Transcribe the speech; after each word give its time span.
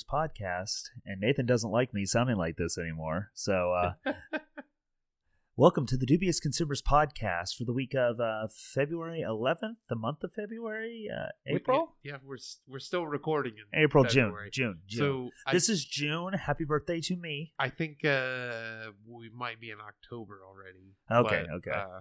Consumers 0.00 0.32
podcast, 0.38 0.82
and 1.04 1.20
Nathan 1.20 1.46
doesn't 1.46 1.70
like 1.70 1.92
me 1.92 2.04
sounding 2.06 2.36
like 2.36 2.56
this 2.56 2.78
anymore. 2.78 3.30
So, 3.34 3.72
uh, 3.72 4.12
welcome 5.56 5.86
to 5.86 5.96
the 5.96 6.06
Dubious 6.06 6.40
Consumers 6.40 6.80
podcast 6.82 7.56
for 7.56 7.64
the 7.64 7.72
week 7.72 7.94
of 7.94 8.20
uh, 8.20 8.48
February 8.74 9.24
11th, 9.26 9.76
the 9.88 9.96
month 9.96 10.22
of 10.24 10.32
February, 10.32 11.08
uh, 11.14 11.28
April, 11.46 11.96
Yeah, 12.02 12.16
we're 12.24 12.38
we're 12.68 12.78
still 12.78 13.06
recording 13.06 13.54
in 13.58 13.78
April, 13.82 14.04
February. 14.04 14.50
June, 14.50 14.80
June, 14.86 14.98
June. 14.98 14.98
So 14.98 15.30
I, 15.46 15.52
this 15.52 15.68
is 15.68 15.84
June. 15.84 16.32
Happy 16.34 16.64
birthday 16.64 17.00
to 17.02 17.16
me. 17.16 17.52
I 17.58 17.68
think 17.68 18.04
uh, 18.04 18.92
we 19.06 19.30
might 19.34 19.60
be 19.60 19.70
in 19.70 19.78
October 19.80 20.40
already. 20.46 20.94
Okay, 21.10 21.46
but, 21.48 21.56
okay. 21.56 21.78
Uh, 21.78 22.00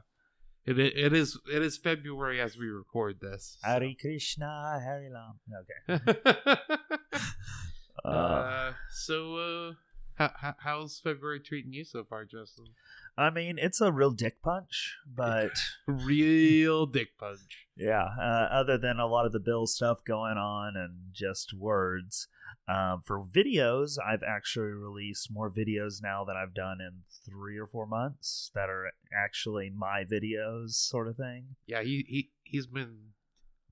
it, 0.65 0.77
it 0.79 1.13
is 1.13 1.39
it 1.51 1.61
is 1.63 1.77
February 1.77 2.39
as 2.39 2.57
we 2.57 2.67
record 2.67 3.19
this. 3.21 3.57
so- 3.61 3.67
Hare 3.69 3.93
Krishna, 3.99 4.79
Hare 4.83 5.09
Ram. 5.11 5.39
Okay. 5.97 6.39
Uh, 8.03 8.07
uh, 8.07 8.73
so 8.91 9.35
uh, 9.37 9.73
how, 10.15 10.31
how, 10.35 10.55
how's 10.59 10.99
February 10.99 11.39
treating 11.39 11.73
you 11.73 11.83
so 11.83 12.03
far, 12.03 12.25
Justin? 12.25 12.65
I 13.17 13.29
mean, 13.29 13.57
it's 13.57 13.81
a 13.81 13.91
real 13.91 14.11
dick 14.11 14.41
punch, 14.41 14.97
but 15.05 15.51
Real 15.87 16.85
dick 16.85 17.17
punch. 17.17 17.67
yeah, 17.75 18.05
uh, 18.19 18.47
other 18.51 18.77
than 18.77 18.99
a 18.99 19.07
lot 19.07 19.25
of 19.25 19.31
the 19.31 19.39
bill 19.39 19.67
stuff 19.67 20.03
going 20.05 20.37
on 20.37 20.75
and 20.75 21.13
just 21.13 21.53
words. 21.53 22.27
Um, 22.67 23.01
for 23.03 23.23
videos, 23.23 23.97
I've 24.05 24.23
actually 24.23 24.71
released 24.71 25.31
more 25.31 25.49
videos 25.49 26.01
now 26.01 26.23
than 26.23 26.35
I've 26.37 26.53
done 26.53 26.79
in 26.81 27.01
three 27.25 27.57
or 27.57 27.67
four 27.67 27.85
months 27.85 28.51
that 28.55 28.69
are 28.69 28.91
actually 29.13 29.69
my 29.69 30.03
videos, 30.03 30.71
sort 30.71 31.07
of 31.07 31.15
thing. 31.15 31.55
Yeah, 31.65 31.81
he 31.81 32.05
he 32.07 32.29
he's 32.43 32.67
been 32.67 33.13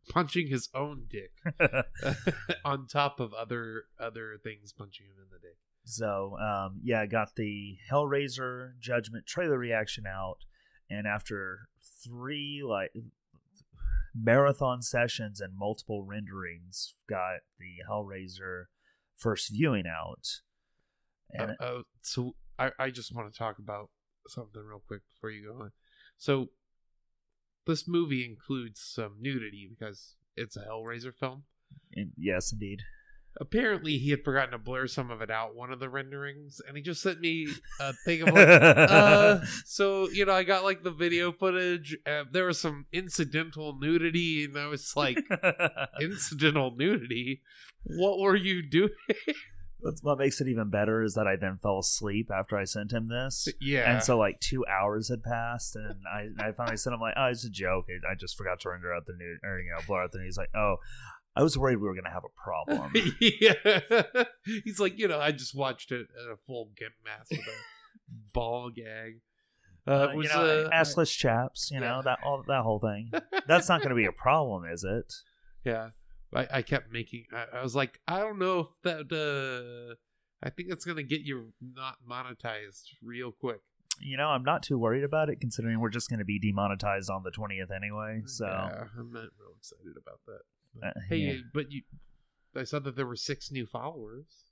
punching 0.09 0.47
his 0.47 0.69
own 0.73 1.05
dick 1.09 1.31
on 2.66 2.88
top 2.88 3.19
of 3.19 3.33
other 3.33 3.86
other 4.00 4.38
things 4.44 4.73
punching 4.73 5.05
him 5.05 5.16
in 5.23 5.30
the 5.31 5.39
dick. 5.39 5.58
So, 5.83 6.38
um, 6.38 6.81
yeah, 6.83 7.02
I 7.02 7.05
got 7.05 7.36
the 7.36 7.77
Hellraiser 7.89 8.77
Judgment 8.80 9.25
trailer 9.25 9.58
reaction 9.58 10.05
out, 10.05 10.39
and 10.89 11.08
after 11.08 11.69
three 12.03 12.61
like 12.61 12.91
marathon 14.14 14.81
sessions 14.81 15.39
and 15.39 15.58
multiple 15.58 16.03
renderings, 16.03 16.95
got 17.08 17.39
the 17.59 17.83
Hellraiser 17.89 18.66
first 19.16 19.49
viewing 19.52 19.86
out. 19.88 20.42
And 21.31 21.52
Uh, 21.59 21.64
uh, 21.64 21.81
so 22.02 22.36
I, 22.59 22.71
I 22.80 22.89
just 22.89 23.16
want 23.16 23.31
to 23.31 23.38
talk 23.38 23.59
about 23.59 23.89
something 24.27 24.61
real 24.61 24.83
quick 24.86 25.02
before 25.14 25.30
you 25.30 25.53
go 25.53 25.64
on. 25.64 25.71
So 26.17 26.49
this 27.67 27.87
movie 27.87 28.25
includes 28.25 28.81
some 28.81 29.15
nudity 29.19 29.69
because 29.69 30.15
it's 30.35 30.57
a 30.57 30.61
Hellraiser 30.61 31.13
film. 31.13 31.43
and 31.95 32.11
yes, 32.17 32.51
indeed. 32.51 32.81
Apparently, 33.39 33.99
he 33.99 34.09
had 34.09 34.23
forgotten 34.23 34.51
to 34.51 34.57
blur 34.57 34.87
some 34.87 35.11
of 35.11 35.21
it 35.21 35.29
out 35.29 35.55
one 35.55 35.71
of 35.71 35.79
the 35.79 35.89
renderings, 35.89 36.59
and 36.67 36.75
he 36.75 36.81
just 36.81 37.03
sent 37.03 37.19
me 37.19 37.47
a 37.79 37.93
thing 38.03 38.23
of 38.23 38.33
like, 38.33 38.47
uh, 38.47 39.39
so 39.65 40.09
you 40.09 40.25
know, 40.25 40.33
I 40.33 40.41
got 40.43 40.63
like 40.63 40.81
the 40.81 40.89
video 40.91 41.31
footage. 41.31 41.95
Uh, 42.03 42.23
there 42.31 42.45
was 42.45 42.59
some 42.59 42.87
incidental 42.91 43.77
nudity, 43.79 44.45
and 44.45 44.57
I 44.57 44.65
was 44.65 44.91
like, 44.95 45.19
incidental 46.02 46.73
nudity. 46.75 47.41
What 47.83 48.17
were 48.19 48.35
you 48.35 48.67
doing? 48.67 48.89
What 50.02 50.17
makes 50.17 50.42
it 50.42 50.47
even 50.47 50.70
better 50.70 51.03
is 51.03 51.14
that 51.14 51.28
I 51.28 51.36
then 51.36 51.59
fell 51.61 51.80
asleep 51.80 52.30
after 52.31 52.58
I 52.58 52.64
sent 52.64 52.92
him 52.92 53.08
this. 53.08 53.47
yeah, 53.61 53.92
And 53.92 54.03
so, 54.03 54.17
like, 54.17 54.39
two 54.39 54.66
hours 54.66 55.09
had 55.09 55.23
passed, 55.23 55.75
and 55.75 55.95
I, 56.11 56.30
I 56.48 56.52
finally 56.52 56.77
said, 56.77 56.93
I'm 56.93 56.99
like, 56.99 57.14
oh, 57.15 57.26
it's 57.27 57.45
a 57.45 57.49
joke. 57.49 57.86
I 58.10 58.16
just 58.16 58.36
forgot 58.37 58.60
to 58.61 58.70
render 58.70 58.93
out 58.93 59.05
the 59.05 59.14
new 59.14 59.37
or, 59.43 59.60
you 59.60 59.70
know, 59.71 59.82
blur 59.86 60.04
out 60.04 60.11
the. 60.11 60.23
He's 60.23 60.37
like, 60.37 60.49
oh, 60.55 60.77
I 61.36 61.43
was 61.43 61.55
worried 61.58 61.76
we 61.77 61.87
were 61.87 61.93
going 61.93 62.05
to 62.05 62.10
have 62.10 62.23
a 62.26 62.42
problem. 62.42 62.92
yeah. 63.21 64.23
He's 64.64 64.80
like, 64.80 64.98
you 64.98 65.08
know, 65.08 65.20
I 65.20 65.32
just 65.32 65.54
watched 65.55 65.92
it 65.92 66.08
at 66.20 66.32
a 66.32 66.37
full 66.48 66.71
gimp 66.76 66.95
mask 67.05 67.30
with 67.30 67.42
a 67.42 67.58
ball 68.33 68.71
gag. 68.76 69.21
Uh, 69.87 69.92
Uh, 69.92 70.08
it 70.10 70.16
you 70.23 70.30
know, 70.30 70.66
uh, 70.66 70.70
assless 70.71 71.16
chaps, 71.16 71.70
you 71.71 71.80
know, 71.80 72.02
that 72.04 72.17
all 72.26 72.43
that 72.48 72.64
whole 72.64 72.80
thing. 72.80 73.11
That's 73.48 73.70
not 73.70 73.82
going 73.82 73.92
to 73.92 73.95
be 73.95 74.05
a 74.05 74.11
problem, 74.11 74.66
is 74.66 74.83
it? 74.83 75.14
yeah. 75.64 75.89
I, 76.33 76.48
I 76.52 76.61
kept 76.61 76.92
making. 76.92 77.26
I, 77.33 77.60
I 77.60 77.64
was 77.64 77.76
like, 77.76 77.99
I 78.08 78.20
don't 78.20 78.39
know 78.39 78.60
if 78.60 78.67
that. 78.83 79.11
Uh, 79.11 79.95
I 80.45 80.49
think 80.52 80.70
it's 80.71 80.86
gonna 80.86 81.04
get 81.04 81.21
you 81.21 81.54
not 81.61 81.98
monetized 82.10 82.83
real 83.02 83.32
quick. 83.32 83.61
You 83.99 84.17
know, 84.17 84.27
I'm 84.27 84.43
not 84.43 84.61
too 84.61 84.77
worried 84.77 85.04
about 85.04 85.30
it, 85.30 85.39
considering 85.42 85.80
we're 85.80 85.89
just 85.89 86.08
going 86.08 86.20
to 86.20 86.26
be 86.26 86.37
demonetized 86.37 87.10
on 87.10 87.23
the 87.23 87.32
20th 87.32 87.76
anyway. 87.76 88.21
So, 88.27 88.45
yeah, 88.45 88.83
I'm 88.95 89.11
not 89.11 89.23
real 89.39 89.55
excited 89.58 89.95
about 89.99 90.20
that. 90.27 90.42
But, 90.76 90.87
Uh, 90.89 90.92
hey, 91.10 91.17
yeah. 91.17 91.33
but 91.52 91.71
you, 91.71 91.82
I 92.55 92.64
saw 92.64 92.77
that 92.77 92.95
there 92.95 93.08
were 93.08 93.16
six 93.16 93.49
new 93.52 93.66
followers 93.66 94.43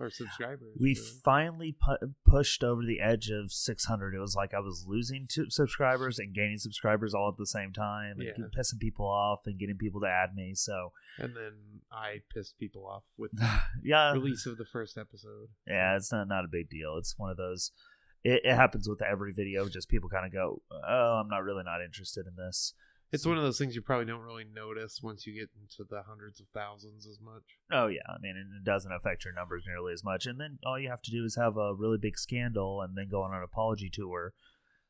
or 0.00 0.10
subscribers. 0.10 0.76
we 0.80 0.94
finally 0.94 1.72
pu- 1.72 2.14
pushed 2.24 2.62
over 2.64 2.82
the 2.84 3.00
edge 3.00 3.30
of 3.30 3.52
600. 3.52 4.14
It 4.14 4.18
was 4.18 4.34
like 4.36 4.52
I 4.54 4.60
was 4.60 4.84
losing 4.86 5.26
two 5.28 5.50
subscribers 5.50 6.18
and 6.18 6.34
gaining 6.34 6.58
subscribers 6.58 7.14
all 7.14 7.28
at 7.28 7.36
the 7.38 7.46
same 7.46 7.72
time, 7.72 8.18
and 8.20 8.28
Yeah. 8.36 8.44
pissing 8.56 8.78
people 8.80 9.06
off 9.06 9.42
and 9.46 9.58
getting 9.58 9.76
people 9.78 10.00
to 10.02 10.06
add 10.08 10.34
me. 10.34 10.54
So, 10.54 10.92
and 11.18 11.34
then 11.36 11.52
I 11.90 12.20
pissed 12.34 12.58
people 12.58 12.86
off 12.86 13.04
with 13.16 13.30
the 13.34 13.48
yeah, 13.82 14.12
release 14.12 14.46
of 14.46 14.58
the 14.58 14.66
first 14.66 14.96
episode. 14.98 15.48
Yeah, 15.66 15.96
it's 15.96 16.12
not 16.12 16.28
not 16.28 16.44
a 16.44 16.48
big 16.48 16.68
deal. 16.70 16.96
It's 16.98 17.14
one 17.18 17.30
of 17.30 17.36
those. 17.36 17.72
It, 18.24 18.42
it 18.44 18.54
happens 18.54 18.88
with 18.88 19.02
every 19.02 19.32
video. 19.32 19.68
Just 19.68 19.88
people 19.88 20.08
kind 20.08 20.26
of 20.26 20.32
go, 20.32 20.62
"Oh, 20.72 21.20
I'm 21.20 21.28
not 21.28 21.44
really 21.44 21.62
not 21.64 21.82
interested 21.84 22.26
in 22.26 22.34
this." 22.36 22.74
It's 23.12 23.24
one 23.24 23.36
of 23.36 23.44
those 23.44 23.58
things 23.58 23.74
you 23.74 23.82
probably 23.82 24.06
don't 24.06 24.22
really 24.22 24.44
notice 24.44 25.00
once 25.02 25.26
you 25.26 25.34
get 25.34 25.48
into 25.60 25.88
the 25.88 26.02
hundreds 26.02 26.40
of 26.40 26.46
thousands 26.52 27.06
as 27.06 27.18
much. 27.20 27.42
Oh 27.70 27.86
yeah, 27.86 28.00
I 28.08 28.18
mean, 28.20 28.36
it 28.36 28.64
doesn't 28.64 28.92
affect 28.92 29.24
your 29.24 29.34
numbers 29.34 29.64
nearly 29.66 29.92
as 29.92 30.02
much. 30.02 30.26
And 30.26 30.40
then 30.40 30.58
all 30.66 30.78
you 30.78 30.88
have 30.90 31.02
to 31.02 31.10
do 31.10 31.24
is 31.24 31.36
have 31.36 31.56
a 31.56 31.74
really 31.74 31.98
big 31.98 32.18
scandal, 32.18 32.82
and 32.82 32.96
then 32.96 33.08
go 33.08 33.22
on 33.22 33.32
an 33.32 33.42
apology 33.42 33.90
tour. 33.90 34.34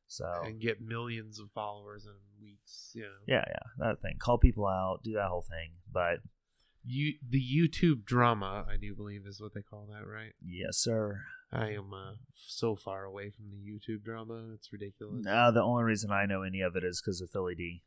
So 0.09 0.25
And 0.45 0.61
get 0.61 0.81
millions 0.81 1.41
of 1.41 1.51
followers 1.53 2.07
in 2.07 2.13
weeks. 2.41 2.93
You 2.95 3.03
know, 3.03 3.09
yeah, 3.27 3.45
yeah, 3.47 3.69
that 3.79 4.01
thing. 4.01 4.17
Call 4.19 4.39
people 4.39 4.67
out, 4.67 5.01
do 5.03 5.13
that 5.15 5.29
whole 5.29 5.43
thing. 5.43 5.73
But 5.93 6.21
you 6.85 7.15
the 7.29 7.43
YouTube 7.43 8.05
drama, 8.05 8.65
I 8.69 8.77
do 8.77 8.95
believe, 8.95 9.27
is 9.27 9.41
what 9.41 9.53
they 9.55 9.63
call 9.63 9.89
that, 9.93 10.07
right? 10.07 10.33
yes, 10.41 10.79
sir. 10.79 11.23
I 11.53 11.71
am 11.71 11.93
uh, 11.93 12.15
so 12.35 12.75
far 12.75 13.05
away 13.05 13.31
from 13.31 13.47
the 13.51 13.57
YouTube 13.57 14.05
drama; 14.05 14.53
it's 14.55 14.73
ridiculous. 14.73 15.25
Now 15.25 15.51
the 15.51 15.63
only 15.63 15.85
reason 15.85 16.11
I 16.11 16.27
know 16.27 16.43
any 16.43 16.61
of 16.61 16.77
it 16.77 16.85
is 16.85 17.01
because 17.01 17.21
of 17.21 17.31
Philly 17.31 17.55
D. 17.55 17.83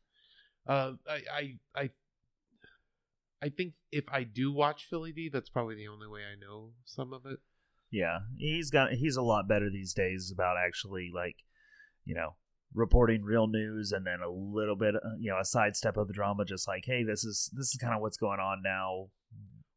Uh, 0.66 0.92
I, 1.08 1.20
I, 1.32 1.58
I, 1.74 1.90
I 3.42 3.48
think 3.48 3.74
if 3.90 4.04
I 4.10 4.24
do 4.24 4.52
watch 4.52 4.86
Philly 4.88 5.12
D, 5.12 5.30
that's 5.32 5.48
probably 5.48 5.74
the 5.74 5.88
only 5.88 6.06
way 6.06 6.20
I 6.20 6.38
know 6.38 6.70
some 6.84 7.12
of 7.12 7.26
it. 7.26 7.38
Yeah, 7.90 8.18
he's 8.38 8.70
got 8.70 8.92
he's 8.92 9.16
a 9.16 9.22
lot 9.22 9.48
better 9.48 9.68
these 9.70 9.94
days 9.94 10.30
about 10.32 10.56
actually 10.64 11.10
like, 11.12 11.36
you 12.04 12.14
know, 12.14 12.36
reporting 12.72 13.22
real 13.22 13.48
news 13.48 13.90
and 13.92 14.06
then 14.06 14.20
a 14.24 14.30
little 14.30 14.76
bit, 14.76 14.94
uh, 14.94 15.16
you 15.18 15.30
know, 15.30 15.38
a 15.40 15.44
sidestep 15.44 15.96
of 15.96 16.06
the 16.06 16.14
drama, 16.14 16.44
just 16.44 16.68
like, 16.68 16.84
hey, 16.86 17.02
this 17.02 17.24
is 17.24 17.50
this 17.52 17.68
is 17.68 17.78
kind 17.80 17.94
of 17.94 18.00
what's 18.00 18.16
going 18.16 18.38
on 18.38 18.62
now. 18.62 19.08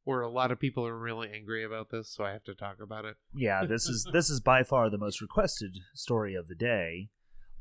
Where 0.04 0.22
a 0.22 0.30
lot 0.30 0.52
of 0.52 0.60
people 0.60 0.86
are 0.86 0.98
really 0.98 1.30
angry 1.34 1.64
about 1.64 1.90
this, 1.90 2.14
so 2.14 2.26
I 2.26 2.34
have 2.34 2.44
to 2.44 2.54
talk 2.54 2.82
about 2.82 3.06
it. 3.06 3.16
Yeah, 3.34 3.66
this 3.66 3.86
is 3.86 4.06
this 4.12 4.30
is 4.30 4.42
by 4.42 4.64
far 4.64 4.90
the 4.90 4.98
most 4.98 5.22
requested 5.22 5.80
story 5.96 6.36
of 6.36 6.50
the 6.50 6.56
day. 6.56 7.10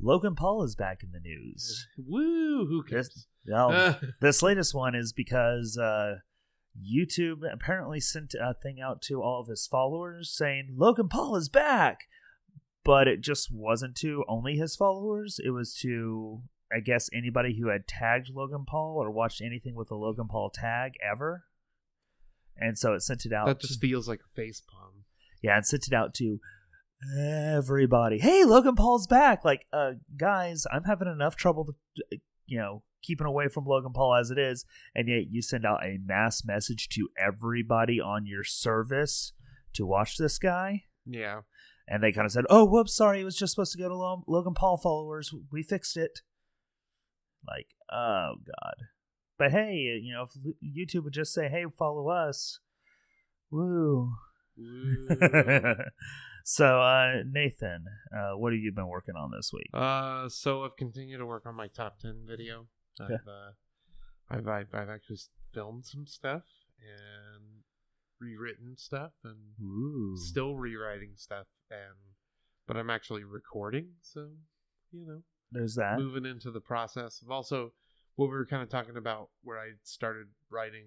Logan 0.03 0.35
Paul 0.35 0.65
is 0.65 0.75
back 0.75 1.03
in 1.03 1.13
the 1.13 1.21
news. 1.21 1.87
Woo! 1.97 2.67
Who 2.67 2.83
cares? 2.83 3.09
This, 3.09 3.27
well, 3.47 4.01
this 4.21 4.43
latest 4.43 4.75
one 4.75 4.95
is 4.95 5.13
because 5.13 5.79
uh, 5.79 6.17
YouTube 6.77 7.41
apparently 7.51 8.01
sent 8.01 8.35
a 8.35 8.55
thing 8.55 8.81
out 8.81 9.01
to 9.03 9.23
all 9.23 9.41
of 9.41 9.47
his 9.47 9.67
followers 9.67 10.35
saying 10.37 10.75
Logan 10.77 11.09
Paul 11.09 11.37
is 11.37 11.49
back, 11.49 12.01
but 12.85 13.07
it 13.07 13.21
just 13.21 13.51
wasn't 13.53 13.97
to 13.99 14.25
only 14.29 14.57
his 14.57 14.75
followers. 14.75 15.39
It 15.43 15.51
was 15.51 15.75
to 15.83 16.43
I 16.75 16.81
guess 16.81 17.11
anybody 17.13 17.59
who 17.61 17.69
had 17.69 17.87
tagged 17.87 18.31
Logan 18.35 18.65
Paul 18.67 18.97
or 18.97 19.11
watched 19.11 19.43
anything 19.43 19.75
with 19.75 19.91
a 19.91 19.95
Logan 19.95 20.27
Paul 20.29 20.51
tag 20.51 20.95
ever. 21.07 21.45
And 22.57 22.79
so 22.79 22.95
it 22.95 23.03
sent 23.03 23.27
it 23.27 23.33
out. 23.33 23.47
that 23.47 23.61
just 23.61 23.81
feels 23.81 24.09
like 24.09 24.21
a 24.21 24.35
face 24.35 24.63
palm. 24.71 25.05
yeah, 25.43 25.59
it 25.59 25.67
sent 25.67 25.87
it 25.87 25.95
out 25.95 26.15
to 26.15 26.39
everybody. 27.19 28.19
Hey, 28.19 28.45
Logan 28.45 28.75
Paul's 28.75 29.07
back. 29.07 29.45
Like, 29.45 29.67
uh, 29.73 29.93
guys, 30.17 30.65
I'm 30.73 30.85
having 30.85 31.09
enough 31.09 31.37
trouble, 31.37 31.65
to, 31.65 32.19
you 32.47 32.59
know, 32.59 32.83
keeping 33.03 33.27
away 33.27 33.49
from 33.49 33.65
Logan 33.65 33.93
Paul 33.93 34.15
as 34.15 34.31
it 34.31 34.39
is, 34.39 34.65
and 34.95 35.09
yet 35.09 35.25
you 35.31 35.43
send 35.43 35.67
out 35.67 35.85
a 35.85 35.99
mass 36.05 36.45
message 36.45 36.89
to 36.91 37.09
everybody 37.19 38.01
on 38.01 38.27
your 38.27 38.45
service 38.45 39.33
to 39.75 39.87
watch 39.87 40.17
this 40.17 40.39
guy. 40.39 40.85
Yeah. 41.07 41.41
And 41.89 42.03
they 42.03 42.13
kind 42.13 42.27
of 42.27 42.33
said, 42.33 42.45
"Oh, 42.49 42.65
whoops, 42.65 42.95
sorry, 42.95 43.21
it 43.21 43.25
was 43.25 43.37
just 43.37 43.55
supposed 43.55 43.73
to 43.73 43.79
go 43.79 43.89
to 43.89 43.97
Lo- 43.97 44.25
Logan 44.29 44.55
Paul 44.55 44.77
followers. 44.77 45.35
We 45.51 45.63
fixed 45.63 45.97
it." 45.97 46.21
Like, 47.47 47.67
oh 47.91 48.35
god. 48.47 48.75
But 49.37 49.51
hey, 49.51 49.99
you 50.01 50.15
know, 50.15 50.23
if 50.23 50.31
YouTube 50.63 51.05
would 51.05 51.13
just 51.13 51.35
say, 51.35 51.49
"Hey, 51.49 51.65
follow 51.77 52.09
us," 52.09 52.61
woo. 53.51 54.13
Woo. 54.57 55.09
so, 56.45 56.81
uh, 56.81 57.23
Nathan, 57.31 57.85
uh, 58.17 58.37
what 58.37 58.53
have 58.53 58.61
you 58.61 58.73
been 58.73 58.89
working 58.89 59.17
on 59.17 59.31
this 59.31 59.53
week? 59.53 59.71
uh, 59.75 60.29
so 60.29 60.65
I've 60.65 60.77
continued 60.77 61.19
to 61.19 61.27
work 61.27 61.47
on 61.47 61.55
my 61.55 61.69
top 61.69 61.99
ten 61.99 62.25
video. 62.27 62.67
Okay. 63.01 63.15
I've, 63.15 63.29
uh, 63.29 63.51
I've, 64.31 64.49
I've 64.49 64.75
I've 64.75 64.89
actually 64.91 65.19
filmed 65.53 65.85
some 65.85 66.07
stuff 66.07 66.43
and 66.81 67.43
rewritten 68.21 68.77
stuff 68.77 69.13
and 69.25 69.37
Ooh. 69.61 70.17
still 70.17 70.55
rewriting 70.57 71.13
stuff 71.17 71.47
and 71.71 71.97
but 72.67 72.77
I'm 72.77 72.91
actually 72.91 73.25
recording, 73.25 73.89
so 74.01 74.29
you 74.93 75.07
know, 75.07 75.23
There's 75.51 75.75
that. 75.75 75.99
moving 75.99 76.25
into 76.25 76.51
the 76.51 76.61
process 76.61 77.21
of 77.23 77.31
also 77.31 77.73
what 78.17 78.27
we 78.27 78.33
were 78.33 78.47
kind 78.47 78.63
of 78.63 78.69
talking 78.69 78.97
about 78.97 79.31
where 79.43 79.59
I 79.59 79.71
started 79.83 80.29
writing 80.51 80.85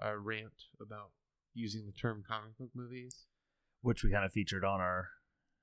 a 0.00 0.18
rant 0.18 0.64
about 0.80 1.10
using 1.54 1.86
the 1.86 1.92
term 1.92 2.24
comic 2.26 2.58
book 2.58 2.70
movies 2.74 3.26
Which 3.84 4.02
we 4.02 4.10
kind 4.10 4.24
of 4.24 4.32
featured 4.32 4.64
on 4.64 4.80
our. 4.80 5.08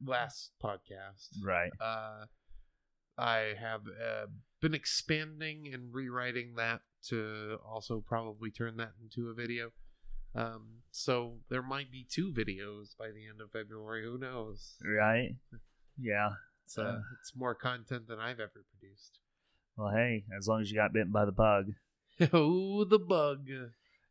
last 0.05 0.51
podcast. 0.63 1.29
Right. 1.43 1.71
Uh, 1.81 2.25
I 3.17 3.53
have 3.59 3.81
uh, 3.87 4.27
been 4.61 4.75
expanding 4.75 5.69
and 5.73 5.91
rewriting 5.91 6.53
that 6.55 6.81
to 7.07 7.57
also 7.67 8.03
probably 8.07 8.51
turn 8.51 8.77
that 8.77 8.91
into 9.01 9.29
a 9.29 9.33
video. 9.33 9.71
Um, 10.35 10.83
so 10.91 11.39
there 11.49 11.63
might 11.63 11.91
be 11.91 12.05
two 12.09 12.31
videos 12.31 12.95
by 12.97 13.07
the 13.07 13.27
end 13.27 13.41
of 13.41 13.51
February. 13.51 14.03
Who 14.03 14.19
knows? 14.19 14.75
Right. 14.85 15.31
Yeah. 15.99 16.33
It's, 16.65 16.77
uh, 16.77 17.01
it's 17.19 17.35
more 17.35 17.55
content 17.55 18.07
than 18.07 18.19
I've 18.19 18.39
ever 18.39 18.63
produced. 18.79 19.17
Well, 19.75 19.93
hey, 19.95 20.25
as 20.37 20.47
long 20.47 20.61
as 20.61 20.69
you 20.69 20.77
got 20.77 20.93
bitten 20.93 21.11
by 21.11 21.25
the 21.25 21.31
bug. 21.31 21.71
ooh, 22.35 22.85
the 22.87 22.99
bug. 22.99 23.47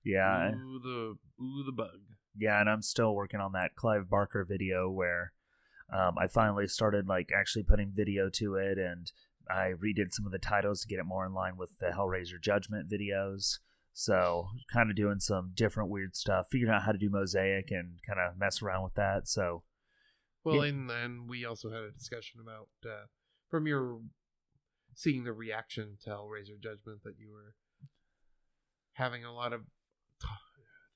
Yeah. 0.04 0.50
Ooh, 0.52 0.80
the 0.82 1.42
ooh, 1.42 1.64
the 1.64 1.72
bug. 1.72 2.00
Yeah, 2.36 2.60
and 2.60 2.70
I'm 2.70 2.82
still 2.82 3.14
working 3.14 3.40
on 3.40 3.52
that 3.52 3.74
Clive 3.76 4.08
Barker 4.08 4.44
video 4.44 4.88
where 4.90 5.32
um, 5.92 6.16
I 6.18 6.26
finally 6.28 6.68
started 6.68 7.08
like 7.08 7.30
actually 7.36 7.64
putting 7.64 7.92
video 7.92 8.30
to 8.34 8.54
it, 8.54 8.78
and 8.78 9.10
I 9.48 9.72
redid 9.72 10.12
some 10.12 10.26
of 10.26 10.32
the 10.32 10.38
titles 10.38 10.82
to 10.82 10.88
get 10.88 11.00
it 11.00 11.04
more 11.04 11.26
in 11.26 11.34
line 11.34 11.56
with 11.56 11.78
the 11.78 11.88
Hellraiser 11.88 12.40
Judgment 12.40 12.88
videos. 12.88 13.58
So, 13.92 14.46
kind 14.72 14.88
of 14.88 14.96
doing 14.96 15.18
some 15.18 15.50
different 15.54 15.90
weird 15.90 16.14
stuff, 16.14 16.46
figuring 16.50 16.72
out 16.72 16.84
how 16.84 16.92
to 16.92 16.98
do 16.98 17.10
mosaic 17.10 17.70
and 17.72 17.98
kind 18.06 18.20
of 18.20 18.38
mess 18.38 18.62
around 18.62 18.84
with 18.84 18.94
that. 18.94 19.26
So, 19.26 19.64
Well, 20.44 20.56
Yeah. 20.64 20.70
and 20.70 20.90
and 20.90 21.28
we 21.28 21.44
also 21.44 21.70
had 21.70 21.82
a 21.82 21.90
discussion 21.90 22.40
about 22.40 22.68
uh, 22.88 23.06
from 23.48 23.66
your 23.66 24.00
seeing 24.94 25.24
the 25.24 25.32
reaction 25.32 25.98
to 26.04 26.10
Hellraiser 26.10 26.58
Judgment 26.60 27.02
that 27.02 27.18
you 27.18 27.30
were 27.32 27.54
having 28.92 29.24
a 29.24 29.32
lot 29.34 29.52
of 29.52 29.62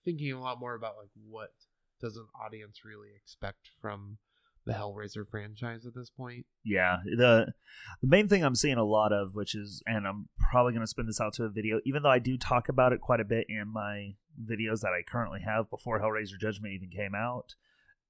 thinking 0.05 0.33
a 0.33 0.41
lot 0.41 0.61
more 0.61 0.75
about 0.75 0.97
like 0.99 1.11
what 1.29 1.53
does 2.01 2.17
an 2.17 2.27
audience 2.45 2.85
really 2.85 3.09
expect 3.17 3.71
from 3.81 4.19
the 4.67 4.73
Hellraiser 4.73 5.29
franchise 5.29 5.85
at 5.85 5.95
this 5.95 6.11
point. 6.11 6.47
yeah, 6.65 6.99
the 7.05 7.53
the 8.01 8.09
main 8.09 8.29
thing 8.29 8.43
I'm 8.43 8.55
seeing 8.55 8.79
a 8.79 8.85
lot 8.85 9.13
of, 9.13 9.35
which 9.35 9.55
is, 9.55 9.83
and 9.87 10.07
I'm 10.07 10.29
probably 10.39 10.73
going 10.73 10.83
to 10.83 10.87
spin 10.87 11.07
this 11.07 11.21
out 11.21 11.35
to 11.35 11.45
a 11.45 11.51
video, 11.51 11.81
even 11.85 12.03
though 12.03 12.11
I 12.11 12.19
do 12.19 12.39
talk 12.39 12.69
about 12.69 12.93
it 12.93 13.01
quite 13.01 13.21
a 13.21 13.25
bit 13.25 13.47
in 13.49 13.69
my 13.69 14.15
videos 14.43 14.81
that 14.81 14.93
I 14.93 15.03
currently 15.07 15.41
have 15.41 15.71
before 15.71 16.01
Hellraiser 16.01 16.41
Judgment 16.41 16.75
even 16.75 16.89
came 16.89 17.15
out, 17.15 17.55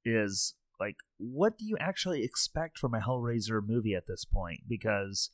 is 0.04 0.54
like, 0.78 0.96
what 1.18 1.58
do 1.58 1.64
you 1.64 1.76
actually 1.78 2.22
expect 2.22 2.78
from 2.78 2.94
a 2.94 3.00
Hellraiser 3.00 3.60
movie 3.66 3.94
at 3.94 4.06
this 4.06 4.24
point? 4.24 4.60
Because 4.68 5.30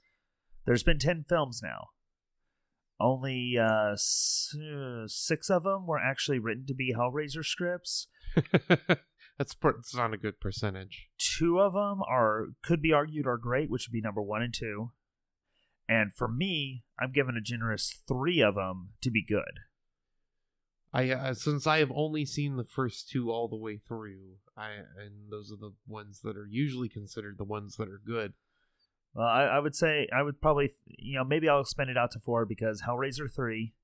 there's 0.64 0.82
been 0.82 0.98
10 0.98 1.24
films 1.28 1.60
now. 1.62 1.88
Only 3.00 3.56
uh, 3.58 3.94
uh, 3.94 5.06
six 5.06 5.48
of 5.48 5.62
them 5.62 5.86
were 5.86 5.98
actually 5.98 6.38
written 6.38 6.66
to 6.66 6.74
be 6.74 6.94
Hellraiser 6.94 7.44
scripts. 7.44 8.08
That's 9.38 9.54
per- 9.54 9.78
it's 9.78 9.94
not 9.94 10.12
a 10.12 10.18
good 10.18 10.38
percentage. 10.38 11.08
two 11.16 11.60
of 11.60 11.72
them 11.72 12.02
are 12.06 12.48
could 12.62 12.82
be 12.82 12.92
argued 12.92 13.26
are 13.26 13.38
great, 13.38 13.70
which 13.70 13.88
would 13.88 13.94
be 13.94 14.02
number 14.02 14.20
one 14.20 14.42
and 14.42 14.52
two. 14.52 14.90
And 15.88 16.12
for 16.14 16.28
me, 16.28 16.84
I'm 17.00 17.10
giving 17.10 17.36
a 17.36 17.40
generous 17.40 18.02
three 18.06 18.40
of 18.42 18.54
them 18.54 18.90
to 19.00 19.10
be 19.10 19.24
good. 19.24 19.60
I 20.92 21.10
uh, 21.10 21.34
since 21.34 21.66
I 21.66 21.78
have 21.78 21.92
only 21.94 22.26
seen 22.26 22.56
the 22.56 22.64
first 22.64 23.08
two 23.08 23.30
all 23.30 23.48
the 23.48 23.56
way 23.56 23.78
through, 23.78 24.36
I 24.56 24.72
and 24.98 25.30
those 25.30 25.50
are 25.50 25.56
the 25.56 25.72
ones 25.86 26.20
that 26.22 26.36
are 26.36 26.46
usually 26.48 26.88
considered 26.88 27.38
the 27.38 27.44
ones 27.44 27.76
that 27.76 27.88
are 27.88 28.00
good. 28.04 28.34
Well, 29.14 29.26
I, 29.26 29.42
I 29.42 29.58
would 29.58 29.74
say 29.74 30.08
I 30.14 30.22
would 30.22 30.40
probably, 30.40 30.70
you 30.86 31.18
know, 31.18 31.24
maybe 31.24 31.48
I'll 31.48 31.64
spend 31.64 31.90
it 31.90 31.96
out 31.96 32.12
to 32.12 32.20
four 32.20 32.46
because 32.46 32.82
Hellraiser 32.82 33.32
three, 33.34 33.74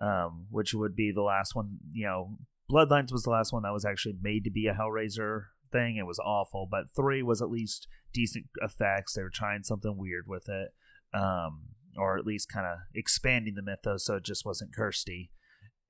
um, 0.00 0.46
which 0.50 0.72
would 0.74 0.96
be 0.96 1.12
the 1.12 1.22
last 1.22 1.54
one. 1.54 1.78
You 1.92 2.06
know, 2.06 2.38
Bloodlines 2.70 3.12
was 3.12 3.24
the 3.24 3.30
last 3.30 3.52
one 3.52 3.62
that 3.64 3.72
was 3.72 3.84
actually 3.84 4.16
made 4.20 4.44
to 4.44 4.50
be 4.50 4.66
a 4.66 4.74
Hellraiser 4.74 5.46
thing. 5.70 5.96
It 5.96 6.06
was 6.06 6.18
awful, 6.18 6.66
but 6.70 6.90
three 6.94 7.22
was 7.22 7.42
at 7.42 7.50
least 7.50 7.86
decent 8.12 8.46
effects. 8.62 9.14
They 9.14 9.22
were 9.22 9.30
trying 9.30 9.64
something 9.64 9.96
weird 9.98 10.24
with 10.26 10.48
it, 10.48 10.70
um, 11.12 11.66
or 11.98 12.16
at 12.16 12.24
least 12.24 12.50
kind 12.50 12.66
of 12.66 12.78
expanding 12.94 13.54
the 13.54 13.62
mythos 13.62 14.06
so 14.06 14.16
it 14.16 14.24
just 14.24 14.46
wasn't 14.46 14.74
Kirsty. 14.74 15.30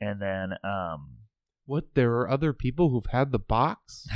And 0.01 0.21
then, 0.21 0.55
um, 0.65 1.19
What? 1.67 1.95
There 1.95 2.15
are 2.15 2.29
other 2.29 2.53
people 2.53 2.91
who've 2.91 3.13
had 3.13 3.31
the 3.31 3.39
box? 3.39 4.07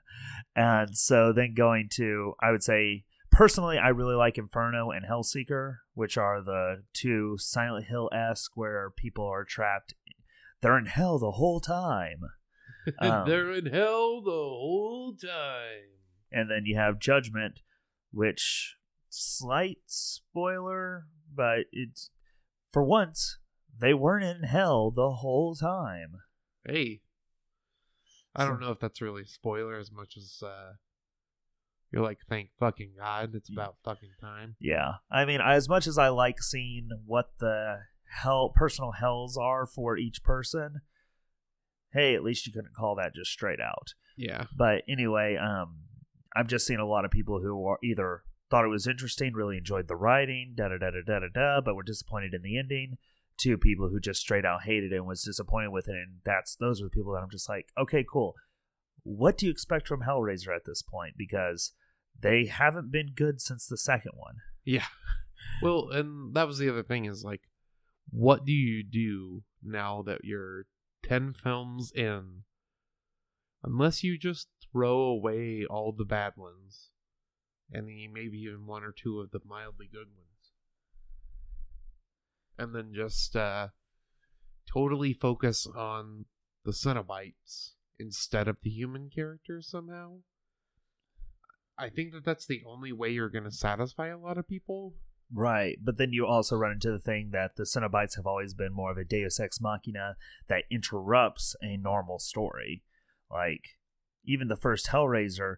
and 0.56 0.96
so 0.96 1.32
then 1.32 1.54
going 1.54 1.88
to, 1.94 2.34
I 2.40 2.52
would 2.52 2.62
say 2.62 3.04
personally, 3.34 3.78
I 3.78 3.88
really 3.88 4.14
like 4.14 4.38
Inferno 4.38 4.90
and 4.90 5.04
Hellseeker, 5.04 5.78
which 5.94 6.16
are 6.16 6.42
the 6.42 6.84
two 6.92 7.36
Silent 7.38 7.86
Hill 7.86 8.08
esque 8.12 8.52
where 8.56 8.90
people 8.90 9.26
are 9.26 9.44
trapped. 9.44 9.94
They're 10.60 10.78
in 10.78 10.86
hell 10.86 11.18
the 11.18 11.32
whole 11.32 11.60
time. 11.60 12.20
Um, 12.98 13.26
They're 13.26 13.50
in 13.50 13.64
hell 13.64 14.20
the 14.20 14.30
whole 14.30 15.16
time. 15.16 15.88
And 16.30 16.50
then 16.50 16.66
you 16.66 16.76
have 16.76 16.98
Judgment, 16.98 17.60
which 18.12 18.76
slight 19.08 19.78
spoiler, 19.86 21.06
but 21.34 21.60
it's 21.72 22.10
for 22.70 22.84
once 22.84 23.38
they 23.80 23.94
weren't 23.94 24.24
in 24.24 24.42
hell 24.42 24.90
the 24.90 25.12
whole 25.12 25.54
time. 25.54 26.16
Hey, 26.66 27.00
I 28.36 28.44
don't 28.44 28.60
know 28.60 28.72
if 28.72 28.80
that's 28.80 29.00
really 29.00 29.22
a 29.22 29.26
spoiler 29.26 29.78
as 29.78 29.90
much 29.90 30.18
as 30.18 30.42
uh, 30.44 30.72
you're 31.94 32.04
like, 32.04 32.18
thank 32.28 32.50
fucking 32.58 32.92
God, 32.98 33.34
it's 33.34 33.50
about 33.50 33.76
fucking 33.84 34.12
time. 34.20 34.56
Yeah, 34.60 34.94
I 35.10 35.24
mean, 35.24 35.40
as 35.40 35.68
much 35.68 35.86
as 35.86 35.96
I 35.96 36.08
like 36.08 36.42
seeing 36.42 36.88
what 37.06 37.30
the 37.38 37.78
hell 38.10 38.52
personal 38.54 38.92
hells 38.92 39.36
are 39.36 39.66
for 39.66 39.96
each 39.96 40.22
person, 40.22 40.80
hey, 41.92 42.14
at 42.14 42.24
least 42.24 42.46
you 42.46 42.52
couldn't 42.52 42.74
call 42.74 42.96
that 42.96 43.14
just 43.14 43.30
straight 43.30 43.60
out. 43.60 43.94
Yeah. 44.16 44.46
But 44.56 44.82
anyway, 44.88 45.36
um, 45.36 45.84
I've 46.34 46.48
just 46.48 46.66
seen 46.66 46.80
a 46.80 46.86
lot 46.86 47.04
of 47.04 47.10
people 47.10 47.40
who 47.40 47.64
are 47.66 47.78
either 47.82 48.22
thought 48.50 48.64
it 48.64 48.68
was 48.68 48.86
interesting, 48.86 49.32
really 49.32 49.56
enjoyed 49.56 49.88
the 49.88 49.96
writing, 49.96 50.54
da 50.56 50.68
da 50.68 50.78
da 50.78 50.90
da 50.90 51.02
da 51.06 51.18
da 51.20 51.28
da, 51.32 51.60
but 51.60 51.74
were 51.74 51.82
disappointed 51.82 52.34
in 52.34 52.42
the 52.42 52.58
ending. 52.58 52.98
To 53.38 53.58
people 53.58 53.88
who 53.88 53.98
just 53.98 54.20
straight 54.20 54.44
out 54.44 54.62
hated 54.62 54.92
it 54.92 54.96
and 54.96 55.06
was 55.06 55.24
disappointed 55.24 55.70
with 55.70 55.88
it, 55.88 55.96
and 55.96 56.20
that's 56.24 56.54
those 56.54 56.80
are 56.80 56.84
the 56.84 56.90
people 56.90 57.12
that 57.14 57.22
I'm 57.22 57.30
just 57.30 57.48
like, 57.48 57.66
okay, 57.76 58.04
cool. 58.08 58.34
What 59.02 59.36
do 59.36 59.46
you 59.46 59.50
expect 59.50 59.88
from 59.88 60.02
Hellraiser 60.02 60.54
at 60.54 60.64
this 60.66 60.82
point? 60.82 61.14
Because 61.18 61.72
they 62.18 62.46
haven't 62.46 62.90
been 62.90 63.12
good 63.14 63.40
since 63.40 63.66
the 63.66 63.76
second 63.76 64.12
one. 64.14 64.36
Yeah. 64.64 64.86
Well, 65.62 65.90
and 65.90 66.34
that 66.34 66.46
was 66.46 66.58
the 66.58 66.70
other 66.70 66.82
thing 66.82 67.04
is 67.04 67.22
like, 67.22 67.42
what 68.10 68.44
do 68.44 68.52
you 68.52 68.82
do 68.82 69.42
now 69.62 70.02
that 70.02 70.24
you're 70.24 70.64
10 71.04 71.34
films 71.34 71.92
in? 71.94 72.42
Unless 73.62 74.02
you 74.02 74.18
just 74.18 74.48
throw 74.72 74.98
away 74.98 75.64
all 75.68 75.92
the 75.92 76.04
bad 76.04 76.32
ones 76.36 76.90
and 77.72 77.86
maybe 78.12 78.38
even 78.38 78.66
one 78.66 78.84
or 78.84 78.92
two 78.92 79.20
of 79.20 79.30
the 79.30 79.40
mildly 79.44 79.88
good 79.90 80.08
ones. 80.16 80.52
And 82.58 82.74
then 82.74 82.92
just 82.94 83.34
uh, 83.36 83.68
totally 84.70 85.12
focus 85.12 85.66
on 85.66 86.26
the 86.64 86.72
Cenobites 86.72 87.72
instead 87.98 88.48
of 88.48 88.58
the 88.62 88.70
human 88.70 89.10
characters 89.10 89.68
somehow. 89.68 90.18
I 91.78 91.88
think 91.88 92.12
that 92.12 92.24
that's 92.24 92.46
the 92.46 92.62
only 92.66 92.92
way 92.92 93.10
you're 93.10 93.28
going 93.28 93.44
to 93.44 93.50
satisfy 93.50 94.08
a 94.08 94.18
lot 94.18 94.38
of 94.38 94.48
people. 94.48 94.94
Right, 95.32 95.78
but 95.82 95.96
then 95.96 96.12
you 96.12 96.26
also 96.26 96.56
run 96.56 96.72
into 96.72 96.92
the 96.92 96.98
thing 96.98 97.30
that 97.32 97.56
the 97.56 97.64
Cenobites 97.64 98.16
have 98.16 98.26
always 98.26 98.54
been 98.54 98.72
more 98.72 98.92
of 98.92 98.98
a 98.98 99.04
Deus 99.04 99.40
Ex 99.40 99.60
Machina 99.60 100.16
that 100.48 100.64
interrupts 100.70 101.56
a 101.62 101.76
normal 101.76 102.18
story. 102.18 102.82
Like, 103.30 103.78
even 104.24 104.48
the 104.48 104.56
first 104.56 104.88
Hellraiser, 104.88 105.56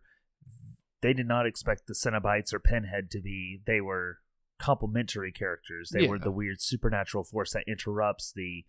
they 1.02 1.12
did 1.12 1.26
not 1.26 1.46
expect 1.46 1.86
the 1.86 1.94
Cenobites 1.94 2.54
or 2.54 2.60
Pinhead 2.60 3.10
to 3.10 3.20
be. 3.20 3.60
They 3.66 3.80
were 3.80 4.18
complementary 4.58 5.32
characters. 5.32 5.90
They 5.92 6.06
were 6.06 6.18
the 6.18 6.30
weird 6.30 6.62
supernatural 6.62 7.24
force 7.24 7.52
that 7.52 7.64
interrupts 7.66 8.32
the 8.34 8.64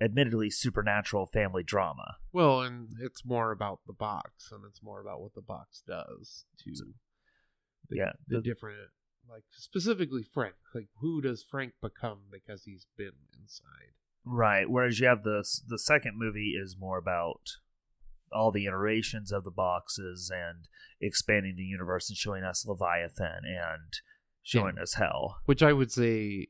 admittedly 0.00 0.50
supernatural 0.50 1.26
family 1.26 1.62
drama. 1.62 2.16
Well, 2.32 2.60
and 2.62 2.88
it's 3.00 3.24
more 3.24 3.52
about 3.52 3.80
the 3.86 3.92
box, 3.92 4.50
and 4.50 4.62
it's 4.68 4.82
more 4.82 5.00
about 5.00 5.20
what 5.20 5.34
the 5.34 5.42
box 5.42 5.82
does 5.86 6.44
to 6.64 6.70
the, 7.88 7.96
yeah, 7.96 8.12
the, 8.28 8.36
the- 8.36 8.42
different, 8.42 8.78
like 9.28 9.44
specifically 9.50 10.22
Frank. 10.22 10.54
Like, 10.74 10.88
who 11.00 11.20
does 11.20 11.44
Frank 11.48 11.72
become 11.82 12.20
because 12.30 12.64
he's 12.64 12.86
been 12.96 13.12
inside? 13.40 13.92
Right. 14.24 14.68
Whereas 14.68 15.00
you 15.00 15.06
have 15.06 15.22
the 15.22 15.44
the 15.66 15.78
second 15.78 16.18
movie 16.18 16.50
is 16.60 16.76
more 16.78 16.98
about 16.98 17.40
all 18.32 18.50
the 18.52 18.66
iterations 18.66 19.32
of 19.32 19.44
the 19.44 19.50
boxes 19.50 20.30
and 20.32 20.68
expanding 21.00 21.56
the 21.56 21.64
universe 21.64 22.08
and 22.08 22.16
showing 22.16 22.44
us 22.44 22.64
Leviathan 22.66 23.42
and 23.44 23.92
showing 24.42 24.78
us 24.78 24.94
hell. 24.94 25.38
Which 25.46 25.62
I 25.62 25.72
would 25.72 25.90
say 25.90 26.48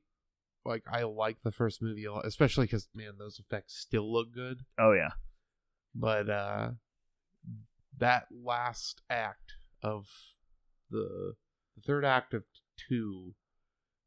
like 0.65 0.85
I 0.91 1.03
like 1.03 1.39
the 1.43 1.53
first 1.53 1.83
movie 1.83 2.05
a 2.05 2.13
lot, 2.13 2.27
especially 2.27 2.67
because 2.67 2.89
man, 2.95 3.13
those 3.19 3.39
effects 3.39 3.77
still 3.77 4.11
look 4.13 4.33
good. 4.33 4.61
Oh 4.79 4.93
yeah. 4.93 5.11
But 5.95 6.29
uh, 6.29 6.71
that 7.99 8.27
last 8.31 9.03
act 9.11 9.55
of 9.83 10.07
the, 10.91 11.35
the 11.77 11.83
third 11.87 12.05
act 12.05 12.35
of 12.35 12.45
two 12.89 13.35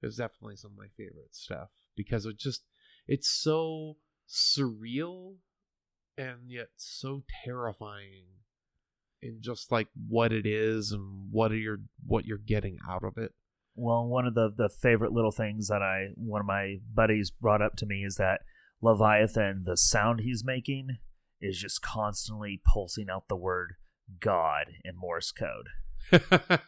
is 0.02 0.18
definitely 0.18 0.56
some 0.56 0.72
of 0.72 0.78
my 0.78 0.88
favorite 0.98 1.34
stuff 1.34 1.70
because 1.96 2.26
it 2.26 2.38
just 2.38 2.64
it's 3.08 3.30
so 3.30 3.98
surreal 4.30 5.36
and 6.18 6.50
yet 6.50 6.68
so 6.76 7.24
terrifying 7.44 8.26
in 9.22 9.38
just 9.40 9.72
like 9.72 9.88
what 10.08 10.32
it 10.32 10.46
is 10.46 10.92
and 10.92 11.32
what 11.32 11.52
are 11.52 11.58
your 11.58 11.78
what 12.06 12.26
you're 12.26 12.38
getting 12.38 12.78
out 12.90 13.04
of 13.04 13.18
it. 13.18 13.34
Well, 13.76 14.06
one 14.08 14.26
of 14.28 14.34
the 14.36 14.50
the 14.56 14.70
favorite 14.70 15.12
little 15.14 15.32
things 15.32 15.68
that 15.68 15.82
I 15.82 16.10
one 16.16 16.42
of 16.42 16.48
my 16.48 16.78
buddies 16.94 17.32
brought 17.32 17.62
up 17.62 17.76
to 17.78 17.86
me 17.86 18.04
is 18.04 18.16
that 18.16 18.42
Leviathan, 18.82 19.64
the 19.66 19.78
sound 19.78 20.20
he's 20.22 20.44
making 20.46 20.98
is 21.42 21.58
just 21.60 21.82
constantly 21.82 22.62
pulsing 22.72 23.08
out 23.10 23.28
the 23.30 23.36
word 23.36 23.74
God 24.20 24.66
in 24.84 24.96
Morse 24.98 25.32
code. 25.32 25.68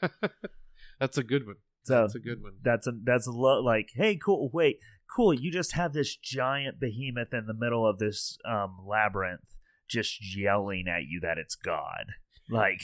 That's 1.00 1.18
a 1.18 1.24
good 1.24 1.46
one. 1.46 1.56
So 1.84 2.02
That's 2.02 2.16
a 2.16 2.20
good 2.20 2.42
one. 2.42 2.54
that's 2.64 2.88
a 2.88 2.94
that's 3.04 3.28
a 3.28 3.32
lo- 3.32 3.62
like 3.62 3.90
hey 3.94 4.16
cool 4.18 4.50
wait 4.52 4.80
cool 5.16 5.36
you 5.36 5.52
just 5.52 5.74
have 5.74 5.94
this 5.94 6.16
giant 6.16 6.80
behemoth 6.80 7.32
in 7.32 7.46
the 7.46 7.54
middle 7.54 7.86
of 7.88 8.00
this 8.00 8.40
um 8.44 8.78
labyrinth 8.84 9.56
just 9.88 10.18
yelling 10.36 10.88
at 10.88 11.04
you 11.04 11.20
that 11.22 11.38
it's 11.38 11.54
god 11.54 12.06
like 12.50 12.82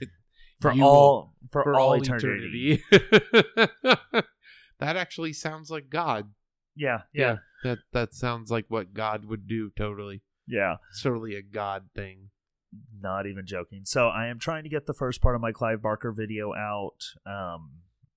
It- 0.00 0.08
for 0.60 0.72
you 0.72 0.82
all 0.84 1.34
for, 1.50 1.62
For 1.62 1.74
all, 1.74 1.88
all 1.90 1.94
eternity. 2.02 2.82
eternity. 2.92 3.72
that 4.78 4.96
actually 4.96 5.32
sounds 5.32 5.70
like 5.70 5.90
God. 5.90 6.30
yeah 6.76 7.02
yeah 7.12 7.36
That 7.64 7.78
that 7.92 8.14
sounds 8.14 8.50
like 8.50 8.66
what 8.68 8.94
God 8.94 9.24
would 9.24 9.46
do 9.46 9.70
totally. 9.76 10.22
yeah 10.46 10.76
It's 10.90 11.02
totally 11.02 11.34
a 11.34 11.42
God 11.42 11.88
thing. 11.94 12.30
not 13.00 13.26
even 13.26 13.46
joking 13.46 13.82
so 13.84 14.08
i 14.08 14.26
am 14.26 14.38
trying 14.38 14.62
to 14.62 14.68
get 14.68 14.86
the 14.86 14.92
first 14.94 15.20
part 15.22 15.34
of 15.34 15.40
my 15.40 15.52
clive 15.52 15.80
barker 15.82 16.12
video 16.12 16.52
out 16.54 16.98
um 17.26 17.70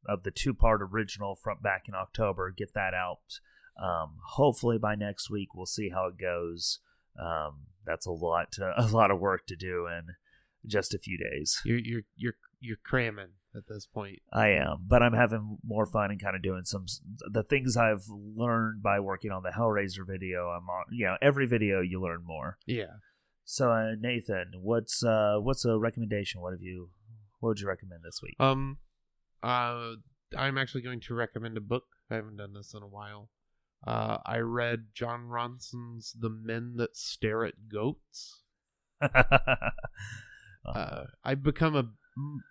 of 0.05 0.24
the 0.24 0.31
two 0.31 0.53
part 0.53 0.81
original 0.81 1.36
from 1.36 1.57
back 1.62 1.83
in 1.88 1.93
october 1.95 2.51
get 2.51 2.74
that 2.74 2.93
out 2.93 3.39
um 3.81 4.17
hopefully 4.33 4.77
by 4.77 4.93
next 4.95 5.29
week 5.29 5.55
we'll 5.55 5.65
see 5.65 5.89
how 5.89 6.07
it 6.07 6.17
goes 6.19 6.79
um 7.17 7.67
that's 7.86 8.05
a 8.05 8.12
lot 8.12 8.51
to, 8.51 8.74
a 8.77 8.88
lot 8.88 9.10
of 9.12 9.19
work 9.19 9.45
to 9.48 9.55
do 9.55 9.88
in 9.88 10.15
just 10.65 10.94
a 10.94 11.00
few 11.00 11.18
days 11.18 11.62
You're 11.65 11.80
you're 11.80 12.01
you're 12.15 12.36
you're 12.60 12.77
cramming 12.84 13.34
at 13.56 13.68
this 13.68 13.86
point. 13.86 14.20
I 14.32 14.50
am, 14.50 14.86
but 14.88 15.03
I'm 15.03 15.13
having 15.13 15.58
more 15.65 15.86
fun 15.86 16.12
and 16.12 16.22
kind 16.22 16.36
of 16.36 16.41
doing 16.41 16.63
some 16.63 16.86
the 17.30 17.44
things 17.44 17.75
I've 17.75 18.06
learned 18.10 18.82
by 18.82 19.00
working 19.00 19.32
on 19.32 19.44
the 19.44 19.50
Hellraiser 19.50 20.08
video. 20.08 20.50
I'm 20.50 20.70
on, 20.70 20.86
you 20.91 21.06
know, 21.06 21.18
every 21.22 21.48
video 21.48 21.82
you 21.82 22.01
learn 22.01 22.24
more. 22.25 22.58
Yeah. 22.65 22.94
So 23.44 23.72
uh, 23.72 23.96
Nathan, 24.00 24.51
what's 24.62 25.03
uh 25.03 25.38
what's 25.39 25.65
a 25.65 25.77
recommendation? 25.77 26.41
What 26.41 26.53
have 26.53 26.62
you 26.62 26.89
what 27.39 27.50
would 27.50 27.60
you 27.60 27.68
recommend 27.68 28.03
this 28.03 28.22
week? 28.22 28.36
Um 28.39 28.77
uh 29.44 29.94
I'm 30.38 30.58
actually 30.58 30.82
going 30.82 31.01
to 31.01 31.13
recommend 31.13 31.58
a 31.58 31.62
book. 31.62 31.86
I 32.10 32.15
haven't 32.15 32.38
done 32.38 32.53
this 32.53 32.74
in 32.74 32.84
a 32.84 32.88
while. 32.88 33.30
Uh 33.86 34.20
I 34.25 34.38
read 34.38 34.88
Jon 34.94 35.27
Ronson's 35.27 36.15
The 36.18 36.30
Men 36.30 36.75
That 36.77 36.96
Stare 36.96 37.46
at 37.46 37.68
Goats. 37.68 38.44
uh, 40.65 41.03
I've 41.24 41.44
become 41.44 41.75
a 41.75 41.86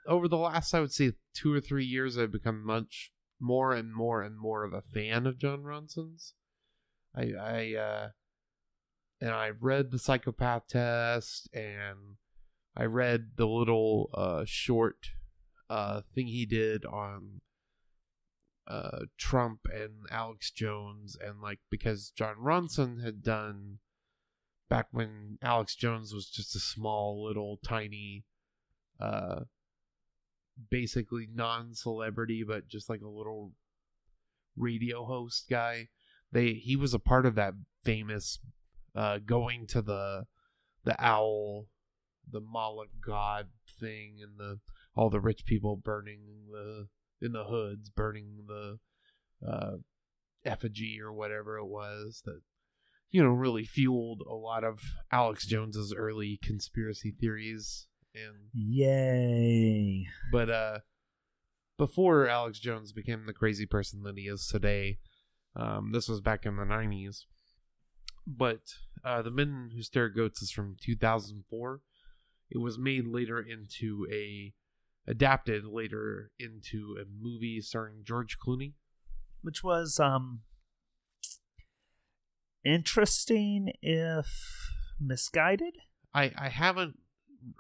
over 0.09 0.29
the 0.29 0.37
last 0.37 0.75
I 0.75 0.81
would 0.81 0.93
say 0.93 1.13
two 1.35 1.53
or 1.53 1.61
three 1.61 1.85
years 1.85 2.17
I've 2.17 2.33
become 2.33 2.65
much 2.65 3.13
more 3.41 3.73
and 3.73 3.95
more 3.95 4.23
and 4.23 4.39
more 4.39 4.65
of 4.65 4.73
a 4.73 4.83
fan 4.83 5.27
of 5.27 5.39
Jon 5.39 5.63
Ronson's. 5.63 6.35
I 7.15 7.33
I 7.39 7.75
uh 7.75 8.09
and 9.21 9.31
I 9.31 9.51
read 9.51 9.91
the 9.91 9.99
psychopath 9.99 10.69
test 10.69 11.49
and 11.53 12.17
I 12.77 12.85
read 12.85 13.33
the 13.37 13.47
little 13.47 14.11
uh 14.15 14.45
short 14.47 15.11
uh 15.69 16.03
thing 16.15 16.27
he 16.27 16.47
did 16.47 16.85
on 16.85 17.41
uh 18.67 19.01
Trump 19.19 19.61
and 19.73 20.07
Alex 20.11 20.51
Jones 20.51 21.17
and 21.23 21.41
like 21.41 21.61
because 21.71 22.11
John 22.11 22.37
Ronson 22.37 23.05
had 23.05 23.23
done 23.23 23.79
back 24.71 24.87
when 24.93 25.37
Alex 25.43 25.75
Jones 25.75 26.15
was 26.15 26.31
just 26.31 26.57
a 26.57 26.61
small 26.61 27.27
little 27.27 27.59
tiny 27.63 28.25
uh 28.99 29.41
basically 30.71 31.29
non-celebrity 31.35 32.45
but 32.47 32.69
just 32.69 32.89
like 32.89 33.01
a 33.03 33.09
little 33.09 33.53
radio 34.57 35.05
host 35.05 35.47
guy 35.51 35.89
they 36.33 36.53
he 36.53 36.77
was 36.77 36.95
a 36.95 36.99
part 36.99 37.27
of 37.27 37.35
that 37.35 37.55
famous 37.83 38.39
uh 38.95 39.19
going 39.19 39.67
to 39.67 39.83
the 39.83 40.25
the 40.85 40.95
owl 41.05 41.67
the 42.31 42.41
Moloch 42.41 42.91
god 43.05 43.49
thing 43.81 44.19
and 44.23 44.39
the 44.39 44.61
all 44.95 45.11
the 45.11 45.21
rich 45.21 45.45
people 45.45 45.77
burning 45.77 46.21
the 46.53 46.87
in 47.23 47.33
the 47.33 47.45
hoods 47.45 47.91
burning 47.91 48.45
the 48.47 48.79
uh 49.47 49.77
effigy 50.45 50.99
or 51.03 51.13
whatever 51.13 51.57
it 51.57 51.67
was 51.67 52.23
that 52.25 52.41
you 53.11 53.23
know 53.23 53.31
really 53.31 53.65
fueled 53.65 54.23
a 54.29 54.35
lot 54.35 54.65
of 54.65 54.81
Alex 55.13 55.47
Jones's 55.47 55.95
early 55.97 56.39
conspiracy 56.43 57.15
theories 57.19 57.87
and 58.15 58.51
Yay! 58.53 60.07
but 60.33 60.51
uh 60.51 60.79
before 61.81 62.29
Alex 62.29 62.59
Jones 62.61 62.93
became 62.93 63.25
the 63.25 63.33
crazy 63.33 63.65
person 63.65 64.03
that 64.03 64.19
he 64.19 64.25
is 64.25 64.47
today, 64.47 64.99
um, 65.57 65.93
this 65.93 66.09
was 66.11 66.21
back 66.21 66.45
in 66.45 66.57
the 66.57 66.65
nineties. 66.67 67.25
But 68.27 68.61
uh, 69.03 69.23
the 69.23 69.31
Men 69.31 69.71
Who 69.75 69.81
Stare 69.81 70.09
at 70.09 70.15
Goats 70.15 70.43
is 70.43 70.51
from 70.51 70.77
two 70.79 70.95
thousand 70.95 71.45
four. 71.49 71.81
It 72.51 72.59
was 72.59 72.79
made 72.79 73.07
later 73.07 73.41
into 73.41 74.07
a 74.13 74.53
adapted 75.09 75.65
later 75.65 76.33
into 76.39 76.97
a 77.01 77.05
movie 77.19 77.63
starring 77.63 78.03
George 78.05 78.37
Clooney. 78.39 78.75
Which 79.41 79.65
was 79.65 79.99
um 79.99 80.41
interesting 82.65 83.73
if 83.83 84.27
misguided. 85.01 85.77
I 86.15 86.33
I 86.37 86.49
haven't 86.49 86.99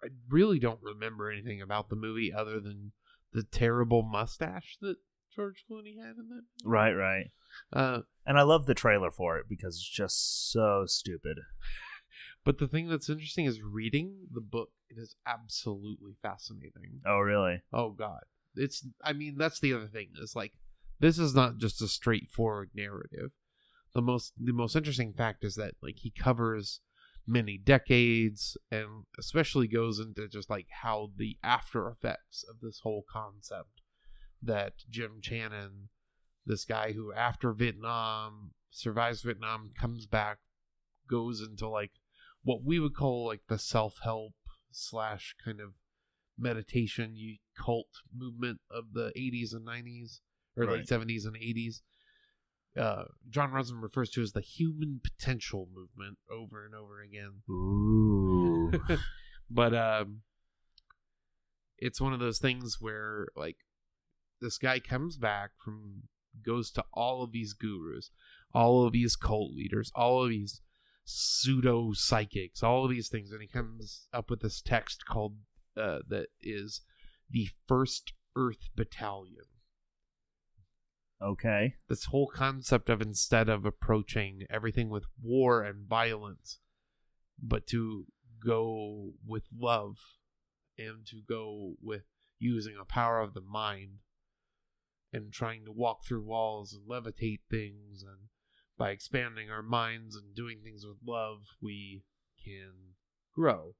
I 0.04 0.08
really 0.28 0.58
don't 0.58 0.82
remember 0.82 1.30
anything 1.30 1.62
about 1.62 1.88
the 1.88 1.96
movie 1.96 2.32
other 2.32 2.60
than 2.60 2.92
the 3.32 3.42
terrible 3.44 4.02
mustache 4.02 4.76
that 4.80 4.96
George 5.34 5.64
Clooney 5.70 5.96
had 5.96 6.16
in 6.16 6.28
that. 6.28 6.42
movie. 6.42 6.64
Right, 6.64 6.92
right. 6.92 7.30
Uh, 7.72 8.00
And 8.26 8.38
I 8.38 8.42
love 8.42 8.66
the 8.66 8.74
trailer 8.74 9.10
for 9.10 9.38
it 9.38 9.46
because 9.48 9.76
it's 9.76 9.88
just 9.88 10.50
so 10.52 10.84
stupid. 10.86 11.38
But 12.42 12.56
the 12.58 12.68
thing 12.68 12.88
that's 12.88 13.10
interesting 13.10 13.44
is 13.44 13.60
reading 13.60 14.26
the 14.32 14.40
book. 14.40 14.70
It 14.88 14.96
is 14.98 15.14
absolutely 15.26 16.12
fascinating. 16.22 17.02
Oh, 17.06 17.18
really? 17.18 17.60
Oh 17.70 17.90
God, 17.90 18.20
it's. 18.56 18.86
I 19.04 19.12
mean, 19.12 19.36
that's 19.36 19.60
the 19.60 19.74
other 19.74 19.88
thing. 19.88 20.08
Is 20.20 20.34
like 20.34 20.52
this 21.00 21.18
is 21.18 21.34
not 21.34 21.58
just 21.58 21.82
a 21.82 21.86
straightforward 21.86 22.70
narrative. 22.74 23.32
The 23.94 24.02
most 24.02 24.32
the 24.38 24.52
most 24.52 24.76
interesting 24.76 25.12
fact 25.12 25.44
is 25.44 25.56
that 25.56 25.74
like 25.82 25.96
he 25.98 26.10
covers 26.10 26.80
many 27.26 27.58
decades 27.58 28.56
and 28.70 29.04
especially 29.18 29.68
goes 29.68 29.98
into 29.98 30.28
just 30.28 30.48
like 30.50 30.66
how 30.82 31.10
the 31.16 31.36
after 31.42 31.88
effects 31.88 32.44
of 32.48 32.60
this 32.60 32.80
whole 32.82 33.04
concept 33.10 33.82
that 34.42 34.72
Jim 34.88 35.20
Channon, 35.20 35.88
this 36.46 36.64
guy 36.64 36.92
who 36.92 37.12
after 37.12 37.52
Vietnam 37.52 38.52
survives 38.70 39.22
Vietnam, 39.22 39.70
comes 39.78 40.06
back, 40.06 40.38
goes 41.08 41.40
into 41.40 41.68
like 41.68 41.92
what 42.42 42.64
we 42.64 42.78
would 42.78 42.94
call 42.94 43.26
like 43.26 43.42
the 43.48 43.58
self 43.58 43.98
help 44.02 44.32
slash 44.70 45.34
kind 45.44 45.60
of 45.60 45.74
meditation 46.38 47.16
cult 47.56 47.88
movement 48.16 48.60
of 48.70 48.92
the 48.92 49.12
80s 49.16 49.52
and 49.52 49.66
90s 49.66 50.20
or 50.56 50.64
Right. 50.64 50.78
late 50.78 50.86
70s 50.86 51.26
and 51.26 51.36
80s. 51.36 51.82
Uh, 52.78 53.04
Jon 53.28 53.50
Ronson 53.50 53.82
refers 53.82 54.10
to 54.10 54.22
as 54.22 54.32
the 54.32 54.40
human 54.40 55.00
potential 55.02 55.68
movement 55.74 56.18
over 56.30 56.64
and 56.64 56.74
over 56.74 57.00
again. 57.02 57.42
Ooh. 57.50 58.72
but 59.50 59.74
um, 59.74 60.22
it's 61.78 62.00
one 62.00 62.12
of 62.12 62.20
those 62.20 62.38
things 62.38 62.76
where 62.80 63.26
like 63.34 63.56
this 64.40 64.58
guy 64.58 64.78
comes 64.78 65.16
back 65.16 65.50
from 65.62 66.02
goes 66.44 66.70
to 66.70 66.84
all 66.92 67.22
of 67.22 67.32
these 67.32 67.52
gurus, 67.52 68.10
all 68.54 68.86
of 68.86 68.92
these 68.92 69.16
cult 69.16 69.52
leaders, 69.52 69.90
all 69.94 70.22
of 70.22 70.30
these 70.30 70.60
pseudo 71.04 71.92
psychics, 71.92 72.62
all 72.62 72.84
of 72.84 72.90
these 72.90 73.08
things, 73.08 73.32
and 73.32 73.42
he 73.42 73.48
comes 73.48 74.06
up 74.12 74.30
with 74.30 74.40
this 74.40 74.60
text 74.60 75.04
called 75.06 75.36
uh, 75.76 75.98
that 76.08 76.26
is 76.40 76.82
the 77.30 77.48
First 77.66 78.12
Earth 78.36 78.68
Battalion. 78.76 79.46
Okay. 81.22 81.74
This 81.88 82.06
whole 82.06 82.28
concept 82.28 82.88
of 82.88 83.00
instead 83.00 83.48
of 83.48 83.64
approaching 83.64 84.46
everything 84.50 84.88
with 84.90 85.04
war 85.22 85.62
and 85.62 85.86
violence, 85.86 86.58
but 87.42 87.66
to 87.68 88.06
go 88.44 89.12
with 89.26 89.44
love 89.56 89.96
and 90.78 91.06
to 91.06 91.20
go 91.28 91.74
with 91.82 92.04
using 92.38 92.76
a 92.80 92.84
power 92.84 93.20
of 93.20 93.34
the 93.34 93.40
mind 93.40 93.98
and 95.12 95.32
trying 95.32 95.64
to 95.64 95.72
walk 95.72 96.04
through 96.04 96.22
walls 96.22 96.72
and 96.72 96.88
levitate 96.88 97.40
things 97.50 98.02
and 98.02 98.28
by 98.78 98.90
expanding 98.90 99.50
our 99.50 99.62
minds 99.62 100.16
and 100.16 100.34
doing 100.34 100.60
things 100.64 100.86
with 100.86 100.96
love 101.06 101.42
we 101.60 102.02
can 102.42 102.72
grow 103.34 103.74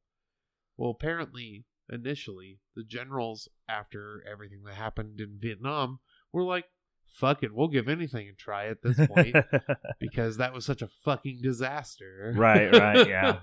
well 0.76 0.90
apparently 0.90 1.64
initially 1.90 2.58
the 2.76 2.84
generals 2.84 3.48
after 3.68 4.22
everything 4.30 4.62
that 4.64 4.74
happened 4.74 5.20
in 5.20 5.38
vietnam 5.40 5.98
were 6.32 6.44
like 6.44 6.66
fuck 7.12 7.42
it 7.42 7.54
we'll 7.54 7.68
give 7.68 7.88
anything 7.88 8.28
a 8.28 8.32
try 8.32 8.66
at 8.68 8.82
this 8.82 8.96
point 9.08 9.34
because 10.00 10.36
that 10.36 10.52
was 10.52 10.64
such 10.64 10.82
a 10.82 10.88
fucking 11.04 11.40
disaster 11.42 12.32
Right, 12.36 12.72
right, 12.72 13.08
yeah. 13.08 13.40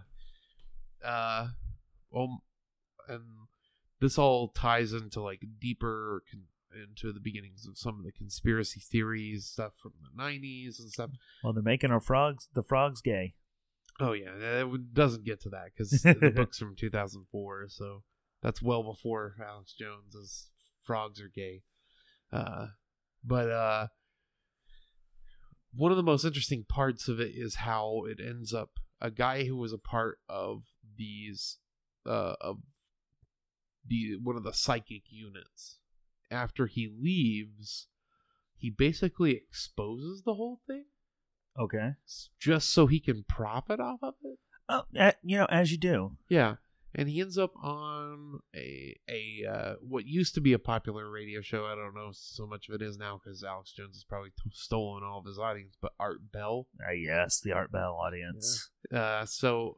uh 1.06 1.48
well 2.12 2.42
and 3.08 3.22
this 4.00 4.18
all 4.18 4.50
ties 4.50 4.94
into 4.94 5.22
like 5.22 5.42
deeper 5.60 6.24
con- 6.32 6.44
into 6.84 7.12
the 7.14 7.20
beginnings 7.20 7.66
of 7.68 7.78
some 7.78 7.98
of 7.98 8.06
the 8.06 8.12
conspiracy 8.12 8.80
theories 8.80 9.46
stuff 9.46 9.74
from 9.82 9.94
the 10.02 10.22
90s 10.22 10.80
and 10.80 10.92
stuff 10.92 11.10
well, 11.44 11.54
they're 11.54 11.64
making 11.64 11.92
our 11.92 12.00
frogs, 12.00 12.50
the 12.54 12.62
frogs 12.64 13.02
gay. 13.02 13.34
oh 14.00 14.14
yeah 14.14 14.30
it 14.64 14.94
doesn't 14.94 15.24
get 15.26 15.42
to 15.42 15.50
that 15.50 15.72
because 15.76 15.92
the 16.04 16.32
book's 16.36 16.60
from 16.60 16.76
2004 16.76 17.66
so 17.70 18.04
that's 18.44 18.62
well 18.62 18.84
before 18.84 19.36
alex 19.44 19.74
jones's 19.74 20.50
frogs 20.84 21.20
are 21.22 21.32
gay 21.34 21.64
uh 22.32 22.68
but 23.28 23.50
uh 23.52 23.88
one 25.76 25.92
of 25.92 25.98
the 25.98 26.04
most 26.04 26.24
interesting 26.26 26.64
parts 26.68 27.08
of 27.08 27.20
it 27.20 27.32
is 27.36 27.56
how 27.56 28.04
it 28.08 28.20
ends 28.26 28.54
up 28.54 28.70
a 29.02 29.12
guy 29.12 29.44
who 29.44 29.56
was 29.58 29.74
a 29.74 29.78
part 29.78 30.18
of 30.30 30.64
these 30.98 31.58
uh 32.06 32.36
of 32.42 32.58
the 33.86 34.18
one 34.22 34.36
of 34.36 34.44
the 34.44 34.54
psychic 34.54 35.04
units 35.10 35.78
after 36.32 36.68
he 36.68 36.90
leaves 37.02 37.88
he 38.58 38.70
basically 38.70 39.32
exposes 39.32 40.24
the 40.26 40.34
whole 40.34 40.60
thing 40.68 40.86
Okay. 41.60 41.94
just 42.40 42.70
so 42.72 42.86
he 42.88 43.00
can 43.00 43.24
profit 43.28 43.80
off 43.80 44.00
of 44.04 44.14
it 44.24 44.40
Oh, 44.70 44.84
eh, 44.96 45.14
you 45.24 45.38
know, 45.38 45.46
as 45.46 45.72
you 45.72 45.78
do. 45.78 46.18
yeah 46.30 46.56
and 46.98 47.08
he 47.08 47.22
ends 47.22 47.38
up 47.38 47.54
on 47.62 48.39
a 48.56 48.96
a 49.10 49.46
uh, 49.50 49.74
what 49.82 50.06
used 50.06 50.34
to 50.36 50.42
be 50.42 50.54
a 50.54 50.60
popular 50.60 51.10
radio 51.10 51.39
show. 51.42 51.66
I 51.66 51.75
don't 51.75 51.94
know 51.96 52.10
so 52.12 52.46
much 52.48 52.68
of 52.68 52.75
it 52.75 52.82
is 52.82 52.98
now 52.98 53.22
because 53.24 53.44
Alex 53.44 53.72
Jones 53.72 53.96
has 53.96 54.04
probably 54.04 54.32
t- 54.32 54.50
stolen 54.51 55.04
all 55.04 55.20
of 55.20 55.25
his 55.25 55.39
audience. 55.39 55.77
But 55.82 55.94
Art 56.00 56.32
Bell, 56.34 56.68
Uh, 56.86 56.92
yes, 56.94 57.39
the 57.39 57.54
Art 57.54 57.72
Bell 57.72 57.94
audience. 58.04 58.70
uh, 58.92 59.25
so 59.25 59.77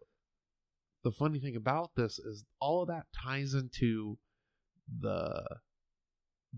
the 1.03 1.11
funny 1.11 1.39
thing 1.39 1.55
about 1.55 1.91
this 1.95 2.17
is 2.19 2.45
all 2.59 2.81
of 2.81 2.87
that 2.87 3.05
ties 3.13 3.53
into 3.53 4.17
the 4.99 5.43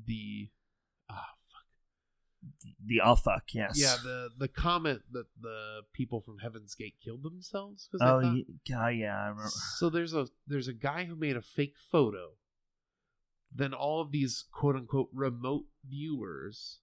the 0.05 0.49
The 2.83 3.01
oh 3.03 3.15
fuck, 3.15 3.53
yes. 3.53 3.73
yeah 3.79 3.95
the 4.03 4.29
the 4.37 4.47
comment 4.47 5.01
that 5.11 5.25
the 5.39 5.81
people 5.93 6.21
from 6.21 6.39
Heaven's 6.39 6.73
Gate 6.73 6.95
killed 7.03 7.23
themselves. 7.23 7.87
Oh, 8.01 8.21
thought- 8.21 8.35
yeah, 8.67 8.89
yeah. 8.89 9.15
I 9.17 9.27
remember. 9.27 9.49
So 9.77 9.89
there's 9.89 10.13
a 10.13 10.27
there's 10.47 10.67
a 10.67 10.73
guy 10.73 11.05
who 11.05 11.15
made 11.15 11.37
a 11.37 11.41
fake 11.41 11.75
photo. 11.91 12.31
Then 13.53 13.73
all 13.73 14.01
of 14.01 14.11
these 14.11 14.45
quote 14.51 14.75
unquote 14.75 15.09
remote 15.13 15.65
viewers. 15.87 16.79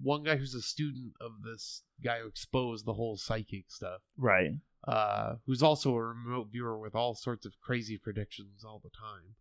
One 0.00 0.22
guy 0.22 0.36
who's 0.36 0.54
a 0.54 0.62
student 0.62 1.14
of 1.20 1.42
this 1.42 1.82
guy 2.04 2.20
who 2.20 2.28
exposed 2.28 2.84
the 2.86 2.92
whole 2.94 3.16
psychic 3.16 3.64
stuff, 3.68 4.02
Right. 4.16 4.50
uh, 4.86 5.36
who's 5.46 5.60
also 5.62 5.92
a 5.96 6.02
remote 6.04 6.50
viewer 6.52 6.78
with 6.78 6.94
all 6.94 7.16
sorts 7.16 7.44
of 7.44 7.58
crazy 7.60 7.98
predictions 7.98 8.62
all 8.64 8.78
the 8.80 8.90
time. 8.90 9.34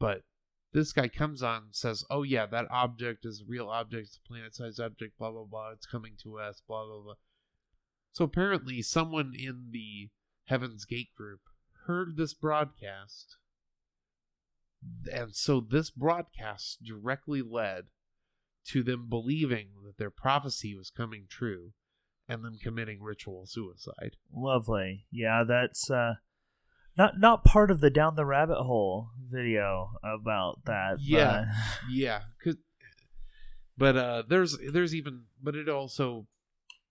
But 0.00 0.22
this 0.72 0.92
guy 0.92 1.08
comes 1.08 1.42
on 1.42 1.64
and 1.64 1.74
says, 1.74 2.04
"Oh 2.10 2.22
yeah, 2.22 2.46
that 2.46 2.70
object 2.70 3.24
is 3.24 3.42
a 3.42 3.44
real 3.46 3.68
object, 3.68 4.08
it's 4.08 4.16
a 4.16 4.28
planet-sized 4.28 4.80
object, 4.80 5.18
blah 5.18 5.30
blah 5.30 5.44
blah. 5.44 5.70
It's 5.72 5.86
coming 5.86 6.14
to 6.22 6.38
us, 6.38 6.62
blah 6.66 6.86
blah 6.86 7.02
blah." 7.02 7.14
So 8.12 8.24
apparently, 8.24 8.82
someone 8.82 9.34
in 9.34 9.68
the 9.70 10.10
Heaven's 10.46 10.84
Gate 10.84 11.14
group 11.14 11.40
heard 11.86 12.16
this 12.16 12.34
broadcast, 12.34 13.36
and 15.10 15.34
so 15.34 15.60
this 15.60 15.90
broadcast 15.90 16.82
directly 16.82 17.42
led 17.42 17.86
to 18.64 18.82
them 18.82 19.08
believing 19.08 19.70
that 19.84 19.98
their 19.98 20.10
prophecy 20.10 20.74
was 20.74 20.90
coming 20.90 21.26
true, 21.28 21.72
and 22.28 22.44
them 22.44 22.58
committing 22.62 23.02
ritual 23.02 23.46
suicide. 23.46 24.16
Lovely. 24.32 25.06
Yeah, 25.10 25.44
that's 25.44 25.90
uh 25.90 26.14
not 26.96 27.18
not 27.18 27.44
part 27.44 27.70
of 27.70 27.80
the 27.80 27.90
down 27.90 28.14
the 28.16 28.24
rabbit 28.26 28.62
hole 28.62 29.08
video 29.30 29.90
about 30.02 30.64
that. 30.66 30.96
Yeah. 31.00 31.46
yeah 31.90 32.20
cause, 32.42 32.56
but 33.78 33.96
uh 33.96 34.22
there's 34.28 34.56
there's 34.72 34.94
even 34.94 35.22
but 35.42 35.54
it 35.54 35.68
also 35.68 36.26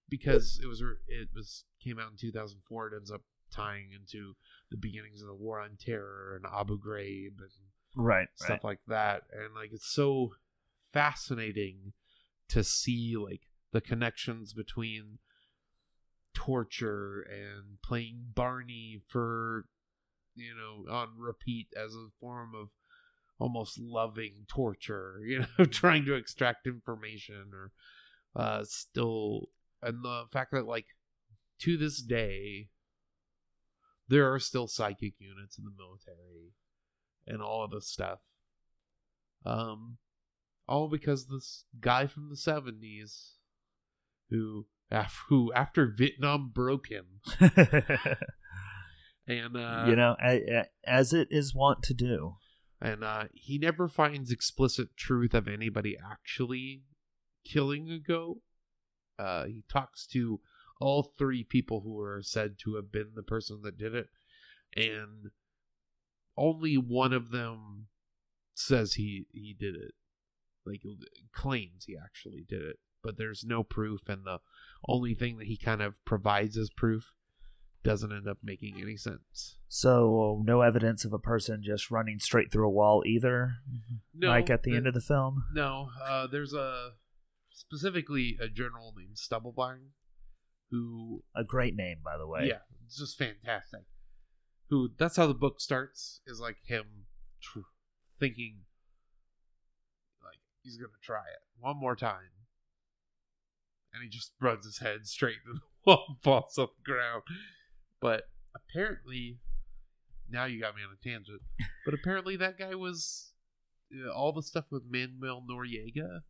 because 0.09 0.59
it 0.61 0.67
was 0.67 0.81
it 1.07 1.29
was 1.35 1.63
came 1.83 1.99
out 1.99 2.11
in 2.11 2.17
2004 2.17 2.87
it 2.87 2.93
ends 2.95 3.11
up 3.11 3.21
tying 3.53 3.89
into 3.93 4.33
the 4.69 4.77
beginnings 4.77 5.21
of 5.21 5.27
the 5.27 5.33
war 5.33 5.59
on 5.59 5.77
terror 5.79 6.35
and 6.35 6.45
abu 6.53 6.79
ghraib 6.79 7.37
and 7.39 7.49
right. 7.95 8.27
stuff 8.35 8.49
Right. 8.49 8.63
like 8.63 8.79
that 8.87 9.23
and 9.31 9.53
like 9.55 9.71
it's 9.73 9.91
so 9.91 10.31
fascinating 10.93 11.93
to 12.49 12.63
see 12.63 13.15
like 13.17 13.41
the 13.71 13.81
connections 13.81 14.53
between 14.53 15.19
torture 16.33 17.21
and 17.29 17.81
playing 17.83 18.27
barney 18.35 19.01
for 19.07 19.65
you 20.35 20.53
know 20.55 20.91
on 20.91 21.09
repeat 21.17 21.67
as 21.75 21.93
a 21.93 22.07
form 22.19 22.51
of 22.55 22.69
almost 23.39 23.79
loving 23.79 24.45
torture 24.47 25.19
you 25.25 25.39
know 25.39 25.65
trying 25.65 26.05
to 26.05 26.13
extract 26.13 26.67
information 26.67 27.51
or 27.53 27.71
uh 28.35 28.63
still 28.63 29.49
and 29.81 30.03
the 30.03 30.23
fact 30.31 30.51
that 30.51 30.65
like 30.65 30.85
to 31.59 31.77
this 31.77 32.01
day 32.01 32.69
there 34.11 34.31
are 34.31 34.39
still 34.39 34.67
psychic 34.67 35.13
units 35.19 35.57
in 35.57 35.63
the 35.63 35.71
military 35.77 36.51
and 37.25 37.41
all 37.41 37.63
of 37.63 37.71
this 37.71 37.87
stuff. 37.87 38.19
Um 39.45 39.97
all 40.67 40.89
because 40.89 41.27
this 41.27 41.65
guy 41.79 42.07
from 42.07 42.29
the 42.29 42.35
70s 42.35 43.31
who 44.29 44.67
af- 44.91 45.23
who 45.29 45.51
after 45.53 45.87
Vietnam 45.87 46.51
broke 46.53 46.87
him 46.89 47.05
and 49.39 49.55
uh 49.57 49.85
you 49.87 49.95
know, 49.95 50.15
as 50.85 51.13
it 51.13 51.27
is 51.31 51.55
wont 51.55 51.83
to 51.83 51.93
do. 51.93 52.35
and 52.81 53.03
uh 53.03 53.25
he 53.33 53.57
never 53.57 53.87
finds 53.87 54.31
explicit 54.31 54.95
truth 54.97 55.33
of 55.33 55.47
anybody 55.47 55.97
actually 55.97 56.83
killing 57.45 57.89
a 57.89 57.99
goat. 57.99 58.39
Uh 59.19 59.45
he 59.45 59.63
talks 59.71 60.05
to 60.07 60.39
all 60.79 61.13
three 61.17 61.43
people 61.43 61.81
who 61.81 61.99
are 61.99 62.21
said 62.23 62.55
to 62.59 62.75
have 62.75 62.91
been 62.91 63.11
the 63.15 63.23
person 63.23 63.61
that 63.63 63.77
did 63.77 63.93
it 63.93 64.07
and 64.75 65.29
only 66.37 66.75
one 66.75 67.13
of 67.13 67.31
them 67.31 67.87
says 68.53 68.93
he 68.93 69.25
he 69.31 69.55
did 69.57 69.75
it. 69.75 69.93
Like 70.65 70.81
claims 71.33 71.85
he 71.85 71.95
actually 71.97 72.45
did 72.47 72.61
it 72.61 72.77
but 73.03 73.17
there's 73.17 73.43
no 73.43 73.63
proof 73.63 74.07
and 74.07 74.25
the 74.25 74.39
only 74.87 75.15
thing 75.15 75.37
that 75.37 75.47
he 75.47 75.57
kind 75.57 75.81
of 75.81 75.93
provides 76.05 76.57
as 76.57 76.69
proof 76.69 77.13
doesn't 77.83 78.11
end 78.11 78.27
up 78.27 78.37
making 78.43 78.75
any 78.81 78.95
sense 78.95 79.57
So 79.67 80.41
no 80.45 80.61
evidence 80.61 81.03
of 81.05 81.13
a 81.13 81.19
person 81.19 81.61
just 81.63 81.89
running 81.89 82.19
straight 82.19 82.51
through 82.51 82.67
a 82.67 82.71
wall 82.71 83.03
either. 83.05 83.55
no 84.13 84.27
like 84.29 84.49
at 84.49 84.63
the 84.63 84.71
there- 84.71 84.77
end 84.77 84.87
of 84.87 84.93
the 84.93 85.01
film. 85.01 85.43
No, 85.53 85.89
uh, 86.03 86.27
there's 86.27 86.53
a 86.53 86.91
specifically 87.49 88.37
a 88.41 88.47
general 88.47 88.93
named 88.97 89.15
Stubblebine 89.17 89.89
who, 90.69 91.23
A 91.35 91.43
great 91.43 91.75
name, 91.75 91.97
by 92.03 92.17
the 92.17 92.27
way. 92.27 92.45
yeah, 92.47 92.59
it's 92.85 92.97
just 92.97 93.17
fantastic. 93.17 93.81
Who 94.69 94.91
that's 94.97 95.17
how 95.17 95.27
the 95.27 95.33
book 95.33 95.59
starts 95.59 96.21
is 96.25 96.39
like 96.39 96.57
him 96.65 97.07
tr- 97.41 97.59
thinking 98.19 98.59
like 100.23 100.39
he's 100.63 100.77
gonna 100.77 100.91
try 101.03 101.17
it 101.23 101.41
one 101.59 101.77
more 101.77 101.95
time, 101.95 102.31
and 103.93 104.01
he 104.03 104.07
just 104.09 104.31
runs 104.39 104.65
his 104.65 104.77
head 104.79 105.05
straight 105.07 105.37
into 105.45 105.59
the 105.59 105.61
wall, 105.85 106.05
and 106.07 106.21
falls 106.23 106.57
off 106.57 106.69
the 106.77 106.89
ground. 106.91 107.23
But 108.01 108.23
apparently, 108.55 109.37
now 110.29 110.45
you 110.45 110.59
got 110.59 110.75
me 110.75 110.81
on 110.83 110.89
a 110.99 111.07
tangent. 111.09 111.41
But 111.85 111.93
apparently, 111.93 112.35
that 112.37 112.57
guy 112.57 112.75
was 112.75 113.31
uh, 113.93 114.11
all 114.11 114.33
the 114.33 114.41
stuff 114.43 114.65
with 114.71 114.83
Manuel 114.89 115.43
Noriega 115.49 116.21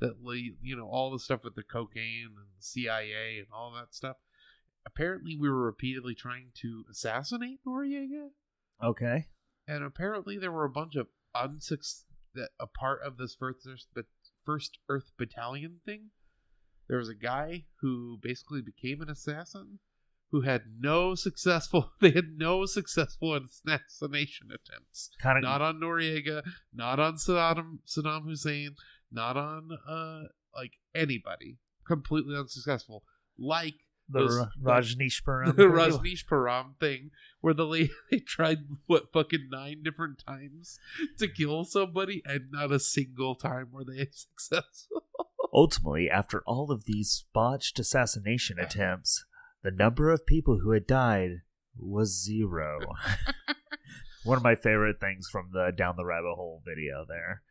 that 0.00 0.14
you 0.62 0.76
know 0.76 0.88
all 0.88 1.10
the 1.10 1.18
stuff 1.18 1.44
with 1.44 1.54
the 1.54 1.62
cocaine 1.62 2.26
and 2.36 2.46
the 2.56 2.62
CIA 2.62 3.38
and 3.38 3.46
all 3.54 3.72
that 3.74 3.94
stuff. 3.94 4.16
Apparently, 4.86 5.36
we 5.38 5.48
were 5.48 5.64
repeatedly 5.66 6.14
trying 6.14 6.48
to 6.62 6.84
assassinate 6.90 7.60
Noriega, 7.66 8.28
Okay. 8.82 9.26
and 9.68 9.84
apparently 9.84 10.38
there 10.38 10.50
were 10.52 10.64
a 10.64 10.70
bunch 10.70 10.96
of 10.96 11.06
unsuc 11.36 11.84
that 12.34 12.48
a 12.58 12.66
part 12.66 13.02
of 13.04 13.18
this 13.18 13.34
first 13.38 13.66
Earth, 13.68 13.86
but 13.94 14.06
first 14.44 14.78
Earth 14.88 15.12
Battalion 15.18 15.80
thing. 15.84 16.10
There 16.88 16.98
was 16.98 17.08
a 17.10 17.14
guy 17.14 17.66
who 17.82 18.18
basically 18.22 18.62
became 18.62 19.00
an 19.02 19.10
assassin 19.10 19.78
who 20.30 20.42
had 20.42 20.62
no 20.78 21.14
successful. 21.14 21.92
They 22.00 22.10
had 22.12 22.36
no 22.36 22.64
successful 22.66 23.34
assassination 23.34 24.48
attempts 24.52 25.10
Kind 25.20 25.38
of 25.38 25.44
not 25.44 25.60
on 25.62 25.80
Noriega, 25.80 26.42
not 26.72 26.98
on 27.00 27.14
Saddam 27.16 27.78
Saddam 27.86 28.24
Hussein, 28.24 28.74
not 29.10 29.36
on 29.36 29.70
uh 29.88 30.22
like 30.54 30.72
anybody. 30.94 31.58
Completely 31.86 32.36
unsuccessful. 32.36 33.02
Like 33.38 33.74
The 34.08 34.20
Those- 34.20 34.38
Ra- 34.60 34.78
Rajneeshpuram. 34.78 35.56
the 35.56 35.64
Rajneeshpuram 35.64 36.76
thing, 36.80 37.10
where 37.40 37.54
the 37.54 37.66
lady 37.66 37.90
they 38.10 38.18
tried 38.20 38.58
what 38.86 39.12
fucking 39.12 39.48
nine 39.50 39.82
different 39.84 40.22
times 40.26 40.78
to 41.18 41.28
kill 41.28 41.64
somebody, 41.64 42.22
and 42.24 42.50
not 42.50 42.72
a 42.72 42.78
single 42.80 43.34
time 43.34 43.68
were 43.72 43.84
they 43.84 44.08
successful. 44.12 45.04
Ultimately, 45.52 46.08
after 46.08 46.42
all 46.46 46.70
of 46.70 46.84
these 46.84 47.24
botched 47.32 47.78
assassination 47.80 48.58
attempts, 48.60 49.24
the 49.62 49.70
number 49.70 50.10
of 50.10 50.26
people 50.26 50.58
who 50.58 50.70
had 50.72 50.86
died 50.86 51.42
was 51.76 52.22
zero. 52.22 52.78
One 54.24 54.36
of 54.36 54.44
my 54.44 54.54
favorite 54.54 55.00
things 55.00 55.28
from 55.30 55.50
the 55.52 55.72
Down 55.76 55.96
the 55.96 56.04
Rabbit 56.04 56.34
Hole 56.34 56.62
video 56.66 57.04
there. 57.08 57.42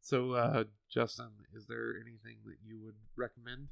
So, 0.00 0.32
uh, 0.32 0.64
Justin, 0.92 1.30
is 1.54 1.66
there 1.66 1.94
anything 1.96 2.38
that 2.44 2.56
you 2.64 2.80
would 2.82 2.94
recommend? 3.16 3.68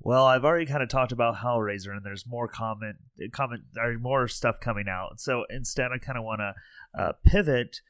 Well, 0.00 0.26
I've 0.26 0.44
already 0.44 0.66
kind 0.66 0.82
of 0.82 0.88
talked 0.88 1.12
about 1.12 1.36
Hellraiser, 1.36 1.92
and 1.92 2.04
there's 2.04 2.26
more 2.26 2.48
comment, 2.48 2.96
comment, 3.32 3.62
or 3.76 3.98
more 3.98 4.26
stuff 4.26 4.58
coming 4.58 4.86
out. 4.88 5.20
So 5.20 5.44
instead, 5.48 5.92
I 5.92 5.98
kind 5.98 6.18
of 6.18 6.24
want 6.24 6.40
to 6.40 7.00
uh, 7.00 7.12
pivot. 7.24 7.80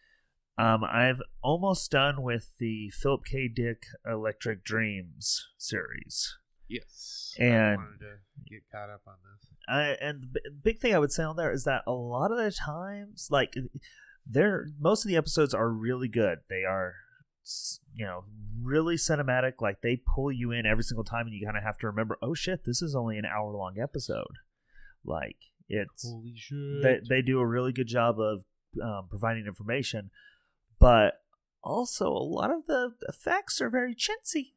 Um, 0.58 0.84
I've 0.84 1.22
almost 1.42 1.90
done 1.90 2.22
with 2.22 2.50
the 2.58 2.90
Philip 2.90 3.24
K. 3.24 3.48
Dick 3.48 3.84
Electric 4.06 4.62
Dreams 4.62 5.48
series. 5.56 6.36
Yes, 6.72 7.34
And- 7.38 7.54
I 7.54 7.76
wanted 7.76 8.00
to 8.00 8.16
get 8.48 8.62
caught 8.70 8.90
up 8.90 9.02
on 9.06 9.14
this. 9.22 9.48
I, 9.68 9.82
and 10.04 10.24
the 10.32 10.50
big 10.50 10.80
thing 10.80 10.94
I 10.94 10.98
would 10.98 11.12
say 11.12 11.22
on 11.22 11.36
there 11.36 11.52
is 11.52 11.64
that 11.64 11.82
a 11.86 11.92
lot 11.92 12.32
of 12.32 12.38
the 12.38 12.50
times, 12.50 13.28
like, 13.30 13.54
they're 14.26 14.66
most 14.78 15.04
of 15.04 15.08
the 15.08 15.16
episodes 15.16 15.54
are 15.54 15.70
really 15.70 16.08
good. 16.08 16.40
They 16.48 16.64
are, 16.64 16.94
you 17.94 18.04
know, 18.04 18.24
really 18.60 18.96
cinematic. 18.96 19.54
Like 19.60 19.82
they 19.82 19.96
pull 19.96 20.30
you 20.30 20.50
in 20.52 20.66
every 20.66 20.84
single 20.84 21.04
time, 21.04 21.26
and 21.26 21.34
you 21.34 21.44
kind 21.44 21.56
of 21.56 21.64
have 21.64 21.78
to 21.78 21.86
remember, 21.86 22.18
oh 22.22 22.34
shit, 22.34 22.64
this 22.64 22.82
is 22.82 22.94
only 22.94 23.18
an 23.18 23.24
hour 23.24 23.50
long 23.52 23.76
episode. 23.80 24.38
Like 25.04 25.36
it's 25.68 26.04
Holy 26.08 26.34
shit! 26.36 26.82
they 26.82 27.00
they 27.08 27.22
do 27.22 27.40
a 27.40 27.46
really 27.46 27.72
good 27.72 27.88
job 27.88 28.20
of 28.20 28.44
um, 28.82 29.06
providing 29.08 29.46
information, 29.46 30.10
but 30.78 31.14
also 31.62 32.08
a 32.08 32.22
lot 32.22 32.50
of 32.50 32.66
the 32.66 32.92
effects 33.08 33.60
are 33.60 33.70
very 33.70 33.94
chintzy. 33.94 34.52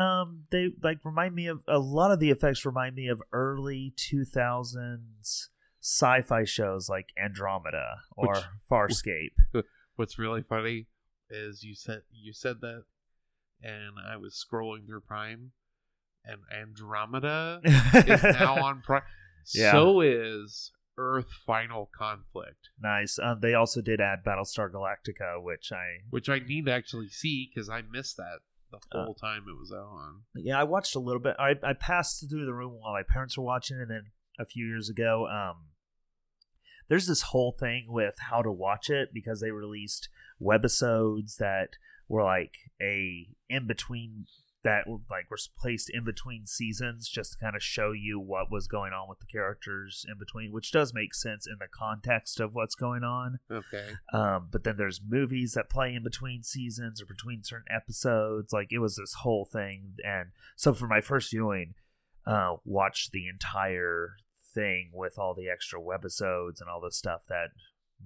Um, 0.00 0.44
they 0.50 0.70
like 0.82 0.98
remind 1.04 1.34
me 1.34 1.46
of 1.46 1.62
a 1.68 1.78
lot 1.78 2.10
of 2.10 2.20
the 2.20 2.30
effects 2.30 2.64
remind 2.64 2.94
me 2.94 3.08
of 3.08 3.22
early 3.32 3.92
two 3.96 4.24
thousands 4.24 5.50
sci-fi 5.82 6.44
shows 6.44 6.88
like 6.88 7.12
Andromeda 7.22 7.96
or 8.16 8.34
Which- 8.34 8.44
Farscape. 8.70 9.34
What's 9.96 10.18
really 10.18 10.42
funny 10.42 10.86
is 11.28 11.62
you 11.62 11.74
said 11.74 12.02
you 12.10 12.32
said 12.32 12.60
that, 12.62 12.84
and 13.62 13.94
I 14.06 14.16
was 14.16 14.42
scrolling 14.42 14.86
through 14.86 15.02
Prime, 15.02 15.52
and 16.24 16.40
Andromeda 16.50 17.60
is 17.64 18.22
now 18.22 18.62
on 18.64 18.80
Prime. 18.80 19.02
Yeah. 19.54 19.72
So 19.72 20.00
is 20.00 20.72
Earth 20.96 21.30
Final 21.46 21.90
Conflict, 21.96 22.70
nice. 22.80 23.18
Um, 23.18 23.40
they 23.40 23.54
also 23.54 23.80
did 23.80 24.00
add 24.00 24.24
Battlestar 24.24 24.70
Galactica, 24.70 25.42
which 25.42 25.72
I 25.72 25.98
which 26.10 26.28
I 26.28 26.38
need 26.38 26.66
to 26.66 26.72
actually 26.72 27.08
see 27.08 27.50
because 27.52 27.68
I 27.68 27.82
missed 27.82 28.16
that 28.16 28.40
the 28.70 28.98
Uh, 28.98 29.04
whole 29.04 29.14
time 29.14 29.44
it 29.48 29.58
was 29.58 29.72
out 29.72 29.86
on. 29.86 30.22
Yeah, 30.34 30.58
I 30.60 30.64
watched 30.64 30.94
a 30.94 31.00
little 31.00 31.20
bit. 31.20 31.36
I 31.38 31.54
I 31.62 31.72
passed 31.72 32.28
through 32.28 32.44
the 32.46 32.54
room 32.54 32.74
while 32.80 32.92
my 32.92 33.02
parents 33.02 33.36
were 33.36 33.44
watching, 33.44 33.78
and 33.78 33.90
then 33.90 34.12
a 34.38 34.44
few 34.44 34.66
years 34.66 34.88
ago, 34.88 35.26
um, 35.28 35.66
there's 36.88 37.06
this 37.06 37.22
whole 37.22 37.52
thing 37.52 37.86
with 37.88 38.16
how 38.30 38.42
to 38.42 38.50
watch 38.50 38.90
it 38.90 39.10
because 39.12 39.40
they 39.40 39.50
released 39.50 40.08
webisodes 40.40 41.36
that 41.36 41.70
were 42.08 42.24
like 42.24 42.54
a 42.80 43.28
in 43.48 43.66
between 43.66 44.26
that 44.62 44.86
like 45.10 45.30
were 45.30 45.38
placed 45.58 45.90
in 45.90 46.04
between 46.04 46.46
seasons 46.46 47.08
just 47.08 47.32
to 47.32 47.38
kind 47.38 47.56
of 47.56 47.62
show 47.62 47.92
you 47.92 48.20
what 48.20 48.50
was 48.50 48.66
going 48.66 48.92
on 48.92 49.08
with 49.08 49.18
the 49.18 49.26
characters 49.26 50.04
in 50.08 50.18
between, 50.18 50.52
which 50.52 50.70
does 50.70 50.92
make 50.92 51.14
sense 51.14 51.46
in 51.46 51.56
the 51.58 51.66
context 51.66 52.40
of 52.40 52.54
what's 52.54 52.74
going 52.74 53.02
on. 53.02 53.38
Okay, 53.50 53.92
Um, 54.12 54.48
but 54.50 54.64
then 54.64 54.76
there's 54.76 55.00
movies 55.06 55.54
that 55.54 55.70
play 55.70 55.94
in 55.94 56.02
between 56.02 56.42
seasons 56.42 57.00
or 57.00 57.06
between 57.06 57.42
certain 57.42 57.72
episodes. 57.74 58.52
Like 58.52 58.68
it 58.70 58.78
was 58.80 58.96
this 58.96 59.14
whole 59.20 59.44
thing, 59.46 59.94
and 60.04 60.30
so 60.56 60.74
for 60.74 60.86
my 60.86 61.00
first 61.00 61.30
viewing, 61.30 61.74
uh, 62.26 62.56
watched 62.64 63.12
the 63.12 63.28
entire 63.28 64.16
thing 64.54 64.90
with 64.92 65.18
all 65.18 65.34
the 65.34 65.48
extra 65.48 65.80
webisodes 65.80 66.60
and 66.60 66.68
all 66.68 66.80
the 66.80 66.92
stuff 66.92 67.22
that 67.28 67.48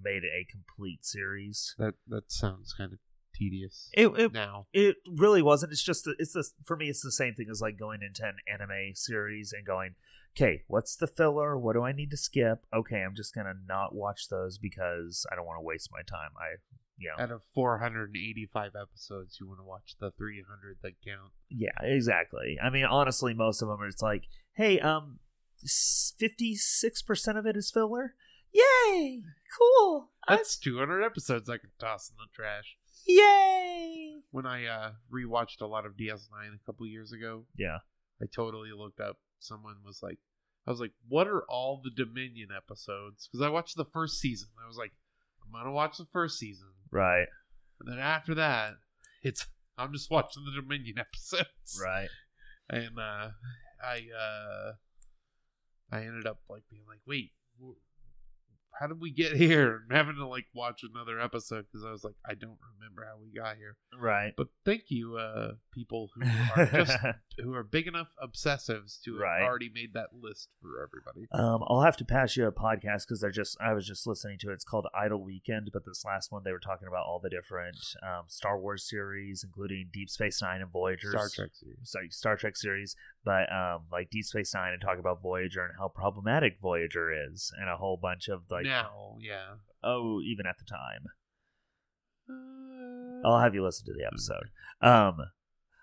made 0.03 0.23
it 0.25 0.31
a 0.35 0.45
complete 0.51 1.05
series. 1.05 1.75
that 1.79 1.95
that 2.07 2.31
sounds 2.31 2.75
kind 2.75 2.93
of 2.93 2.99
tedious. 3.35 3.91
It 3.93 4.09
it, 4.19 4.33
now, 4.33 4.67
it 4.73 4.97
really 5.07 5.43
wasn't. 5.43 5.73
It's 5.73 5.83
just 5.83 6.09
it's 6.19 6.33
the 6.33 6.49
for 6.65 6.77
me 6.77 6.89
it's 6.89 7.03
the 7.03 7.13
same 7.13 7.35
thing 7.35 7.47
as 7.51 7.61
like 7.61 7.79
going 7.79 8.01
into 8.03 8.25
an 8.25 8.37
anime 8.53 8.95
series 8.95 9.53
and 9.53 9.67
going, 9.67 9.95
okay, 10.37 10.63
what's 10.67 10.97
the 10.97 11.07
filler? 11.07 11.59
What 11.59 11.75
do 11.75 11.83
I 11.83 11.93
need 11.93 12.11
to 12.11 12.17
skip? 12.17 12.67
Okay, 12.75 13.03
I'm 13.03 13.15
just 13.15 13.35
gonna 13.35 13.55
not 13.67 13.95
watch 13.95 14.29
those 14.29 14.59
because 14.59 15.27
I 15.31 15.37
don't 15.37 15.47
want 15.47 15.59
to 15.59 15.65
waste 15.65 15.91
my 15.93 16.03
time. 16.03 16.31
I 16.37 16.57
you 16.97 17.09
know 17.09 17.23
out 17.23 17.31
of 17.31 17.43
485 17.55 18.73
episodes, 18.81 19.39
you 19.41 19.49
want 19.49 19.61
to 19.61 19.65
watch 19.65 19.97
the 20.01 20.13
300 20.17 20.79
that 20.83 20.93
count. 21.05 21.33
Yeah, 21.49 21.71
exactly. 21.83 22.59
I 22.63 22.71
mean, 22.71 22.85
honestly, 22.85 23.35
most 23.35 23.63
of 23.63 23.69
them 23.69 23.81
are. 23.81 23.89
It's 23.89 24.03
like, 24.03 24.25
hey, 24.55 24.81
um, 24.81 25.19
fifty 26.19 26.55
six 26.55 27.03
percent 27.03 27.39
of 27.39 27.47
it 27.47 27.57
is 27.57 27.71
filler. 27.71 28.15
Yay! 28.55 29.23
Cool. 29.59 30.11
That's 30.29 30.57
200 30.57 31.03
episodes 31.03 31.51
I 31.51 31.59
can 31.59 31.71
toss 31.79 32.09
in 32.09 32.17
the 32.17 32.29
trash. 32.33 32.77
Yay! 33.07 34.17
When 34.31 34.47
I 34.47 34.67
uh, 34.67 34.91
rewatched 35.13 35.61
a 35.61 35.67
lot 35.67 35.87
of 35.87 35.93
DS9 35.97 36.31
a 36.55 36.65
couple 36.67 36.87
years 36.87 37.13
ago, 37.13 37.45
Yeah. 37.57 37.79
I 38.23 38.27
totally 38.35 38.71
looked 38.77 39.01
up. 39.01 39.17
Someone 39.41 39.77
was 39.85 40.01
like, 40.03 40.19
I 40.67 40.71
was 40.71 40.81
like, 40.81 40.93
what 41.09 41.27
are 41.29 41.43
all 41.49 41.81
the 41.83 41.91
Dominion 41.91 42.49
episodes? 42.57 43.29
Because 43.31 43.45
I 43.45 43.51
watched 43.51 43.77
the 43.77 43.85
first 43.85 44.19
season. 44.21 44.49
I 44.63 44.67
was 44.67 44.77
like, 44.79 44.93
I'm 45.45 45.53
gonna 45.53 45.73
watch 45.73 45.99
the 45.99 46.07
first 46.13 46.39
season, 46.39 46.69
Right. 46.91 47.27
and 47.81 47.89
then 47.93 47.99
after 47.99 48.35
that, 48.37 48.75
it's 49.23 49.47
I'm 49.77 49.93
just 49.93 50.11
watching 50.11 50.45
the 50.45 50.59
Dominion 50.63 50.99
episodes. 51.01 51.81
Right. 51.83 52.09
And 52.71 52.99
uh, 52.99 53.31
I 53.85 54.07
uh, 54.19 54.73
I 55.93 55.99
ended 56.01 56.27
up 56.27 56.39
like 56.49 56.63
being 56.71 56.85
like, 56.89 57.01
wait, 57.07 57.33
wh- 57.63 57.77
how 58.79 58.87
did 58.87 59.01
we 59.01 59.11
get 59.11 59.33
here? 59.37 59.83
And 59.89 59.97
having 59.97 60.17
to 60.17 60.27
like 60.27 60.47
watch 60.55 60.83
another 60.83 61.21
episode 61.21 61.67
because 61.71 61.85
I 61.85 61.91
was 61.91 62.05
like, 62.05 62.15
I 62.25 62.35
don't 62.35 62.59
remember 62.79 63.05
how 63.05 63.19
we 63.23 63.33
got 63.39 63.57
here. 63.57 63.77
Right. 63.99 64.33
But 64.37 64.49
thank 64.65 64.85
you, 64.89 65.17
uh, 65.17 65.53
people 65.73 66.11
who 66.15 66.23
are 66.57 66.67
just 66.67 66.97
who 67.39 67.55
are 67.55 67.63
big 67.63 67.87
enough 67.87 68.09
obsessives 68.23 69.01
to 69.03 69.19
have 69.19 69.43
already 69.49 69.71
made 69.73 69.95
that 69.95 70.09
list 70.13 70.49
for 70.61 70.83
everybody. 70.83 71.27
um, 71.33 71.65
I'll 71.69 71.83
have 71.83 71.97
to 71.99 72.05
pass 72.05 72.37
you 72.37 72.47
a 72.47 72.53
podcast 72.53 73.07
because 73.07 73.21
they're 73.21 73.31
just. 73.31 73.57
I 73.61 73.73
was 73.73 73.87
just 73.87 74.07
listening 74.07 74.39
to 74.41 74.51
it. 74.51 74.55
It's 74.55 74.65
called 74.65 74.87
Idle 74.95 75.23
Weekend, 75.23 75.71
but 75.73 75.85
this 75.85 76.05
last 76.05 76.33
one 76.33 76.43
they 76.45 76.53
were 76.53 76.59
talking 76.59 76.89
about 76.89 77.07
all 77.07 77.21
the 77.23 77.31
different 77.31 77.79
um, 78.03 78.25
Star 78.29 78.59
Wars 78.59 78.89
series, 78.89 79.45
including 79.45 79.89
Deep 79.93 80.11
Space 80.11 80.43
Nine 80.43 80.61
and 80.61 80.71
Voyager. 80.71 81.11
Star 81.11 81.29
Trek 81.29 81.51
series. 81.55 81.77
sorry, 81.85 82.09
Star 82.11 82.37
Trek 82.37 82.57
series, 82.57 82.97
but 83.25 83.53
um, 83.53 83.83
like 83.91 84.11
Deep 84.11 84.25
Space 84.25 84.55
Nine 84.55 84.73
and 84.73 84.83
talk 84.83 84.99
about 84.99 85.23
Voyager 85.23 85.65
and 85.65 85.75
how 85.79 85.89
problematic 85.89 86.59
Voyager 86.61 87.11
is, 87.31 87.53
and 87.59 87.69
a 87.69 87.77
whole 87.77 87.99
bunch 88.01 88.29
of 88.29 88.43
like, 88.51 88.65
now, 88.65 89.17
yeah. 89.21 89.55
oh, 89.83 90.21
even 90.21 90.47
at 90.47 90.57
the 90.59 90.65
time. 90.65 91.07
Uh, 92.29 93.27
I'll 93.29 93.41
have 93.41 93.55
you 93.55 93.65
listen 93.65 93.87
to 93.87 93.93
the 93.93 94.07
episode. 94.07 94.51
Um, 94.81 95.19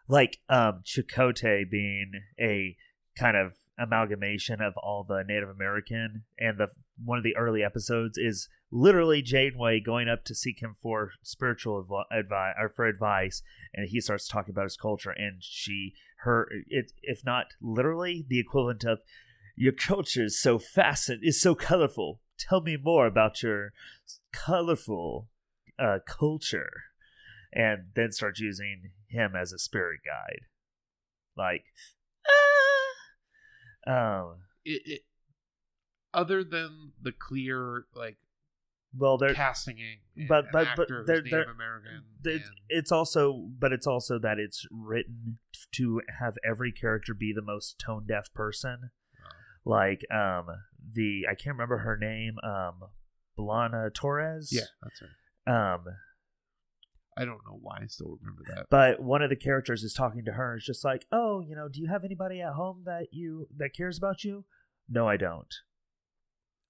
like 0.07 0.39
um, 0.49 0.81
Chakotay 0.85 1.69
being 1.69 2.11
a 2.39 2.75
kind 3.17 3.37
of 3.37 3.53
amalgamation 3.79 4.61
of 4.61 4.73
all 4.77 5.03
the 5.07 5.23
Native 5.27 5.49
American, 5.49 6.23
and 6.37 6.57
the 6.57 6.67
one 7.03 7.17
of 7.17 7.23
the 7.23 7.35
early 7.35 7.63
episodes 7.63 8.17
is 8.17 8.47
literally 8.71 9.21
Janeway 9.21 9.79
going 9.79 10.07
up 10.07 10.23
to 10.25 10.35
seek 10.35 10.61
him 10.61 10.75
for 10.81 11.11
spiritual 11.23 11.83
advice 12.11 12.53
or 12.59 12.69
for 12.69 12.85
advice, 12.85 13.41
and 13.73 13.87
he 13.89 13.99
starts 13.99 14.27
talking 14.27 14.51
about 14.51 14.65
his 14.65 14.77
culture, 14.77 15.11
and 15.11 15.37
she 15.41 15.93
her 16.23 16.47
it 16.67 16.91
if 17.01 17.23
not 17.25 17.53
literally 17.61 18.25
the 18.27 18.39
equivalent 18.39 18.83
of 18.83 19.01
your 19.55 19.73
culture 19.73 20.23
is 20.23 20.39
so 20.39 20.57
fascinating, 20.59 21.27
is 21.27 21.41
so 21.41 21.55
colorful. 21.55 22.21
Tell 22.37 22.61
me 22.61 22.77
more 22.77 23.05
about 23.05 23.43
your 23.43 23.73
colorful 24.33 25.27
uh, 25.77 25.99
culture 26.07 26.71
and 27.53 27.89
then 27.95 28.11
starts 28.11 28.39
using 28.39 28.91
him 29.07 29.35
as 29.35 29.51
a 29.51 29.59
spirit 29.59 30.01
guide. 30.05 30.45
Like, 31.35 31.65
ah! 33.87 34.21
um, 34.21 34.35
it, 34.63 34.81
it, 34.85 35.01
other 36.13 36.43
than 36.43 36.93
the 37.01 37.11
clear 37.11 37.85
like 37.93 38.17
well, 38.95 39.17
there, 39.17 39.33
casting 39.33 39.77
but- 40.27 40.51
but- 40.51 40.67
but 40.75 40.89
who's 40.89 41.07
they're- 41.07 41.21
Native 41.21 41.31
they're- 42.21 42.33
and- 42.35 42.43
it's 42.69 42.91
also, 42.91 43.49
but 43.57 43.71
it's 43.73 43.87
also 43.87 44.19
that 44.19 44.37
it's 44.39 44.65
written 44.71 45.39
to 45.73 46.01
have 46.19 46.37
every 46.43 46.71
character 46.71 47.13
be 47.13 47.31
the 47.33 47.41
most 47.41 47.79
tone 47.79 48.05
deaf 48.07 48.33
person. 48.33 48.91
Like, 49.63 50.01
um, 50.11 50.47
the 50.93 51.25
I 51.29 51.35
can't 51.35 51.55
remember 51.55 51.77
her 51.79 51.95
name, 51.97 52.37
um, 52.43 52.81
B'Elanna 53.37 53.93
Torres. 53.93 54.49
yeah, 54.51 54.65
that's 54.81 55.01
right. 55.01 55.73
um 55.73 55.85
I 57.17 57.25
don't 57.25 57.43
know 57.45 57.57
why 57.61 57.79
I 57.83 57.87
still 57.87 58.17
remember 58.21 58.43
that. 58.55 58.67
But 58.69 59.01
one 59.01 59.21
of 59.21 59.29
the 59.29 59.35
characters 59.35 59.83
is 59.83 59.93
talking 59.93 60.23
to 60.25 60.31
her. 60.31 60.55
It's 60.55 60.65
just 60.65 60.83
like, 60.85 61.05
oh, 61.11 61.41
you 61.41 61.55
know, 61.55 61.67
do 61.67 61.79
you 61.81 61.87
have 61.87 62.03
anybody 62.05 62.41
at 62.41 62.53
home 62.53 62.83
that 62.85 63.07
you 63.13 63.47
that 63.57 63.75
cares 63.75 63.97
about 63.97 64.23
you? 64.23 64.45
No, 64.89 65.07
I 65.07 65.17
don't. 65.17 65.53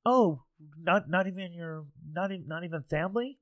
Oh, 0.05 0.43
not 0.79 1.09
not 1.09 1.27
even 1.27 1.53
your 1.53 1.85
not 2.11 2.31
even 2.31 2.47
not 2.47 2.63
even 2.63 2.83
family. 2.83 3.39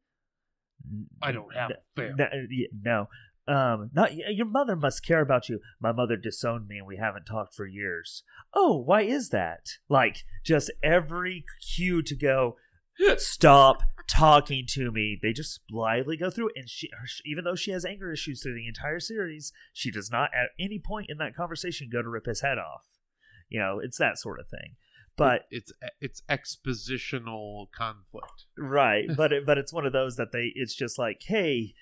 I 1.22 1.32
don't 1.32 1.54
have 1.56 1.72
family. 1.95 2.24
n- 2.34 2.48
y- 2.52 2.67
No, 2.84 3.08
um, 3.54 3.89
not 3.93 4.13
your 4.15 4.45
mother 4.45 4.76
must 4.76 5.06
care 5.06 5.22
about 5.22 5.50
you. 5.50 5.60
My 5.80 5.91
mother 5.91 6.15
disowned 6.17 6.67
me, 6.67 6.78
and 6.78 6.88
we 6.88 6.98
haven't 6.98 7.26
talked 7.26 7.54
for 7.56 7.65
years. 7.65 8.24
Oh, 8.54 8.78
why 8.78 9.02
is 9.02 9.30
that? 9.30 9.67
Like 9.89 10.24
just 10.45 10.72
every 10.84 11.45
cue 11.76 12.02
to 12.04 12.15
go. 12.15 12.56
Stop 13.22 13.82
talking 14.10 14.65
to 14.72 14.91
me. 14.91 15.17
They 15.22 15.32
just 15.32 15.62
blithely 15.69 16.17
go 16.17 16.30
through, 16.30 16.50
and 16.56 16.69
she, 16.69 16.89
her, 16.91 17.08
even 17.26 17.43
though 17.45 17.56
she 17.56 17.72
has 17.72 17.86
anger 17.86 18.12
issues 18.12 18.41
through 18.41 18.56
the 18.56 18.67
entire 18.67 19.00
series, 19.00 19.54
she 19.72 19.89
does 19.91 20.10
not 20.12 20.32
at 20.34 20.50
any 20.60 20.80
point 20.80 21.08
in 21.10 21.17
that 21.19 21.36
conversation 21.36 21.89
go 21.91 22.02
to 22.02 22.10
rip 22.10 22.26
his 22.26 22.41
head 22.41 22.58
off. 22.58 22.84
You 23.48 23.60
know, 23.60 23.80
it's 23.80 23.98
that 24.00 24.17
sort 24.17 24.39
of 24.39 24.48
thing. 24.50 24.76
But 25.20 25.46
it's 25.52 25.72
it's 26.02 26.22
expositional 26.30 27.72
conflict. 27.72 28.46
right, 28.58 29.06
but 29.16 29.32
it, 29.32 29.46
but 29.46 29.58
it's 29.58 29.74
one 29.74 29.86
of 29.86 29.94
those 29.94 30.16
that 30.16 30.32
they. 30.32 30.52
It's 30.56 30.76
just 30.76 30.98
like, 30.98 31.22
hey, 31.28 31.74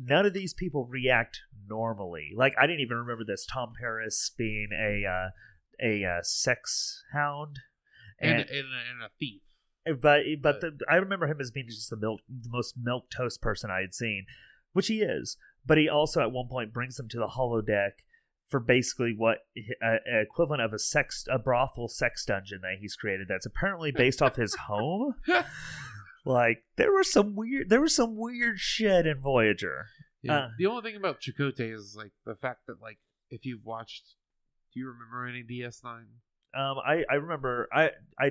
none 0.00 0.26
of 0.26 0.34
these 0.34 0.54
people 0.54 0.84
react 0.86 1.40
normally. 1.68 2.30
Like 2.36 2.54
I 2.60 2.66
didn't 2.66 2.80
even 2.80 2.98
remember 2.98 3.24
this 3.24 3.46
Tom 3.46 3.72
Paris 3.80 4.30
being 4.36 4.68
a 4.72 5.04
uh, 5.08 5.30
a 5.82 6.04
uh, 6.04 6.22
sex 6.22 7.02
hound, 7.12 7.58
And 8.20 8.40
and, 8.40 8.40
and, 8.50 8.50
a- 8.50 8.90
and 8.90 9.02
a 9.02 9.10
thief. 9.18 9.42
but 10.00 10.22
but 10.42 10.60
the, 10.60 10.78
I 10.88 10.96
remember 10.96 11.26
him 11.26 11.40
as 11.40 11.50
being 11.50 11.66
just 11.68 11.90
the 11.90 11.96
milk, 11.96 12.20
the 12.28 12.50
most 12.50 12.74
milk 12.80 13.10
toast 13.10 13.40
person 13.42 13.70
I 13.70 13.80
had 13.80 13.94
seen, 13.94 14.26
which 14.72 14.88
he 14.88 15.00
is. 15.02 15.36
But 15.64 15.78
he 15.78 15.88
also 15.88 16.20
at 16.20 16.30
one 16.30 16.46
point 16.48 16.72
brings 16.72 16.96
them 16.96 17.08
to 17.08 17.18
the 17.18 17.26
holodeck 17.26 17.92
for 18.48 18.60
basically 18.60 19.14
what 19.16 19.38
uh, 19.84 19.96
equivalent 20.06 20.62
of 20.62 20.72
a 20.72 20.78
sex 20.78 21.24
a 21.30 21.38
brothel 21.38 21.88
sex 21.88 22.24
dungeon 22.24 22.60
that 22.62 22.78
he's 22.80 22.94
created. 22.96 23.26
That's 23.28 23.46
apparently 23.46 23.90
based 23.92 24.22
off 24.22 24.36
his 24.36 24.54
home. 24.54 25.14
Like 26.24 26.64
there 26.76 26.92
was 26.92 27.12
some 27.12 27.36
weird 27.36 27.70
there 27.70 27.80
was 27.80 27.94
some 27.94 28.16
weird 28.16 28.58
shit 28.58 29.06
in 29.06 29.20
Voyager. 29.20 29.86
Yeah. 30.22 30.36
Uh. 30.36 30.48
the 30.58 30.66
only 30.66 30.82
thing 30.82 30.96
about 30.96 31.20
Chakotay 31.20 31.72
is 31.72 31.94
like 31.96 32.10
the 32.24 32.34
fact 32.34 32.66
that 32.66 32.82
like 32.82 32.98
if 33.30 33.46
you've 33.46 33.64
watched, 33.64 34.14
do 34.74 34.80
you 34.80 34.88
remember 34.88 35.24
any 35.26 35.44
DS9? 35.44 35.84
Um, 36.58 36.78
I 36.84 37.04
I 37.08 37.14
remember 37.14 37.68
I 37.72 37.90
I 38.18 38.26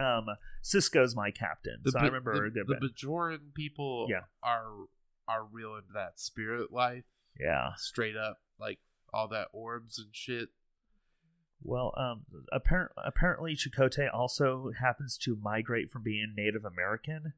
um 0.00 0.26
Sisko's 0.62 1.16
my 1.16 1.32
captain, 1.32 1.78
so 1.86 1.98
I 1.98 2.04
remember 2.04 2.50
the, 2.50 2.62
the. 2.64 2.74
Bajoran 2.88 3.52
people 3.52 4.06
Yeah. 4.08 4.20
are 4.44 4.70
are 5.26 5.44
real 5.44 5.74
into 5.74 5.92
that 5.94 6.20
spirit 6.20 6.72
life, 6.72 7.02
Yeah. 7.38 7.70
straight 7.78 8.16
up, 8.16 8.38
like 8.60 8.78
all 9.12 9.28
that 9.28 9.48
orbs 9.52 9.98
and 9.98 10.08
shit. 10.12 10.48
Well, 11.62 11.92
um, 11.96 12.22
apparent, 12.52 12.92
apparently 13.04 13.56
Chakotay 13.56 14.08
also 14.12 14.70
happens 14.80 15.18
to 15.18 15.36
migrate 15.42 15.90
from 15.90 16.02
being 16.04 16.34
Native 16.36 16.64
American 16.64 17.32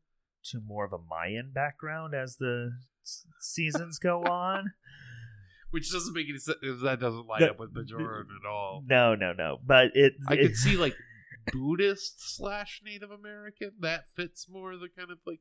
to 0.51 0.61
more 0.61 0.85
of 0.85 0.93
a 0.93 0.99
Mayan 0.99 1.53
background 1.55 2.15
as 2.15 2.37
the 2.37 2.73
seasons 3.41 3.99
go 3.99 4.23
on. 4.25 4.73
Which 5.71 5.91
doesn't 5.91 6.13
make 6.15 6.29
any 6.29 6.39
sense. 6.39 6.59
That 6.83 6.99
doesn't 7.01 7.27
line 7.27 7.41
The- 7.41 7.51
up 7.51 7.59
with 7.61 7.73
Bajoran 7.75 8.23
at 8.23 8.49
all. 8.49 8.83
No, 8.89 9.15
no, 9.15 9.33
no. 9.33 9.59
But 9.65 9.93
it, 9.95 10.15
I 10.29 10.35
it 10.35 10.43
could 10.49 10.57
see 10.57 10.77
like 10.77 10.95
Buddhist 11.53 12.37
slash 12.37 12.83
Native 12.85 13.11
American. 13.11 13.71
That 13.81 14.05
fits 14.17 14.49
more 14.51 14.77
the 14.77 14.89
kind 14.95 15.11
of 15.11 15.19
like 15.27 15.41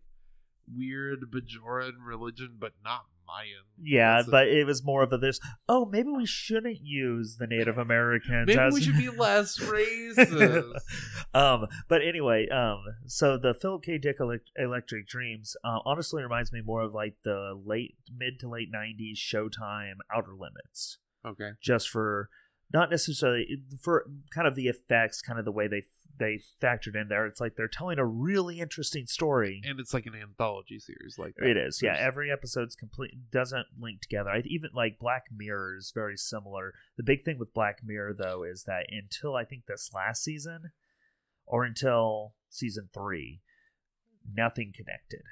weird 0.73 1.19
Bajoran 1.31 1.93
religion, 2.05 2.57
but 2.59 2.73
not 2.83 3.05
Mayan. 3.29 3.63
yeah, 3.81 4.23
but 4.29 4.47
it 4.47 4.65
was 4.65 4.83
more 4.83 5.03
of 5.03 5.13
a 5.13 5.17
this. 5.17 5.39
Oh, 5.67 5.85
maybe 5.85 6.09
we 6.09 6.25
shouldn't 6.25 6.79
use 6.81 7.37
the 7.37 7.47
Native 7.47 7.77
Americans. 7.77 8.47
maybe 8.47 8.59
as... 8.59 8.73
we 8.73 8.81
should 8.81 8.97
be 8.97 9.09
less 9.17 9.59
racist. 9.59 10.63
um, 11.33 11.67
but 11.87 12.01
anyway, 12.01 12.47
um, 12.49 12.83
so 13.05 13.37
the 13.37 13.53
Philip 13.53 13.83
K. 13.83 13.97
Dick 13.97 14.19
Elec- 14.19 14.51
Electric 14.55 15.07
Dreams 15.07 15.55
uh, 15.63 15.79
honestly 15.85 16.23
reminds 16.23 16.51
me 16.51 16.61
more 16.63 16.81
of 16.81 16.93
like 16.93 17.15
the 17.23 17.59
late, 17.63 17.95
mid 18.15 18.39
to 18.39 18.49
late 18.49 18.69
'90s 18.73 19.17
Showtime 19.17 19.95
Outer 20.13 20.33
Limits. 20.33 20.97
okay. 21.25 21.51
just 21.61 21.89
for 21.89 22.29
not 22.71 22.89
necessarily 22.89 23.63
for 23.81 24.05
kind 24.31 24.47
of 24.47 24.55
the 24.55 24.67
effects, 24.67 25.21
kind 25.21 25.39
of 25.39 25.45
the 25.45 25.51
way 25.51 25.67
they 25.67 25.83
they 26.17 26.41
factored 26.61 26.99
in 26.99 27.07
there. 27.07 27.25
It's 27.25 27.39
like 27.39 27.55
they're 27.55 27.69
telling 27.69 27.97
a 27.97 28.05
really 28.05 28.59
interesting 28.59 29.05
story. 29.05 29.61
And 29.65 29.79
it's 29.79 29.93
like 29.93 30.05
an 30.05 30.15
anthology 30.15 30.77
series, 30.77 31.17
like 31.17 31.35
that. 31.35 31.47
It 31.47 31.57
is, 31.57 31.81
yeah. 31.81 31.95
Every 31.97 32.29
episode's 32.29 32.75
complete 32.75 33.31
doesn't 33.31 33.67
link 33.79 34.01
together. 34.01 34.29
I, 34.29 34.41
even 34.45 34.71
like 34.73 34.99
Black 34.99 35.27
Mirror 35.35 35.77
is 35.77 35.91
very 35.95 36.17
similar. 36.17 36.73
The 36.97 37.03
big 37.03 37.23
thing 37.23 37.39
with 37.39 37.53
Black 37.53 37.79
Mirror 37.83 38.15
though 38.17 38.43
is 38.43 38.63
that 38.63 38.87
until 38.89 39.35
I 39.35 39.45
think 39.45 39.65
this 39.65 39.91
last 39.93 40.23
season, 40.23 40.71
or 41.45 41.63
until 41.63 42.35
season 42.49 42.89
three, 42.93 43.41
nothing 44.31 44.71
connected. 44.75 45.23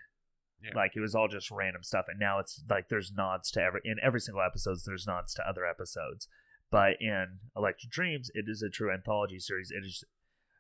Yeah. 0.64 0.72
Like 0.76 0.94
it 0.96 1.02
was 1.02 1.14
all 1.14 1.28
just 1.28 1.52
random 1.52 1.84
stuff, 1.84 2.06
and 2.10 2.20
now 2.20 2.40
it's 2.40 2.64
like 2.68 2.90
there's 2.90 3.12
nods 3.12 3.52
to 3.52 3.62
every 3.62 3.82
in 3.86 3.98
every 4.02 4.20
single 4.20 4.42
episodes. 4.42 4.84
There's 4.84 5.06
nods 5.06 5.34
to 5.36 5.48
other 5.48 5.66
episodes, 5.66 6.28
but 6.72 7.02
in 7.02 7.40
Electric 7.56 7.92
Dreams, 7.92 8.30
it 8.34 8.46
is 8.48 8.62
a 8.62 8.70
true 8.70 8.92
anthology 8.94 9.40
series. 9.40 9.72
It 9.72 9.86
is 9.86 10.04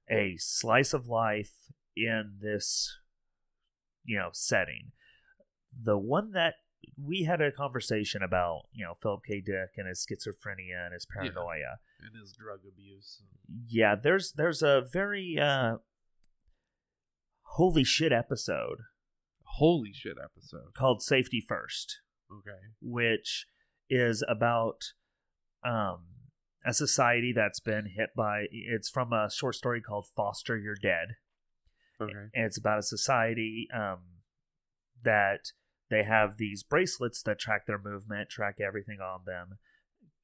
a 0.09 0.37
slice 0.37 0.93
of 0.93 1.07
life 1.07 1.51
in 1.95 2.35
this, 2.39 2.97
you 4.05 4.17
know, 4.17 4.29
setting. 4.33 4.91
The 5.79 5.97
one 5.97 6.31
that 6.31 6.55
we 7.01 7.23
had 7.23 7.41
a 7.41 7.51
conversation 7.51 8.21
about, 8.23 8.63
you 8.71 8.85
know, 8.85 8.93
Philip 9.01 9.21
K. 9.27 9.41
Dick 9.41 9.71
and 9.77 9.87
his 9.87 10.05
schizophrenia 10.05 10.85
and 10.85 10.93
his 10.93 11.05
paranoia. 11.05 11.79
and 12.01 12.15
his 12.19 12.33
drug 12.33 12.59
abuse. 12.67 13.21
Yeah, 13.67 13.95
there's 13.95 14.31
there's 14.33 14.61
a 14.61 14.81
very 14.91 15.37
uh 15.39 15.77
holy 17.41 17.83
shit 17.83 18.11
episode 18.11 18.77
Holy 19.43 19.91
shit 19.93 20.17
episode. 20.23 20.73
called 20.75 21.01
Safety 21.01 21.41
First. 21.45 22.01
Okay. 22.31 22.57
which 22.81 23.47
is 23.89 24.23
about 24.27 24.91
um, 25.63 26.05
a 26.65 26.73
society 26.73 27.33
that's 27.33 27.59
been 27.59 27.85
hit 27.85 28.09
by. 28.15 28.45
It's 28.51 28.89
from 28.89 29.13
a 29.13 29.29
short 29.31 29.55
story 29.55 29.81
called 29.81 30.07
"Foster 30.15 30.57
You're 30.57 30.75
Dead," 30.75 31.15
Okay. 31.99 32.13
and 32.33 32.45
it's 32.45 32.57
about 32.57 32.79
a 32.79 32.83
society 32.83 33.67
um, 33.73 33.99
that 35.03 35.51
they 35.89 36.03
have 36.03 36.37
these 36.37 36.63
bracelets 36.63 37.21
that 37.23 37.39
track 37.39 37.65
their 37.65 37.79
movement, 37.79 38.29
track 38.29 38.57
everything 38.59 38.99
on 38.99 39.21
them. 39.25 39.57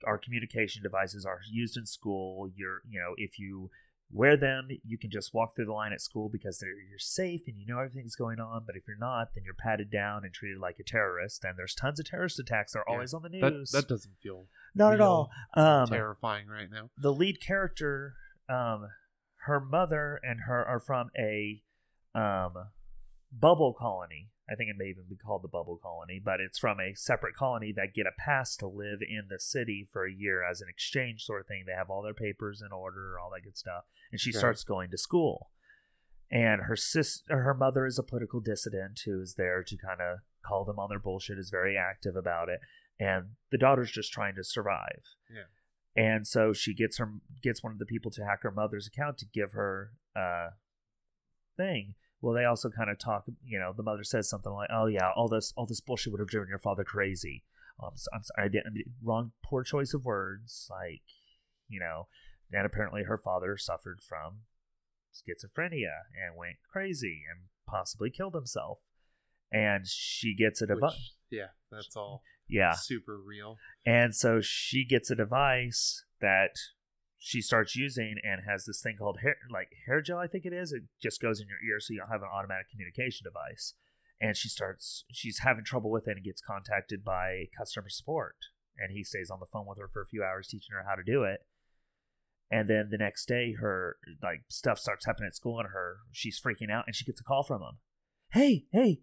Our 0.05 0.17
communication 0.17 0.83
devices 0.83 1.25
are 1.25 1.39
used 1.49 1.77
in 1.77 1.85
school. 1.85 2.49
You're, 2.53 2.81
you 2.87 2.99
know, 2.99 3.13
if 3.17 3.39
you 3.39 3.71
wear 4.13 4.37
them, 4.37 4.67
you 4.85 4.97
can 4.97 5.09
just 5.09 5.33
walk 5.33 5.55
through 5.55 5.65
the 5.65 5.73
line 5.73 5.91
at 5.91 5.99
school 6.01 6.29
because 6.29 6.61
you're 6.61 6.99
safe 6.99 7.41
and 7.47 7.57
you 7.57 7.65
know 7.65 7.79
everything's 7.79 8.15
going 8.15 8.39
on. 8.39 8.63
But 8.65 8.75
if 8.75 8.83
you're 8.87 8.97
not, 8.97 9.29
then 9.33 9.43
you're 9.43 9.53
patted 9.55 9.89
down 9.91 10.23
and 10.23 10.33
treated 10.33 10.59
like 10.59 10.77
a 10.79 10.83
terrorist. 10.83 11.43
And 11.43 11.57
there's 11.57 11.73
tons 11.73 11.99
of 11.99 12.05
terrorist 12.05 12.39
attacks. 12.39 12.73
They're 12.73 12.83
Yeah, 12.87 12.93
always 12.93 13.13
on 13.13 13.23
the 13.23 13.29
news. 13.29 13.71
that 13.71 13.87
doesn't 13.87 14.17
feel 14.21 14.45
not 14.75 14.93
at 14.93 15.01
all. 15.01 15.31
Um, 15.55 15.87
terrifying 15.87 16.47
right 16.47 16.69
now. 16.71 16.89
the 16.97 17.11
lead 17.13 17.41
character, 17.41 18.15
um, 18.47 18.87
her 19.45 19.59
mother 19.59 20.19
and 20.23 20.41
her 20.47 20.63
are 20.65 20.79
from 20.79 21.09
a 21.17 21.61
um, 22.15 22.53
bubble 23.31 23.73
colony. 23.73 24.29
I 24.49 24.55
think 24.55 24.69
it 24.69 24.75
may 24.77 24.87
even 24.89 25.05
be 25.09 25.15
called 25.15 25.41
the 25.41 25.47
bubble 25.47 25.79
colony, 25.81 26.21
but 26.23 26.41
it's 26.41 26.59
from 26.59 26.79
a 26.79 26.93
separate 26.95 27.33
colony 27.35 27.71
that 27.77 27.93
get 27.93 28.05
a 28.05 28.11
pass 28.17 28.57
to 28.57 28.67
live 28.67 28.99
in 29.01 29.27
the 29.29 29.39
city 29.39 29.87
for 29.89 30.05
a 30.05 30.11
year 30.11 30.43
as 30.43 30.59
an 30.59 30.67
exchange 30.69 31.23
sort 31.23 31.39
of 31.41 31.47
thing. 31.47 31.63
They 31.65 31.71
have 31.73 31.89
all 31.89 32.01
their 32.01 32.13
papers 32.13 32.61
in 32.61 32.73
order, 32.73 33.17
all 33.19 33.29
that 33.31 33.43
good 33.43 33.57
stuff, 33.57 33.85
and 34.11 34.19
she 34.19 34.31
Okay. 34.31 34.39
starts 34.39 34.63
going 34.65 34.91
to 34.91 34.97
school. 34.97 35.49
And 36.29 36.63
her 36.63 36.75
sister, 36.75 37.41
her 37.43 37.53
mother, 37.53 37.85
is 37.85 37.97
a 37.99 38.03
political 38.03 38.41
dissident 38.41 38.99
who 39.05 39.21
is 39.21 39.35
there 39.35 39.63
to 39.63 39.77
kind 39.77 40.01
of 40.01 40.19
call 40.45 40.65
them 40.65 40.79
on 40.79 40.89
their 40.89 40.99
bullshit. 40.99 41.37
Is 41.37 41.49
very 41.49 41.77
active 41.77 42.15
about 42.17 42.49
it, 42.49 42.59
and 42.99 43.35
the 43.51 43.57
daughter's 43.57 43.91
just 43.91 44.11
trying 44.11 44.35
to 44.35 44.43
survive. 44.43 45.03
Yeah. 45.33 45.43
And 45.95 46.25
so 46.27 46.51
she 46.51 46.73
gets 46.73 46.97
her 46.97 47.13
gets 47.41 47.61
one 47.63 47.71
of 47.71 47.77
the 47.79 47.85
people 47.85 48.09
to 48.11 48.25
hack 48.25 48.41
her 48.41 48.51
mother's 48.51 48.87
account 48.87 49.19
to 49.19 49.25
give 49.25 49.53
her 49.53 49.91
uh 50.15 50.49
thing. 51.55 51.95
Well, 52.23 52.33
they 52.33 52.45
also 52.45 52.69
kind 52.69 52.89
of 52.89 52.97
talk. 52.97 53.25
You 53.43 53.59
know, 53.59 53.73
the 53.75 53.83
mother 53.83 54.05
says 54.05 54.29
something 54.29 54.51
like, 54.53 54.69
"Oh 54.71 54.85
yeah, 54.85 55.09
all 55.13 55.27
this 55.27 55.51
all 55.57 55.65
this 55.65 55.81
bullshit 55.81 56.13
would 56.13 56.21
have 56.21 56.29
driven 56.29 56.47
your 56.47 56.57
father 56.57 56.85
crazy." 56.85 57.43
Um, 57.83 57.91
so- 57.95 58.09
I'm 58.13 58.23
sorry, 58.23 58.45
I 58.45 58.47
didn't 58.47 58.77
wrong, 59.03 59.33
poor 59.43 59.61
choice 59.63 59.93
of 59.93 60.05
words. 60.05 60.67
Like, 60.71 61.01
you 61.67 61.81
know, 61.81 62.07
and 62.53 62.65
apparently 62.65 63.03
her 63.03 63.17
father 63.17 63.57
suffered 63.57 63.99
from 64.01 64.43
schizophrenia 65.13 66.03
and 66.15 66.37
went 66.37 66.55
crazy 66.71 67.23
and 67.29 67.49
possibly 67.67 68.09
killed 68.09 68.35
himself. 68.35 68.79
And 69.51 69.85
she 69.85 70.33
gets 70.33 70.61
a 70.61 70.67
device. 70.67 71.15
Yeah, 71.29 71.49
that's 71.71 71.95
all 71.97 72.23
Yeah. 72.47 72.73
super 72.73 73.17
real. 73.19 73.57
And 73.85 74.15
so 74.15 74.39
she 74.39 74.85
gets 74.85 75.11
a 75.11 75.15
device 75.15 76.05
that 76.21 76.55
she 77.25 77.41
starts 77.41 77.73
using 77.73 78.15
and 78.21 78.41
has 78.45 78.65
this 78.65 78.81
thing 78.81 78.97
called 78.99 79.19
hair 79.21 79.37
like 79.49 79.69
hair 79.85 80.01
gel, 80.01 80.17
I 80.17 80.27
think 80.27 80.45
it 80.45 80.51
is. 80.51 80.73
It 80.73 80.83
just 81.01 81.21
goes 81.21 81.39
in 81.39 81.47
your 81.47 81.63
ear 81.65 81.79
so 81.79 81.93
you 81.93 81.99
don't 81.99 82.11
have 82.11 82.21
an 82.21 82.27
automatic 82.27 82.69
communication 82.69 83.23
device. 83.23 83.75
and 84.19 84.35
she 84.35 84.49
starts 84.49 85.05
she's 85.09 85.39
having 85.39 85.63
trouble 85.63 85.89
with 85.89 86.05
it 86.05 86.17
and 86.17 86.25
gets 86.25 86.41
contacted 86.41 87.01
by 87.03 87.45
customer 87.57 87.87
support. 87.87 88.35
And 88.77 88.91
he 88.91 89.05
stays 89.05 89.29
on 89.31 89.39
the 89.39 89.45
phone 89.45 89.65
with 89.65 89.77
her 89.79 89.87
for 89.87 90.01
a 90.01 90.05
few 90.05 90.21
hours 90.21 90.49
teaching 90.49 90.75
her 90.75 90.83
how 90.85 90.95
to 90.95 91.03
do 91.03 91.23
it. 91.23 91.45
And 92.51 92.69
then 92.69 92.89
the 92.91 92.97
next 92.97 93.25
day 93.25 93.53
her 93.53 93.95
like 94.21 94.41
stuff 94.49 94.77
starts 94.77 95.05
happening 95.05 95.27
at 95.27 95.35
school 95.35 95.59
and 95.59 95.69
her 95.69 95.99
she's 96.11 96.41
freaking 96.41 96.69
out 96.69 96.83
and 96.87 96.95
she 96.95 97.05
gets 97.05 97.21
a 97.21 97.23
call 97.23 97.43
from 97.43 97.61
him. 97.61 97.77
Hey 98.33 98.65
hey 98.73 98.99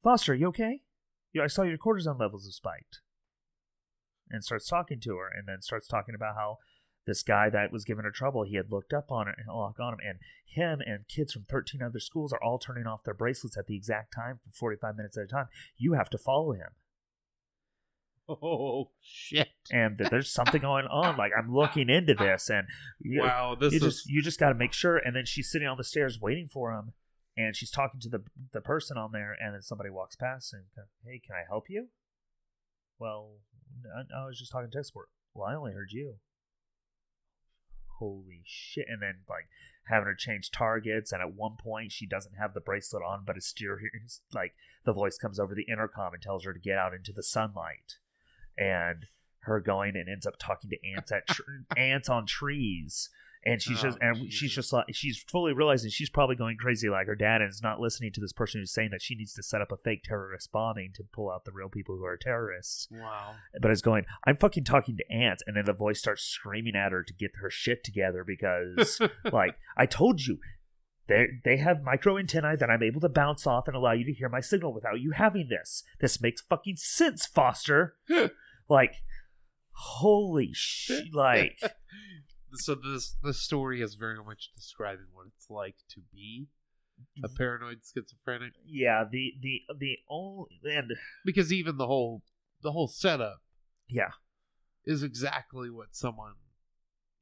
foster 0.00 0.32
you 0.32 0.46
okay? 0.48 0.82
Yeah 1.32 1.42
i 1.42 1.48
saw 1.48 1.62
your 1.62 1.78
cortisone 1.78 2.20
levels 2.20 2.46
have 2.46 2.54
spiked. 2.54 3.00
And 4.30 4.44
starts 4.44 4.68
talking 4.68 5.00
to 5.00 5.16
her 5.16 5.28
and 5.28 5.48
then 5.48 5.60
starts 5.60 5.88
talking 5.88 6.14
about 6.14 6.36
how 6.36 6.58
this 7.06 7.22
guy 7.22 7.50
that 7.50 7.72
was 7.72 7.84
giving 7.84 8.04
her 8.04 8.10
trouble, 8.10 8.44
he 8.44 8.56
had 8.56 8.72
looked 8.72 8.92
up 8.92 9.10
on 9.10 9.28
it 9.28 9.34
and 9.38 9.46
locked 9.54 9.80
on 9.80 9.94
him, 9.94 10.00
and 10.06 10.18
him 10.46 10.80
and 10.84 11.08
kids 11.08 11.32
from 11.32 11.44
13 11.48 11.82
other 11.82 12.00
schools 12.00 12.32
are 12.32 12.42
all 12.42 12.58
turning 12.58 12.86
off 12.86 13.04
their 13.04 13.14
bracelets 13.14 13.56
at 13.56 13.66
the 13.66 13.76
exact 13.76 14.14
time 14.14 14.40
for 14.42 14.50
45 14.50 14.96
minutes 14.96 15.18
at 15.18 15.24
a 15.24 15.28
time. 15.28 15.48
You 15.76 15.94
have 15.94 16.10
to 16.10 16.18
follow 16.18 16.52
him. 16.52 16.70
Oh 18.26 18.90
shit! 19.02 19.48
And 19.70 19.98
there's 19.98 20.32
something 20.32 20.62
going 20.62 20.86
on. 20.86 21.18
Like 21.18 21.32
I'm 21.36 21.54
looking 21.54 21.90
into 21.90 22.14
this, 22.14 22.48
and 22.48 22.66
you, 22.98 23.20
wow, 23.20 23.54
this 23.54 23.74
you 23.74 23.76
is 23.76 23.82
just 23.82 24.08
you 24.08 24.22
just 24.22 24.40
got 24.40 24.48
to 24.48 24.54
make 24.54 24.72
sure. 24.72 24.96
And 24.96 25.14
then 25.14 25.26
she's 25.26 25.50
sitting 25.50 25.68
on 25.68 25.76
the 25.76 25.84
stairs 25.84 26.18
waiting 26.18 26.48
for 26.48 26.72
him, 26.72 26.94
and 27.36 27.54
she's 27.54 27.70
talking 27.70 28.00
to 28.00 28.08
the 28.08 28.22
the 28.54 28.62
person 28.62 28.96
on 28.96 29.12
there, 29.12 29.36
and 29.38 29.54
then 29.54 29.60
somebody 29.60 29.90
walks 29.90 30.16
past 30.16 30.54
and 30.54 30.62
hey, 31.04 31.20
can 31.22 31.36
I 31.36 31.44
help 31.46 31.68
you? 31.68 31.88
Well, 32.98 33.40
I, 33.94 34.22
I 34.22 34.26
was 34.26 34.38
just 34.38 34.50
talking 34.50 34.70
to 34.70 34.78
export. 34.78 35.10
Well, 35.34 35.46
I 35.46 35.54
only 35.54 35.72
heard 35.72 35.90
you 35.92 36.14
holy 37.98 38.42
shit. 38.44 38.86
And 38.88 39.02
then 39.02 39.18
like 39.28 39.48
having 39.88 40.06
her 40.06 40.14
change 40.14 40.50
targets 40.50 41.12
and 41.12 41.20
at 41.20 41.34
one 41.34 41.56
point 41.58 41.92
she 41.92 42.06
doesn't 42.06 42.36
have 42.38 42.54
the 42.54 42.60
bracelet 42.60 43.02
on 43.02 43.22
but 43.26 43.36
it's 43.36 43.46
still 43.46 43.76
like 44.32 44.54
the 44.84 44.92
voice 44.94 45.18
comes 45.18 45.38
over 45.38 45.54
the 45.54 45.66
intercom 45.70 46.14
and 46.14 46.22
tells 46.22 46.44
her 46.44 46.54
to 46.54 46.58
get 46.58 46.78
out 46.78 46.94
into 46.94 47.12
the 47.12 47.22
sunlight. 47.22 47.98
And 48.56 49.06
her 49.40 49.60
going 49.60 49.96
and 49.96 50.08
ends 50.08 50.26
up 50.26 50.36
talking 50.38 50.70
to 50.70 50.88
ants 50.88 51.12
at 51.12 51.26
tr- 51.26 51.42
ants 51.76 52.08
on 52.08 52.26
trees 52.26 53.10
and 53.46 53.60
she's 53.60 53.78
Oh, 53.80 53.82
just 53.82 53.98
and 54.00 54.16
Jesus. 54.16 54.34
she's 54.34 54.52
just 54.52 54.72
like 54.72 54.86
she's 54.92 55.22
fully 55.28 55.52
realizing 55.52 55.90
she's 55.90 56.10
probably 56.10 56.36
going 56.36 56.56
crazy 56.56 56.88
like 56.88 57.06
her 57.06 57.14
dad 57.14 57.40
and 57.42 57.50
is 57.50 57.62
not 57.62 57.80
listening 57.80 58.12
to 58.12 58.20
this 58.20 58.32
person 58.32 58.60
who's 58.60 58.72
saying 58.72 58.90
that 58.90 59.02
she 59.02 59.14
needs 59.14 59.34
to 59.34 59.42
set 59.42 59.60
up 59.60 59.70
a 59.72 59.76
fake 59.76 60.02
terrorist 60.04 60.50
bombing 60.52 60.90
to 60.94 61.02
pull 61.12 61.30
out 61.30 61.44
the 61.44 61.52
real 61.52 61.68
people 61.68 61.96
who 61.96 62.04
are 62.04 62.16
terrorists 62.16 62.88
wow. 62.90 63.34
but 63.60 63.70
it's 63.70 63.82
going 63.82 64.04
i'm 64.26 64.36
fucking 64.36 64.64
talking 64.64 64.96
to 64.96 65.12
ants 65.12 65.42
and 65.46 65.56
then 65.56 65.64
the 65.64 65.72
voice 65.72 65.98
starts 65.98 66.22
screaming 66.22 66.74
at 66.74 66.92
her 66.92 67.02
to 67.02 67.12
get 67.12 67.32
her 67.40 67.50
shit 67.50 67.84
together 67.84 68.24
because 68.24 68.98
like 69.32 69.56
i 69.76 69.84
told 69.86 70.22
you 70.22 70.38
they 71.06 71.26
they 71.44 71.58
have 71.58 71.82
micro 71.82 72.16
antennae 72.16 72.56
that 72.56 72.70
i'm 72.70 72.82
able 72.82 73.00
to 73.00 73.08
bounce 73.10 73.46
off 73.46 73.66
and 73.68 73.76
allow 73.76 73.92
you 73.92 74.04
to 74.04 74.12
hear 74.12 74.28
my 74.28 74.40
signal 74.40 74.72
without 74.72 75.00
you 75.00 75.10
having 75.10 75.48
this 75.48 75.82
this 76.00 76.20
makes 76.20 76.40
fucking 76.40 76.76
sense 76.76 77.26
foster 77.26 77.96
like 78.70 78.94
holy 79.72 80.50
shit 80.54 81.04
like 81.12 81.58
so 82.58 82.74
this 82.74 83.16
the 83.22 83.34
story 83.34 83.80
is 83.80 83.94
very 83.94 84.22
much 84.22 84.50
describing 84.54 85.06
what 85.12 85.26
it's 85.26 85.50
like 85.50 85.76
to 85.90 86.00
be 86.12 86.48
a 87.22 87.26
mm-hmm. 87.26 87.36
paranoid 87.36 87.80
schizophrenic. 87.84 88.52
Yeah 88.64 89.04
the 89.10 89.34
the 89.40 89.62
the 89.76 89.98
only 90.08 90.48
and 90.64 90.92
because 91.24 91.52
even 91.52 91.76
the 91.76 91.86
whole 91.86 92.22
the 92.62 92.72
whole 92.72 92.88
setup 92.88 93.42
yeah. 93.88 94.10
is 94.84 95.02
exactly 95.02 95.70
what 95.70 95.94
someone 95.94 96.34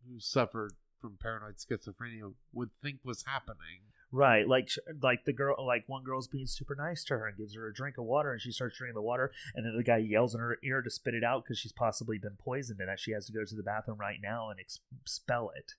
who 0.09 0.21
suffered 0.21 0.73
from 1.01 1.19
paranoid 1.21 1.57
schizophrenia 1.57 2.33
would 2.53 2.71
think 2.83 3.01
was 3.05 3.25
happening. 3.27 3.92
Right, 4.15 4.47
like 4.47 4.69
like 5.01 5.25
the 5.25 5.33
girl, 5.33 5.57
like 5.67 5.85
one 5.89 6.05
girl's 6.05 6.29
being 6.29 6.47
super 6.47 6.75
nice 6.75 7.03
to 7.05 7.15
her 7.17 7.27
and 7.27 7.37
gives 7.39 7.55
her 7.55 7.67
a 7.67 7.73
drink 7.73 7.97
of 7.97 8.05
water, 8.05 8.31
and 8.33 8.41
she 8.43 8.53
starts 8.53 8.77
drinking 8.77 8.95
the 8.95 9.01
water, 9.03 9.33
and 9.55 9.65
then 9.65 9.75
the 9.75 9.83
guy 9.83 9.97
yells 9.97 10.35
in 10.35 10.41
her 10.41 10.59
ear 10.63 10.83
to 10.83 10.91
spit 10.91 11.15
it 11.15 11.25
out 11.25 11.43
because 11.45 11.59
she's 11.59 11.73
possibly 11.73 12.19
been 12.19 12.37
poisoned 12.39 12.79
and 12.81 12.91
that 12.91 13.01
she 13.01 13.13
has 13.13 13.25
to 13.27 13.33
go 13.33 13.43
to 13.45 13.55
the 13.55 13.63
bathroom 13.63 13.97
right 13.99 14.19
now 14.23 14.51
and 14.51 14.61
expel 14.61 15.51
it, 15.57 15.73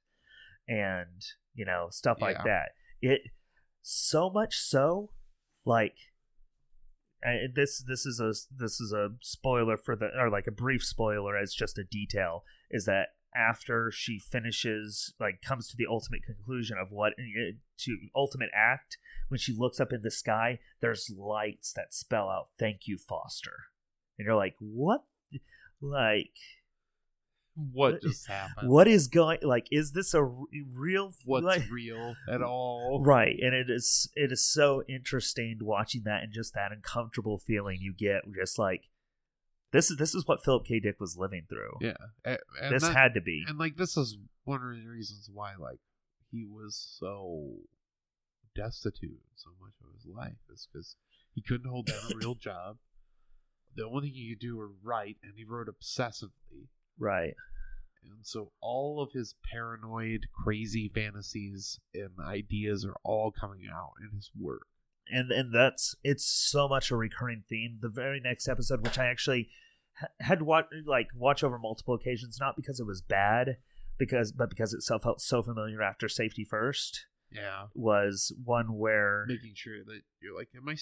and 0.68 1.22
you 1.54 1.64
know 1.64 1.88
stuff 1.92 2.20
like 2.22 2.38
Yeah. 2.38 2.44
that. 2.44 2.70
It 3.02 3.22
so 3.84 4.32
much 4.32 4.58
so, 4.58 5.12
like 5.64 5.98
I, 7.24 7.42
this 7.54 7.84
this 7.88 8.06
is 8.06 8.20
a 8.20 8.34
this 8.52 8.82
is 8.82 8.92
a 8.92 9.10
spoiler 9.22 9.78
for 9.78 9.96
the 9.96 10.10
or 10.20 10.30
like 10.32 10.48
a 10.48 10.52
brief 10.52 10.84
spoiler 10.84 11.38
as 11.38 11.54
just 11.54 11.78
a 11.78 11.84
detail 11.84 12.44
is 12.72 12.86
that 12.86 13.10
after 13.36 13.92
she 13.92 14.20
finishes 14.20 15.14
like 15.20 15.42
comes 15.42 15.68
to 15.68 15.76
the 15.78 15.86
ultimate 15.90 16.24
conclusion 16.24 16.78
of 16.80 16.92
what 16.92 17.14
eh, 17.20 17.52
to 17.78 17.98
ultimate 18.16 18.50
act 18.56 18.98
when 19.30 19.38
she 19.40 19.54
looks 19.58 19.80
up 19.80 19.92
in 19.94 20.02
the 20.02 20.12
sky 20.12 20.60
there's 20.82 21.12
lights 21.18 21.74
that 21.74 21.94
spell 21.94 22.30
out 22.30 22.48
thank 22.60 22.88
you 22.88 22.98
foster 22.98 23.54
and 24.18 24.26
you're 24.26 24.36
like 24.36 24.56
what 24.60 25.02
like 25.82 26.32
What 27.56 28.02
just 28.02 28.28
happened? 28.28 28.70
what 28.70 28.88
is 28.88 29.08
going 29.08 29.40
like 29.44 29.68
is 29.72 29.92
this 29.92 30.14
a 30.14 30.24
real 30.24 31.14
What's 31.26 31.46
like, 31.46 31.64
real 31.70 32.16
at 32.30 32.42
all? 32.42 33.02
right 33.04 33.38
and 33.42 33.54
it 33.54 33.70
is 33.70 34.10
it 34.16 34.32
is 34.32 34.46
so 34.46 34.84
interesting 34.90 35.58
watching 35.62 36.04
that 36.06 36.24
and 36.24 36.34
just 36.34 36.54
that 36.56 36.72
uncomfortable 36.72 37.38
feeling 37.38 37.78
you 37.82 37.94
get 37.94 38.24
just 38.36 38.58
like 38.58 38.86
this 39.74 39.92
is 39.92 39.98
this 39.98 40.16
is 40.16 40.26
what 40.28 40.44
philip 40.44 40.66
k 40.66 40.80
dick 40.80 41.00
was 41.00 41.18
living 41.18 41.44
through 41.50 41.74
Yeah, 41.82 41.98
and, 42.24 42.38
and 42.62 42.74
this 42.76 42.84
that- 42.84 42.96
had 42.96 43.14
to 43.16 43.22
be 43.22 43.44
and 43.48 43.58
like 43.60 43.76
this 43.76 43.98
is 43.98 44.18
one 44.46 44.62
of 44.64 44.76
the 44.82 44.88
reasons 44.90 45.30
why 45.34 45.56
like 45.60 45.80
he 46.32 46.46
was 46.46 46.76
so 47.00 47.56
destitute 48.56 49.20
so 49.36 49.50
much 49.62 49.74
of 49.82 49.94
his 49.96 50.06
life 50.06 50.38
is 50.52 50.68
because 50.72 50.96
he 51.34 51.42
couldn't 51.42 51.70
hold 51.70 51.88
down 51.88 51.98
a 52.12 52.16
real 52.18 52.36
job. 52.36 52.78
The 53.76 53.86
only 53.88 54.10
thing 54.10 54.14
he 54.14 54.30
could 54.30 54.40
do 54.40 54.56
were 54.58 54.70
write, 54.84 55.18
and 55.24 55.34
he 55.36 55.44
wrote 55.44 55.68
obsessively. 55.68 56.68
right 57.00 57.34
And 58.04 58.20
so 58.22 58.52
all 58.62 59.02
of 59.02 59.14
his 59.14 59.34
paranoid, 59.52 60.28
crazy 60.44 60.92
fantasies 60.94 61.80
and 61.96 62.12
ideas 62.24 62.86
are 62.86 62.98
all 63.04 63.32
coming 63.32 63.62
out 63.74 63.94
in 64.00 64.16
his 64.16 64.30
work. 64.40 64.68
and 65.10 65.32
and 65.32 65.54
that's 65.54 65.96
it's 66.04 66.24
so 66.26 66.68
much 66.70 66.92
a 66.92 66.96
recurring 66.96 67.44
theme. 67.50 67.80
The 67.82 67.90
very 67.90 68.20
next 68.20 68.48
episode, 68.48 68.84
which 68.84 69.00
I 69.00 69.08
actually 69.08 69.50
had 70.20 70.42
watch 70.42 70.66
like 70.86 71.08
watch 71.16 71.44
over 71.44 71.58
multiple 71.60 71.94
occasions, 71.94 72.38
not 72.40 72.56
because 72.56 72.80
it 72.80 72.86
was 72.88 73.02
bad, 73.02 73.58
because 73.98 74.32
but 74.32 74.50
because 74.50 74.74
it 74.74 74.84
felt 75.02 75.22
so 75.22 75.42
familiar 75.44 75.82
after 75.82 76.08
Safety 76.10 76.44
First, 76.44 77.06
Yeah. 77.32 77.68
was 77.74 78.32
one 78.44 78.78
where 78.78 79.26
Making 79.28 79.54
sure 79.56 79.84
that 79.84 80.02
you're 80.22 80.36
like, 80.36 80.50
am 80.56 80.68
I? 80.70 80.76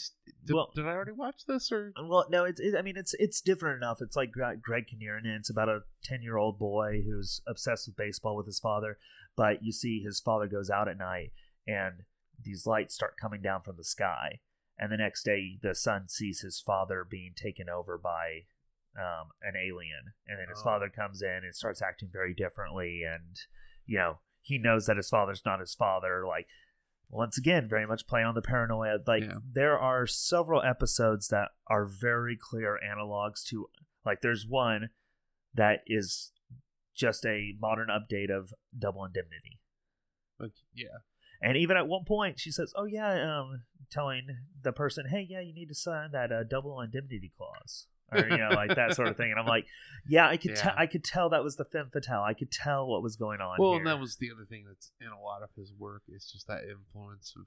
Did, 0.45 0.54
Well- 0.56 0.71
did 0.76 0.86
I 0.86 0.91
already 0.91 1.12
watch 1.13 1.45
this 1.47 1.71
or? 1.71 1.93
Uh, 1.95 2.06
well, 2.06 2.26
no, 2.30 2.45
it's. 2.45 2.60
It, 2.60 2.76
I 2.78 2.82
mean, 2.82 2.97
it's 2.97 3.13
it's 3.19 3.41
different 3.41 3.78
enough. 3.78 4.02
It's 4.02 4.15
like 4.15 4.32
Greg 4.32 4.88
Kinnear, 4.88 5.17
and 5.17 5.28
it's 5.28 5.50
about 5.50 5.69
a 5.69 5.82
ten 6.04 6.21
year 6.21 6.38
old 6.38 6.58
boy 6.60 7.02
who's 7.06 7.41
obsessed 7.47 7.88
with 7.88 7.97
baseball 7.97 8.36
with 8.36 8.45
his 8.45 8.60
father. 8.60 8.97
But 9.36 9.63
you 9.63 9.71
see, 9.71 10.00
his 10.02 10.19
father 10.19 10.47
goes 10.47 10.69
out 10.69 10.88
at 10.88 10.97
night, 10.97 11.32
and 11.67 12.04
these 12.43 12.65
lights 12.65 12.95
start 12.95 13.17
coming 13.21 13.41
down 13.41 13.62
from 13.62 13.78
the 13.78 13.84
sky. 13.84 14.39
And 14.80 14.91
the 14.91 14.97
next 14.97 15.24
day, 15.24 15.60
the 15.62 15.76
son 15.76 16.08
sees 16.10 16.39
his 16.41 16.60
father 16.60 17.06
being 17.08 17.34
taken 17.36 17.69
over 17.69 18.00
by 18.00 18.45
um, 18.98 19.30
an 19.42 19.54
alien, 19.56 20.14
and 20.28 20.40
then 20.40 20.48
his 20.50 20.60
Oh. 20.60 20.64
father 20.64 20.90
comes 20.90 21.22
in 21.22 21.44
and 21.44 21.56
starts 21.56 21.82
acting 21.82 22.10
very 22.12 22.34
differently, 22.34 23.04
and 23.04 23.38
you 23.86 23.98
know 23.98 24.20
he 24.42 24.58
knows 24.58 24.86
that 24.88 24.98
his 24.98 25.10
father's 25.10 25.44
not 25.46 25.60
his 25.60 25.74
father. 25.76 26.26
Like 26.28 26.48
once 27.10 27.38
again, 27.38 27.68
very 27.68 27.86
much 27.86 28.08
playing 28.08 28.26
on 28.28 28.36
the 28.36 28.42
paranoia. 28.42 28.98
Like 29.06 29.24
Yeah. 29.24 29.38
there 29.50 29.78
are 29.78 30.08
several 30.08 30.62
episodes 30.62 31.28
that 31.28 31.50
are 31.68 31.86
very 31.86 32.38
clear 32.38 32.80
analogs 32.84 33.44
to 33.48 33.70
like 34.06 34.22
there's 34.22 34.46
one 34.48 34.90
that 35.54 35.82
is 35.88 36.32
just 36.96 37.26
a 37.26 37.56
modern 37.60 37.89
update 37.89 38.30
of 38.30 38.54
Double 38.78 39.04
Indemnity. 39.06 39.60
Like, 40.39 40.54
yeah. 40.74 41.00
And 41.42 41.58
even 41.58 41.76
at 41.78 41.88
one 41.88 42.04
point, 42.06 42.39
she 42.39 42.52
says, 42.52 42.72
"Oh 42.76 42.86
yeah," 42.86 43.39
um, 43.39 43.64
telling 43.89 44.28
the 44.62 44.72
person, 44.72 45.08
"Hey, 45.08 45.22
yeah, 45.28 45.39
you 45.39 45.54
need 45.54 45.70
to 45.70 45.76
sign 45.76 46.12
that 46.12 46.32
uh, 46.32 46.44
double 46.44 46.80
indemnity 46.82 47.32
clause." 47.36 47.88
Or 48.12 48.28
you 48.28 48.38
know 48.38 48.49
like 48.49 48.76
that 48.76 48.95
sort 48.95 49.07
of 49.07 49.16
thing. 49.18 49.32
And 49.32 49.39
i'm 49.39 49.45
like 49.45 49.66
yeah 50.07 50.28
i 50.28 50.36
could 50.38 50.55
tell 50.55 50.74
i 50.78 50.86
could 50.86 51.03
tell 51.03 51.30
that 51.30 51.43
was 51.43 51.55
the 51.55 51.66
femme 51.66 51.89
fatale. 51.91 52.22
I 52.24 52.34
could 52.34 52.51
tell 52.51 52.88
what 52.88 53.01
was 53.03 53.16
going 53.16 53.39
on 53.41 53.57
Well, 53.59 53.72
here. 53.72 53.78
and 53.80 53.88
that 53.88 53.99
was 53.99 54.18
the 54.18 54.30
other 54.36 54.45
thing 54.45 54.66
that's 54.68 54.91
in 54.99 55.07
a 55.07 55.20
lot 55.22 55.43
of 55.43 55.49
his 55.55 55.72
work 55.78 56.03
is 56.07 56.30
just 56.32 56.47
that 56.47 56.64
influence 56.70 57.34
of 57.38 57.45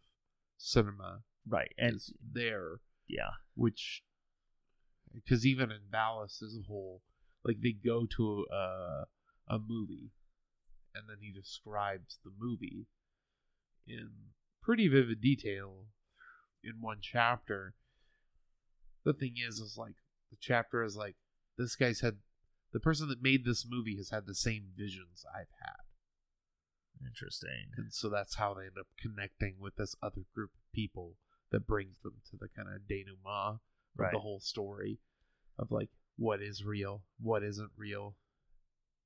cinema 0.57 1.21
right 1.47 1.73
and 1.77 1.97
is 1.97 2.13
there, 2.33 2.81
yeah. 3.09 3.31
Which 3.55 4.03
because 5.13 5.45
even 5.47 5.71
in 5.71 5.81
Valis 5.93 6.43
as 6.43 6.57
a 6.59 6.67
whole, 6.67 7.03
like 7.45 7.59
they 7.63 7.73
go 7.73 8.07
to 8.17 8.47
a 8.51 9.05
a 9.47 9.59
movie, 9.59 10.11
and 10.95 11.05
then 11.09 11.19
he 11.21 11.31
describes 11.31 12.19
the 12.25 12.31
movie 12.41 12.87
in 13.87 14.09
pretty 14.63 14.89
vivid 14.89 15.21
detail 15.21 15.85
in 16.63 16.81
one 16.81 16.99
chapter. 17.03 17.75
The 19.05 19.13
thing 19.13 19.35
is, 19.37 19.59
is 19.59 19.77
like 19.79 19.97
the 20.35 20.39
chapter 20.41 20.83
is 20.83 20.97
like 20.97 21.17
this 21.57 21.77
guy's 21.77 22.01
had 22.01 22.19
the 22.73 22.81
person 22.81 23.09
that 23.09 23.23
made 23.23 23.45
this 23.45 23.65
movie 23.69 23.97
has 23.97 24.11
had 24.11 24.27
the 24.27 24.35
same 24.35 24.65
visions 24.77 25.25
I've 25.33 25.53
had. 25.61 27.07
interesting 27.07 27.71
And 27.77 27.93
so 27.93 28.09
that's 28.09 28.35
how 28.37 28.55
they 28.55 28.63
end 28.63 28.79
up 28.79 28.87
connecting 29.01 29.57
with 29.61 29.77
this 29.77 29.95
other 30.03 30.23
group 30.35 30.51
of 30.51 30.73
people 30.75 31.17
that 31.53 31.67
brings 31.67 32.01
them 32.01 32.15
to 32.31 32.37
the 32.37 32.49
kind 32.49 32.69
of 32.69 32.83
denouement 32.89 33.57
of 33.57 33.61
Right. 33.97 34.11
the 34.13 34.19
whole 34.19 34.41
story 34.41 34.99
of 35.57 35.71
like 35.71 35.91
what 36.17 36.43
is 36.43 36.65
real, 36.65 37.05
what 37.21 37.45
isn't 37.45 37.71
real. 37.77 38.17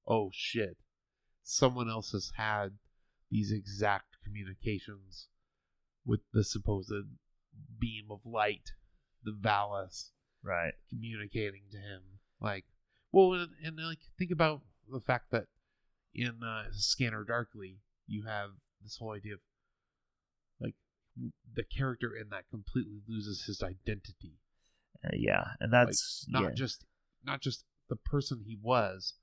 Oh 0.07 0.31
shit. 0.33 0.79
Someone 1.43 1.91
else 1.91 2.13
has 2.13 2.33
had 2.37 2.79
these 3.31 3.53
exact 3.53 4.17
communications 4.25 5.29
with 6.07 6.21
the 6.33 6.43
supposed 6.45 6.91
beam 7.79 8.07
of 8.11 8.21
light, 8.25 8.73
the 9.23 9.33
Valis, 9.33 10.11
Right. 10.49 10.73
communicating 10.89 11.63
to 11.73 11.77
him. 11.77 12.01
Like, 12.41 12.65
well, 13.13 13.35
and, 13.35 13.51
and 13.63 13.77
like 13.77 13.99
think 14.19 14.31
about 14.31 14.63
the 14.91 15.01
fact 15.01 15.31
that 15.33 15.45
in 16.15 16.43
uh, 16.43 16.65
Scanner 16.73 17.25
Darkly, 17.25 17.79
you 18.07 18.25
have 18.27 18.51
this 18.83 18.97
whole 18.97 19.13
idea 19.13 19.35
of 19.35 19.41
like 20.61 20.75
the 21.55 21.65
character 21.65 22.15
in 22.17 22.31
that 22.31 22.49
completely 22.51 23.01
loses 23.09 23.45
his 23.45 23.63
identity, 23.63 24.39
Uh, 25.05 25.11
yeah, 25.13 25.45
and 25.61 25.73
that's 25.73 26.25
not 26.29 26.43
yeah, 26.45 26.51
just 26.55 26.85
not 27.25 27.41
just 27.41 27.65
the 27.89 27.97
person 27.97 28.45
he 28.47 28.57
was, 28.63 29.15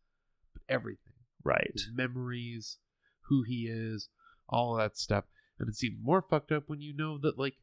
but 0.53 0.61
everything, 0.69 1.13
right. 1.43 1.71
his 1.73 1.89
memories, 1.93 2.77
who 3.29 3.43
he 3.43 3.67
is, 3.69 4.09
all 4.49 4.75
that 4.75 4.97
stuff. 4.97 5.25
And 5.57 5.69
it's 5.69 5.83
even 5.83 6.03
more 6.03 6.21
fucked 6.21 6.51
up 6.51 6.63
when 6.67 6.81
you 6.81 6.93
know 6.95 7.17
that 7.19 7.39
like 7.39 7.55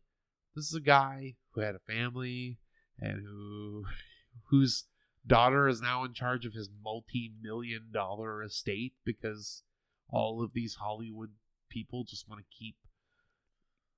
this 0.56 0.64
is 0.66 0.74
a 0.74 0.80
guy 0.80 1.34
who 1.50 1.60
had 1.60 1.74
a 1.74 1.80
family 1.92 2.58
and 3.02 3.22
who 3.26 3.84
whose 4.50 4.84
daughter 5.26 5.68
is 5.68 5.80
now 5.80 6.04
in 6.04 6.12
charge 6.14 6.44
of 6.46 6.52
his 6.52 6.68
multi-million 6.82 7.90
dollar 7.92 8.42
estate 8.42 8.94
because 9.04 9.62
all 10.08 10.42
of 10.42 10.52
these 10.52 10.74
Hollywood 10.76 11.30
people 11.68 12.04
just 12.04 12.28
want 12.28 12.40
to 12.40 12.56
keep 12.58 12.76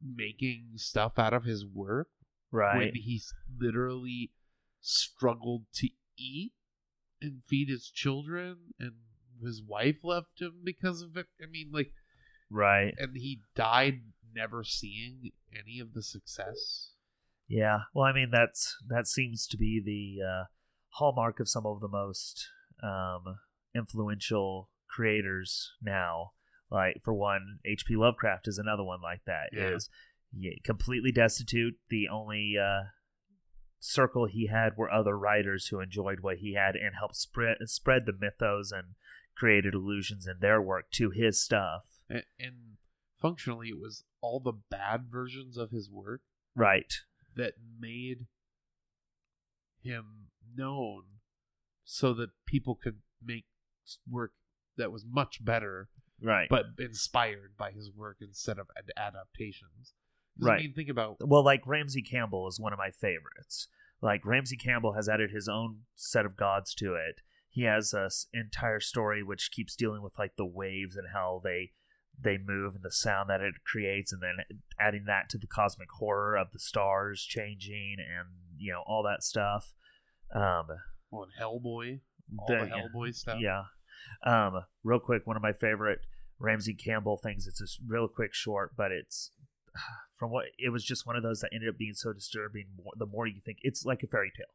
making 0.02 0.72
stuff 0.76 1.18
out 1.18 1.32
of 1.32 1.44
his 1.44 1.64
work 1.66 2.08
Right. 2.50 2.76
when 2.76 2.94
he's 2.94 3.34
literally 3.58 4.30
struggled 4.80 5.64
to 5.74 5.88
eat 6.16 6.52
and 7.20 7.42
feed 7.48 7.68
his 7.68 7.90
children 7.90 8.74
and 8.78 8.92
his 9.42 9.60
wife 9.60 9.96
left 10.04 10.40
him 10.40 10.60
because 10.62 11.02
of 11.02 11.16
it. 11.16 11.26
I 11.42 11.46
mean 11.46 11.70
like 11.72 11.92
Right. 12.50 12.94
and 12.96 13.16
he 13.16 13.40
died 13.56 14.02
never 14.32 14.62
seeing 14.62 15.32
any 15.52 15.80
of 15.80 15.94
the 15.94 16.02
success. 16.02 16.93
Yeah. 17.48 17.80
Well, 17.92 18.06
I 18.06 18.12
mean 18.12 18.30
that's 18.30 18.76
that 18.86 19.06
seems 19.06 19.46
to 19.48 19.56
be 19.56 19.80
the 19.84 20.24
uh, 20.26 20.44
hallmark 20.90 21.40
of 21.40 21.48
some 21.48 21.66
of 21.66 21.80
the 21.80 21.88
most 21.88 22.48
um, 22.82 23.38
influential 23.74 24.70
creators 24.88 25.72
now. 25.82 26.32
Like 26.70 27.02
for 27.04 27.14
one, 27.14 27.58
H.P. 27.64 27.96
Lovecraft 27.96 28.48
is 28.48 28.58
another 28.58 28.82
one 28.82 29.00
like 29.02 29.22
that. 29.26 29.50
Yeah. 29.52 29.74
Is 29.74 29.90
yeah, 30.36 30.54
completely 30.64 31.12
destitute. 31.12 31.74
The 31.88 32.08
only 32.08 32.56
uh, 32.60 32.88
circle 33.78 34.26
he 34.26 34.46
had 34.46 34.76
were 34.76 34.90
other 34.90 35.16
writers 35.16 35.68
who 35.68 35.80
enjoyed 35.80 36.20
what 36.20 36.38
he 36.38 36.54
had 36.54 36.74
and 36.74 36.94
helped 36.98 37.16
spread 37.16 37.58
spread 37.66 38.06
the 38.06 38.14
mythos 38.18 38.72
and 38.72 38.94
created 39.36 39.74
illusions 39.74 40.26
in 40.26 40.36
their 40.40 40.60
work 40.60 40.90
to 40.92 41.10
his 41.10 41.40
stuff. 41.40 41.84
And, 42.08 42.24
and 42.40 42.54
functionally 43.20 43.68
it 43.68 43.80
was 43.80 44.04
all 44.20 44.40
the 44.40 44.58
bad 44.70 45.06
versions 45.10 45.56
of 45.56 45.70
his 45.70 45.90
work 45.90 46.22
Right. 46.56 46.92
That 47.36 47.54
made 47.80 48.26
him 49.82 50.28
known 50.56 51.02
so 51.84 52.14
that 52.14 52.30
people 52.46 52.74
could 52.74 52.98
make 53.24 53.44
work 54.10 54.32
that 54.76 54.90
was 54.92 55.04
much 55.08 55.44
better 55.44 55.88
Right. 56.22 56.48
but 56.48 56.66
inspired 56.78 57.54
by 57.58 57.70
his 57.72 57.90
work 57.94 58.18
instead 58.20 58.58
of 58.58 58.68
ad- 58.76 58.92
adaptations 58.96 59.92
Right. 60.40 60.58
I 60.58 60.62
mean, 60.62 60.72
think 60.74 60.88
about 60.88 61.16
well 61.20 61.44
like 61.44 61.66
ramsey 61.66 62.02
campbell 62.02 62.48
is 62.48 62.58
one 62.58 62.72
of 62.72 62.78
my 62.78 62.90
favorites 62.90 63.68
like 64.00 64.24
ramsey 64.24 64.56
campbell 64.56 64.94
has 64.94 65.08
added 65.08 65.30
his 65.30 65.48
own 65.48 65.80
set 65.94 66.24
of 66.26 66.36
gods 66.36 66.74
to 66.76 66.94
it 66.94 67.16
he 67.48 67.62
has 67.62 67.92
a 67.94 68.06
s- 68.06 68.26
entire 68.32 68.80
story 68.80 69.22
which 69.22 69.50
keeps 69.52 69.76
dealing 69.76 70.02
with 70.02 70.18
like 70.18 70.36
the 70.36 70.46
waves 70.46 70.96
and 70.96 71.08
how 71.12 71.40
they 71.44 71.72
they 72.20 72.38
move 72.38 72.74
and 72.74 72.84
the 72.84 72.90
sound 72.90 73.28
that 73.28 73.40
it 73.40 73.54
creates 73.64 74.12
and 74.12 74.22
then 74.22 74.36
adding 74.80 75.04
that 75.06 75.28
to 75.28 75.38
the 75.38 75.46
cosmic 75.46 75.88
horror 75.98 76.36
of 76.36 76.52
the 76.52 76.58
stars 76.58 77.22
changing 77.22 77.96
and 77.98 78.28
you 78.56 78.72
know 78.72 78.82
all 78.86 79.02
that 79.02 79.22
stuff 79.22 79.74
um 80.34 80.66
well, 81.10 81.28
Hellboy, 81.40 82.00
all 82.38 82.46
the- 82.48 82.54
the 82.56 82.70
Hellboy 82.70 83.14
stuff. 83.14 83.38
yeah. 83.40 83.64
Um, 84.24 84.64
real 84.82 84.98
quick, 84.98 85.26
one 85.26 85.36
of 85.36 85.42
my 85.42 85.52
favorite 85.52 86.00
Ramsey 86.38 86.74
Campbell 86.74 87.16
things. 87.16 87.46
It's 87.46 87.60
a 87.60 87.66
real 87.86 88.08
quick, 88.08 88.34
short, 88.34 88.72
but 88.76 88.90
it's 88.90 89.30
from 90.18 90.30
what 90.30 90.46
it 90.58 90.70
was 90.70 90.84
just 90.84 91.06
one 91.06 91.16
of 91.16 91.22
those 91.22 91.40
that 91.40 91.50
ended 91.54 91.68
up 91.68 91.78
being 91.78 91.94
so 91.94 92.12
disturbing. 92.12 92.66
More, 92.82 92.92
the 92.96 93.06
more 93.06 93.26
you 93.26 93.40
think, 93.40 93.58
it's 93.62 93.84
like 93.84 94.02
a 94.02 94.06
fairy 94.06 94.32
tale. 94.36 94.46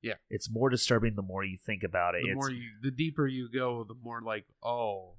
Yeah. 0.00 0.14
it's 0.30 0.48
more 0.48 0.70
disturbing 0.70 1.16
the 1.16 1.22
more 1.22 1.42
you 1.44 1.56
think 1.56 1.82
about 1.82 2.14
it. 2.14 2.22
The 2.22 2.30
it's, 2.30 2.36
more 2.36 2.50
you, 2.52 2.70
the 2.82 2.90
deeper 2.92 3.26
you 3.26 3.48
go, 3.52 3.82
the 3.82 3.96
more 4.00 4.22
like, 4.22 4.44
oh, 4.62 5.14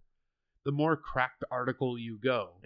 the 0.65 0.71
more 0.71 0.95
cracked 0.97 1.43
article 1.51 1.97
you 1.97 2.19
go. 2.21 2.51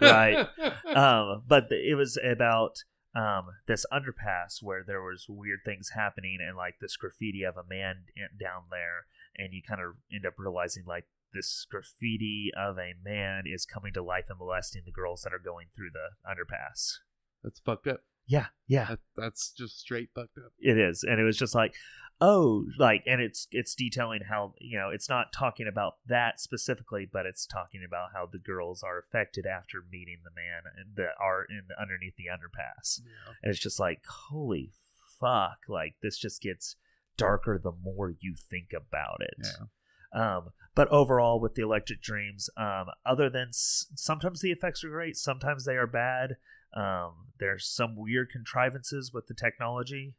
right. 0.00 0.46
um, 0.94 1.42
but 1.46 1.66
it 1.70 1.96
was 1.96 2.18
about 2.24 2.82
um, 3.14 3.46
this 3.66 3.84
underpass 3.92 4.62
where 4.62 4.82
there 4.86 5.02
was 5.02 5.26
weird 5.28 5.60
things 5.64 5.90
happening 5.94 6.38
and 6.46 6.56
like 6.56 6.74
this 6.80 6.96
graffiti 6.96 7.42
of 7.42 7.56
a 7.56 7.68
man 7.68 8.04
down 8.40 8.64
there, 8.70 9.06
and 9.36 9.52
you 9.52 9.62
kind 9.66 9.80
of 9.80 9.96
end 10.12 10.26
up 10.26 10.34
realizing 10.38 10.84
like 10.86 11.06
this 11.32 11.66
graffiti 11.70 12.50
of 12.56 12.78
a 12.78 12.92
man 13.04 13.44
is 13.46 13.66
coming 13.66 13.92
to 13.92 14.02
life 14.02 14.26
and 14.28 14.38
molesting 14.38 14.82
the 14.84 14.92
girls 14.92 15.22
that 15.22 15.32
are 15.32 15.38
going 15.38 15.66
through 15.74 15.90
the 15.92 16.10
underpass. 16.28 16.98
That's 17.42 17.60
fucked 17.60 17.86
up. 17.86 18.00
Yeah, 18.26 18.46
yeah, 18.66 18.88
That, 18.90 18.98
that's 19.16 19.52
just 19.56 19.80
straight 19.80 20.10
fucked 20.14 20.36
up. 20.36 20.52
it 20.58 20.76
is, 20.76 21.02
and 21.02 21.18
it 21.18 21.24
was 21.24 21.38
just 21.38 21.54
like, 21.54 21.74
oh, 22.20 22.64
like, 22.78 23.02
and 23.06 23.20
it's 23.20 23.46
it's 23.50 23.74
detailing 23.74 24.22
how 24.28 24.54
you 24.60 24.78
know 24.78 24.90
it's 24.90 25.08
not 25.08 25.32
talking 25.32 25.66
about 25.68 25.94
that 26.06 26.40
specifically, 26.40 27.08
but 27.10 27.26
it's 27.26 27.46
talking 27.46 27.82
about 27.86 28.10
how 28.14 28.26
the 28.30 28.38
girls 28.38 28.82
are 28.82 28.98
affected 28.98 29.46
after 29.46 29.78
meeting 29.90 30.18
the 30.24 30.30
man 30.30 30.62
and 30.76 30.96
that 30.96 31.14
are 31.20 31.44
in 31.48 31.68
underneath 31.80 32.14
the 32.16 32.24
underpass, 32.26 33.00
Yeah. 33.04 33.32
and 33.42 33.50
it's 33.50 33.60
just 33.60 33.78
like, 33.80 34.02
holy 34.30 34.72
fuck, 35.20 35.58
like 35.68 35.94
this 36.02 36.16
just 36.18 36.40
gets 36.42 36.76
darker 37.16 37.58
the 37.58 37.72
more 37.72 38.14
you 38.20 38.34
think 38.36 38.68
about 38.72 39.20
it. 39.20 39.34
Yeah. 39.44 40.36
Um, 40.36 40.50
but 40.74 40.88
overall, 40.88 41.40
with 41.40 41.54
the 41.54 41.62
Electric 41.62 42.00
Dreams, 42.00 42.48
um, 42.56 42.86
other 43.04 43.28
than 43.28 43.48
s- 43.48 43.86
sometimes 43.96 44.40
the 44.40 44.52
effects 44.52 44.82
are 44.84 44.88
great, 44.90 45.16
sometimes 45.16 45.64
they 45.64 45.74
are 45.76 45.86
bad. 45.88 46.36
Um, 46.74 47.32
there's 47.40 47.66
some 47.66 47.96
weird 47.96 48.30
contrivances 48.30 49.12
with 49.12 49.26
the 49.26 49.34
technology. 49.34 50.14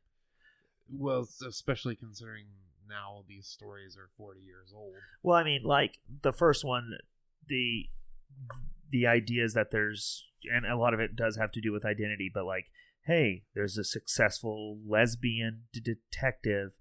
Well, 0.92 1.28
especially 1.48 1.96
considering 1.96 2.46
now 2.88 3.24
these 3.28 3.48
stories 3.48 3.98
are 3.98 4.10
40 4.18 4.42
years 4.42 4.74
old. 4.76 4.96
Well, 5.22 5.38
I 5.38 5.44
mean, 5.44 5.64
like 5.64 6.00
the 6.22 6.34
first 6.34 6.66
one, 6.66 6.98
the 7.48 7.90
the 8.90 9.06
idea 9.06 9.44
is 9.44 9.54
that 9.54 9.72
there's, 9.72 10.26
and 10.52 10.66
a 10.66 10.76
lot 10.76 10.94
of 10.94 11.00
it 11.00 11.16
does 11.16 11.38
have 11.38 11.52
to 11.52 11.62
do 11.62 11.72
with 11.72 11.86
identity, 11.86 12.32
but 12.34 12.46
like, 12.46 12.72
hey, 13.06 13.44
there's 13.54 13.78
a 13.78 13.84
successful 13.84 14.80
lesbian 14.88 15.64
detective 15.72 16.72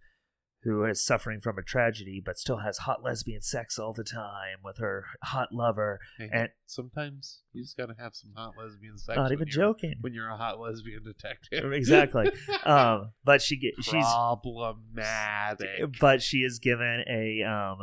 who 0.69 0.85
is 0.85 1.03
suffering 1.03 1.41
from 1.41 1.57
a 1.59 1.62
tragedy, 1.62 2.21
but 2.25 2.39
still 2.39 2.59
has 2.59 2.79
hot 2.79 3.03
lesbian 3.03 3.41
sex 3.41 3.79
all 3.79 3.95
the 3.95 4.05
time 4.05 4.59
with 4.62 4.77
her 4.79 5.05
hot 5.23 5.49
lover. 5.51 5.99
Hey, 6.19 6.29
And- 6.31 6.49
sometimes 6.66 7.41
you 7.55 7.62
just 7.62 7.77
gotta 7.77 7.95
have 7.99 8.14
some 8.14 8.33
hot 8.37 8.53
lesbian 8.59 8.99
sex. 8.99 9.16
Not 9.16 9.33
even 9.33 9.49
joking. 9.49 9.95
When 10.03 10.12
you're 10.12 10.29
a 10.29 10.37
hot 10.37 10.61
lesbian 10.61 11.03
detective. 11.05 11.73
Exactly. 11.79 12.31
Um, 12.64 13.12
but 13.25 13.41
she 13.41 13.57
get 13.57 13.75
she's 13.83 14.05
problematic. 14.05 15.99
but 16.01 16.23
she 16.23 16.39
is 16.39 16.59
given 16.59 17.05
a 17.09 17.43
um 17.43 17.79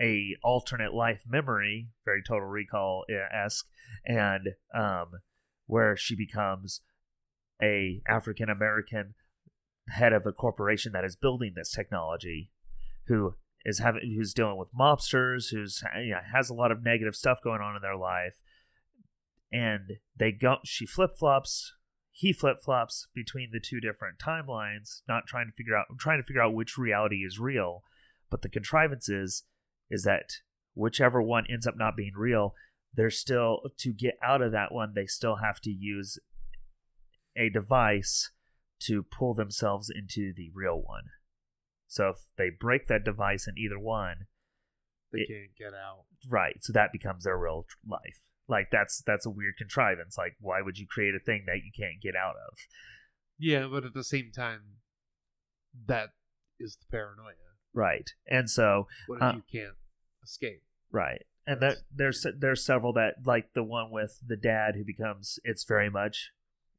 a 0.00 0.34
alternate 0.42 0.94
life 0.94 1.22
memory, 1.28 1.88
very 2.04 2.22
Total 2.22 2.46
Recall 2.48 3.04
esque, 3.32 3.66
and 4.06 4.48
um 4.74 5.10
where 5.66 5.96
she 5.96 6.14
becomes 6.16 6.80
a 7.62 8.00
African 8.08 8.48
American 8.48 9.14
head 9.88 10.12
of 10.12 10.26
a 10.26 10.32
corporation 10.32 10.92
that 10.92 11.04
is 11.04 11.16
building 11.16 11.52
this 11.54 11.70
technology, 11.70 12.50
who 13.06 13.34
is 13.64 13.78
having 13.78 14.14
who's 14.16 14.34
dealing 14.34 14.56
with 14.56 14.74
mobsters, 14.78 15.50
who's 15.50 15.82
you 15.96 16.12
know, 16.12 16.20
has 16.32 16.50
a 16.50 16.54
lot 16.54 16.70
of 16.70 16.82
negative 16.82 17.16
stuff 17.16 17.38
going 17.42 17.60
on 17.60 17.76
in 17.76 17.82
their 17.82 17.96
life, 17.96 18.36
and 19.52 19.98
they 20.16 20.32
go. 20.32 20.56
She 20.64 20.86
flip 20.86 21.16
flops. 21.18 21.72
He 22.10 22.32
flip 22.32 22.58
flops 22.64 23.08
between 23.14 23.50
the 23.52 23.60
two 23.60 23.80
different 23.80 24.18
timelines, 24.18 25.02
not 25.08 25.26
trying 25.26 25.46
to 25.46 25.52
figure 25.52 25.76
out 25.76 25.86
trying 25.98 26.20
to 26.20 26.26
figure 26.26 26.42
out 26.42 26.54
which 26.54 26.78
reality 26.78 27.24
is 27.24 27.38
real. 27.38 27.82
But 28.30 28.42
the 28.42 28.48
contrivance 28.48 29.08
is 29.08 29.44
is 29.90 30.04
that 30.04 30.38
whichever 30.74 31.22
one 31.22 31.44
ends 31.48 31.66
up 31.66 31.76
not 31.76 31.96
being 31.96 32.14
real, 32.16 32.54
they're 32.92 33.10
still 33.10 33.60
to 33.78 33.92
get 33.92 34.14
out 34.22 34.42
of 34.42 34.52
that 34.52 34.72
one. 34.72 34.92
They 34.94 35.06
still 35.06 35.36
have 35.36 35.60
to 35.60 35.70
use 35.70 36.18
a 37.36 37.48
device 37.48 38.30
to 38.86 39.02
pull 39.02 39.34
themselves 39.34 39.90
into 39.94 40.32
the 40.34 40.50
real 40.54 40.80
one. 40.80 41.04
So 41.86 42.08
if 42.10 42.16
they 42.36 42.50
break 42.50 42.86
that 42.88 43.04
device 43.04 43.46
in 43.46 43.54
either 43.58 43.78
one, 43.78 44.26
They 45.12 45.20
it- 45.20 45.28
can't 45.28 45.56
get 45.56 45.74
out. 45.74 46.04
right, 46.28 46.56
so 46.62 46.72
that 46.72 46.92
becomes 46.92 47.24
their 47.24 47.38
real 47.38 47.64
tr- 47.68 47.76
life. 47.88 48.20
Like 48.48 48.68
that's 48.70 49.02
that's 49.06 49.24
a 49.26 49.30
weird 49.30 49.56
contrivance. 49.56 50.18
Like 50.18 50.36
why 50.40 50.60
would 50.60 50.78
you 50.78 50.86
create 50.86 51.14
a 51.14 51.18
thing 51.24 51.44
that 51.46 51.62
you 51.64 51.70
can't 51.76 52.02
get 52.02 52.14
out 52.16 52.34
of? 52.36 52.58
Yeah, 53.38 53.66
but 53.70 53.84
at 53.84 53.94
the 53.94 54.04
same 54.04 54.30
time, 54.34 54.80
that 55.86 56.10
is 56.60 56.76
the 56.76 56.86
paranoia. 56.90 57.34
Right. 57.72 58.10
And 58.28 58.48
so 58.50 58.86
What 59.06 59.16
if 59.16 59.22
Uh, 59.22 59.32
you 59.36 59.42
can't 59.60 59.76
escape? 60.22 60.62
right. 60.90 61.22
And 61.46 61.60
that 61.60 61.78
there's 61.90 62.26
there's 62.38 62.64
several 62.64 62.92
that 62.94 63.16
like 63.26 63.52
the 63.54 63.62
one 63.64 63.90
with 63.90 64.18
the 64.26 64.36
dad 64.36 64.76
who 64.76 64.84
becomes 64.84 65.38
it's 65.44 65.64
very 65.64 65.90
much 65.90 66.32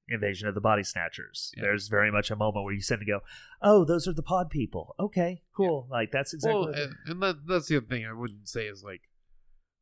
invasion 0.08 0.48
of 0.48 0.56
the 0.56 0.62
body 0.62 0.84
snatchers. 0.84 1.52
Yeah. 1.58 1.64
There's 1.64 1.88
very 1.88 2.12
much 2.12 2.30
a 2.32 2.36
moment 2.36 2.64
where 2.66 2.74
you 2.74 2.82
sit 2.82 3.00
and 3.00 3.08
go, 3.08 3.22
"Oh, 3.62 3.84
those 3.86 4.08
are 4.08 4.14
the 4.14 4.24
pod 4.24 4.50
people." 4.50 4.96
Okay, 5.00 5.42
cool. 5.56 5.88
Like 5.90 6.12
that's 6.12 6.34
exactly 6.34 6.60
well, 6.60 6.70
and, 6.70 6.96
and 7.08 7.22
that, 7.24 7.48
that's 7.48 7.68
the 7.68 7.78
other 7.78 7.86
thing 7.86 8.06
I 8.06 8.14
wouldn't 8.14 8.48
say 8.48 8.68
is 8.68 8.84
like 8.84 9.02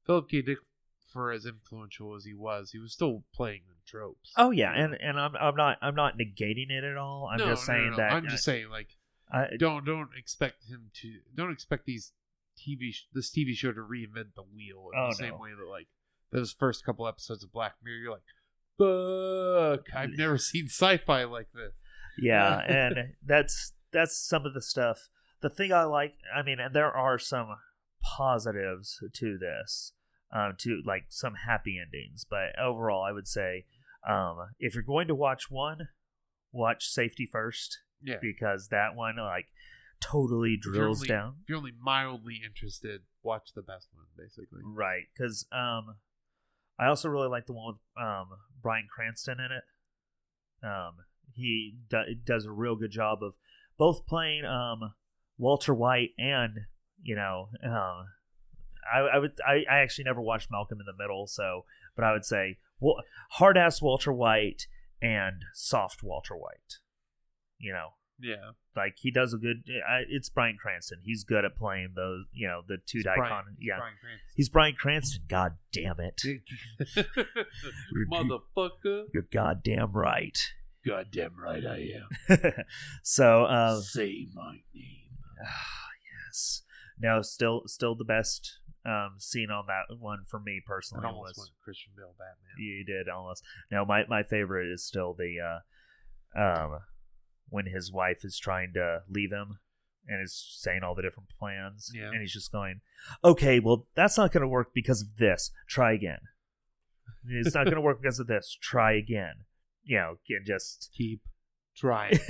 Philip 0.06 0.30
K. 0.30 0.42
Dick, 0.42 0.58
for 1.12 1.32
as 1.32 1.46
influential 1.46 2.16
as 2.16 2.26
he 2.26 2.34
was, 2.34 2.72
he 2.72 2.80
was 2.80 2.94
still 2.94 3.24
playing 3.34 3.62
the 3.68 3.76
tropes. 3.86 4.32
Oh 4.38 4.52
yeah, 4.52 4.72
and 4.74 4.96
and 5.02 5.20
I'm 5.20 5.36
I'm 5.36 5.56
not 5.56 5.78
I'm 5.82 5.96
not 5.96 6.18
negating 6.18 6.70
it 6.72 6.84
at 6.84 6.98
all. 6.98 7.30
I'm 7.32 7.40
No, 7.40 7.48
just 7.48 7.68
no, 7.68 7.74
no, 7.74 7.80
saying 7.80 7.92
no. 7.92 7.98
that 7.98 8.14
I'm 8.14 8.28
just 8.28 8.44
saying 8.44 8.70
like 8.70 8.90
I, 9.32 9.48
don't 9.58 9.84
don't 9.86 10.10
expect 10.18 10.66
him 10.70 10.92
to 11.02 11.20
don't 11.36 11.52
expect 11.52 11.86
these 11.86 12.12
TV 12.58 12.94
sh- 12.94 13.06
this 13.14 13.32
TV 13.32 13.54
show 13.56 13.72
to 13.72 13.82
reinvent 13.82 14.36
the 14.36 14.44
wheel 14.44 14.90
in 14.94 15.00
Oh, 15.00 15.10
the 15.10 15.16
same 15.16 15.40
way 15.40 15.50
that 15.58 15.68
like 15.70 15.88
those 16.32 16.52
first 16.52 16.86
couple 16.86 17.08
episodes 17.08 17.44
of 17.44 17.52
Black 17.52 17.76
Mirror, 17.84 17.98
you're 17.98 18.12
like, 18.12 18.22
fuck, 18.78 19.86
I've 19.96 20.18
never 20.18 20.38
seen 20.38 20.66
sci-fi 20.68 21.24
like 21.26 21.48
this. 21.54 21.74
yeah, 22.18 22.60
and 22.68 23.14
that's 23.26 23.74
that's 23.92 24.18
some 24.18 24.46
of 24.46 24.54
the 24.54 24.62
stuff. 24.62 25.10
The 25.42 25.50
thing 25.50 25.72
I 25.74 25.84
like, 25.84 26.16
I 26.34 26.42
mean, 26.42 26.60
and 26.60 26.74
there 26.76 26.92
are 26.92 27.20
some 27.20 27.48
positives 28.02 29.04
to 29.14 29.38
this, 29.38 29.94
um, 30.34 30.54
to 30.60 30.82
like 30.86 31.06
some 31.10 31.34
happy 31.46 31.78
endings, 31.84 32.26
but 32.30 32.58
overall, 32.60 33.04
I 33.04 33.12
would 33.12 33.28
say, 33.28 33.66
um, 34.08 34.38
if 34.60 34.74
you're 34.74 34.84
going 34.84 35.08
to 35.08 35.16
watch 35.16 35.50
one, 35.50 35.90
watch 36.52 36.88
Safety 36.88 37.28
First 37.30 37.80
Yeah, 38.02 38.18
because 38.22 38.70
that 38.70 38.96
one 38.96 39.18
like 39.18 39.48
totally 40.00 40.58
drills 40.60 41.00
only- 41.00 41.08
down. 41.08 41.36
if 41.44 41.50
you're 41.50 41.58
only 41.58 41.74
mildly 41.80 42.42
interested, 42.46 43.02
watch 43.22 43.50
the 43.56 43.62
best 43.62 43.88
one, 43.94 44.06
basically. 44.18 44.62
Right, 44.66 45.04
because 45.16 45.46
um, 45.52 45.96
I 46.80 46.88
also 46.88 47.10
really 47.10 47.28
like 47.28 47.46
the 47.46 47.54
one 47.54 47.74
with 47.74 48.04
um 48.04 48.28
Bryan 48.62 48.88
Cranston 48.94 49.40
in 49.40 49.52
it. 49.52 49.64
Um, 50.66 50.94
he 51.34 51.76
do- 51.90 52.16
does 52.24 52.46
a 52.46 52.52
real 52.52 52.76
good 52.76 52.92
job 52.92 53.22
of 53.22 53.36
both 53.78 54.06
playing 54.06 54.46
um 54.46 54.94
Walter 55.38 55.74
White 55.74 56.12
and 56.18 56.62
you 57.02 57.16
know 57.16 57.50
um 57.64 58.06
I, 58.92 59.00
I 59.00 59.18
would 59.18 59.34
I, 59.46 59.66
I 59.70 59.80
actually 59.80 60.06
never 60.06 60.22
watched 60.22 60.52
Malcolm 60.52 60.80
in 60.80 60.86
the 60.86 61.02
Middle, 61.02 61.28
so 61.28 61.66
but 61.96 62.06
I 62.06 62.12
would 62.14 62.26
say 62.26 62.58
well, 62.80 62.98
hard 63.32 63.58
ass 63.58 63.82
Walter 63.82 64.12
White 64.12 64.68
and 65.02 65.44
soft 65.54 66.04
Walter 66.04 66.36
White. 66.36 66.80
You 67.58 67.74
know, 67.74 67.90
Yeah, 68.20 68.52
like 68.76 68.96
he 69.00 69.12
does 69.12 69.34
a 69.34 69.38
good. 69.38 69.64
I, 69.88 70.02
it's 70.08 70.30
Bryan 70.30 70.58
Cranston. 70.62 71.00
He's 71.04 71.24
good 71.24 71.46
at 71.46 71.56
playing 71.56 71.94
those. 71.96 72.26
You 72.32 72.48
know, 72.48 72.62
the 72.68 72.78
two 72.86 73.00
It's 73.00 73.08
icon. 73.08 73.28
Bryan- 73.28 73.46
it's 73.58 73.66
yeah, 73.66 73.78
Bryan 73.78 73.96
Cranston. 74.00 74.30
He's 74.36 74.50
Bryan 74.50 74.76
Cranston. 74.76 75.24
God 75.28 75.58
damn 75.72 76.00
it. 76.00 76.22
Motherfucker. 78.12 79.06
You're 79.14 79.28
goddamn 79.32 79.92
right. 79.92 80.38
Goddamn 80.86 81.36
right 81.42 81.66
I 81.66 81.90
am. 82.30 82.54
so, 83.04 83.44
uh, 83.46 83.80
Say 83.80 84.28
my 84.34 84.60
name. 84.74 85.10
Ah, 85.42 85.88
yes. 86.28 86.64
No, 87.00 87.22
still, 87.22 87.64
still 87.68 87.96
the 87.96 88.04
best 88.04 88.60
um, 88.86 89.16
scene 89.18 89.50
on 89.50 89.66
that 89.68 89.96
one 89.98 90.24
for 90.28 90.40
me 90.40 90.58
It 90.58 90.66
personally 90.66 91.06
almost 91.06 91.38
was 91.38 91.38
went 91.38 91.52
Christian 91.64 91.94
Bale 91.96 92.14
Batman. 92.18 92.58
you 92.58 92.84
did 92.84 93.08
almost. 93.08 93.44
No, 93.72 93.86
my 93.86 94.06
my 94.08 94.24
favorite 94.24 94.72
is 94.72 94.86
still 94.86 95.16
the 95.18 95.38
uh, 95.40 96.40
um, 96.40 96.80
when 97.50 97.66
his 97.68 97.92
wife 97.92 98.24
is 98.24 98.38
trying 98.40 98.74
to 98.74 99.02
leave 99.10 99.32
him 99.32 99.60
and 100.08 100.22
is 100.24 100.34
saying 100.58 100.82
all 100.84 100.96
the 100.96 101.02
different 101.02 101.30
plans, 101.40 101.92
Yeah. 101.94 102.10
and 102.10 102.20
he's 102.22 102.34
just 102.34 102.52
going, 102.52 102.82
"Okay, 103.24 103.60
well, 103.60 103.88
that's 103.96 104.18
not 104.18 104.32
going 104.32 104.42
to 104.42 104.48
work 104.48 104.74
because 104.74 105.02
of 105.02 105.16
this. 105.18 105.52
Try 105.68 105.94
again. 105.94 106.20
It's 107.26 107.56
not 107.56 107.64
going 107.66 107.76
to 107.76 107.82
work 107.82 108.02
because 108.02 108.20
of 108.20 108.28
this. 108.28 108.58
Try 108.62 108.94
again. 108.94 109.46
You 109.84 109.98
know, 109.98 110.18
get 110.28 110.46
just 110.46 110.92
Keep 110.98 111.22
trying. 111.76 112.20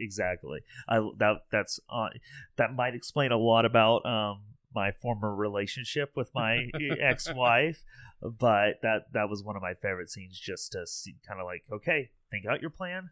exactly. 0.00 0.60
I 0.88 1.00
that 1.18 1.38
that's 1.50 1.80
uh, 1.90 2.08
that 2.56 2.74
might 2.74 2.94
explain 2.94 3.32
a 3.32 3.36
lot 3.36 3.64
about 3.64 4.04
um 4.06 4.42
my 4.74 4.92
former 4.92 5.34
relationship 5.34 6.12
with 6.14 6.30
my 6.34 6.68
ex-wife, 7.00 7.82
but 8.22 8.80
that 8.82 9.12
that 9.12 9.28
was 9.28 9.42
one 9.42 9.56
of 9.56 9.62
my 9.62 9.74
favorite 9.74 10.10
scenes. 10.10 10.38
Just 10.38 10.72
to 10.72 10.86
see, 10.86 11.16
kind 11.26 11.40
of 11.40 11.46
like, 11.46 11.64
okay, 11.72 12.10
think 12.30 12.46
out 12.46 12.60
your 12.60 12.70
plan. 12.70 13.10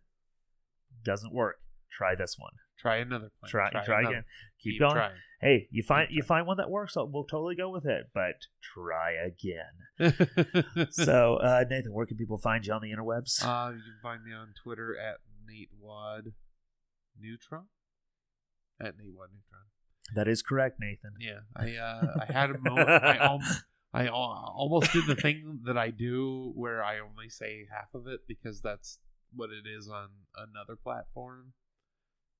Doesn't 1.07 1.33
work. 1.33 1.57
Try 1.91 2.15
this 2.15 2.35
one. 2.39 2.53
Try 2.79 2.97
another 2.97 3.31
plan. 3.41 3.51
Try 3.51 3.71
try, 3.85 4.01
another. 4.01 4.15
again. 4.17 4.25
Keep, 4.63 4.81
going. 4.81 4.93
trying. 4.93 5.15
Hey, 5.41 5.69
you 5.71 5.83
find 5.83 6.09
Keep 6.09 6.17
you 6.17 6.23
find 6.23 6.47
one 6.47 6.57
that 6.59 6.69
works, 6.69 6.95
we'll 6.97 7.25
totally 7.25 7.55
go 7.55 7.71
with 7.71 7.87
it. 7.87 8.11
But 8.13 8.35
try 8.75 9.13
again. 9.13 10.87
so, 10.91 11.37
uh, 11.37 11.65
Nathan, 11.71 11.95
where 11.95 12.07
can 12.07 12.17
people 12.17 12.39
find 12.39 12.67
you 12.67 12.73
on 12.75 12.83
the 12.83 12.91
interwebs? 12.91 13.43
uh, 13.43 13.71
you 13.71 13.81
can 13.81 13.99
find 14.03 14.25
me 14.25 14.33
on 14.35 14.49
Twitter 14.63 14.95
at 14.99 15.17
Nate 15.49 15.71
Wad 15.81 16.33
Neutron. 17.19 17.67
At 18.81 18.99
Nate 18.99 19.15
Wad 19.17 19.29
Neutron. 19.33 19.65
that 20.15 20.29
is 20.29 20.43
correct, 20.43 20.79
Nathan. 20.81 21.13
Yeah, 21.21 21.41
I 21.57 21.77
uh, 21.77 22.25
I 22.29 22.33
had 22.33 22.51
a 22.51 22.59
moment. 22.61 22.89
I 22.89 23.17
al- 23.17 23.41
I 23.95 24.07
al- 24.09 24.53
almost 24.57 24.93
did 24.93 25.07
the 25.07 25.15
thing 25.17 25.61
that 25.65 25.79
I 25.79 25.91
do 25.91 26.53
where 26.55 26.83
I 26.85 26.99
only 26.99 27.31
say 27.31 27.67
half 27.73 27.89
of 27.95 28.07
it 28.07 28.21
because 28.29 28.61
that's 28.61 28.99
what 29.37 29.51
it 29.51 29.68
is 29.68 29.89
on 29.89 30.09
another 30.37 30.76
platform. 30.76 31.53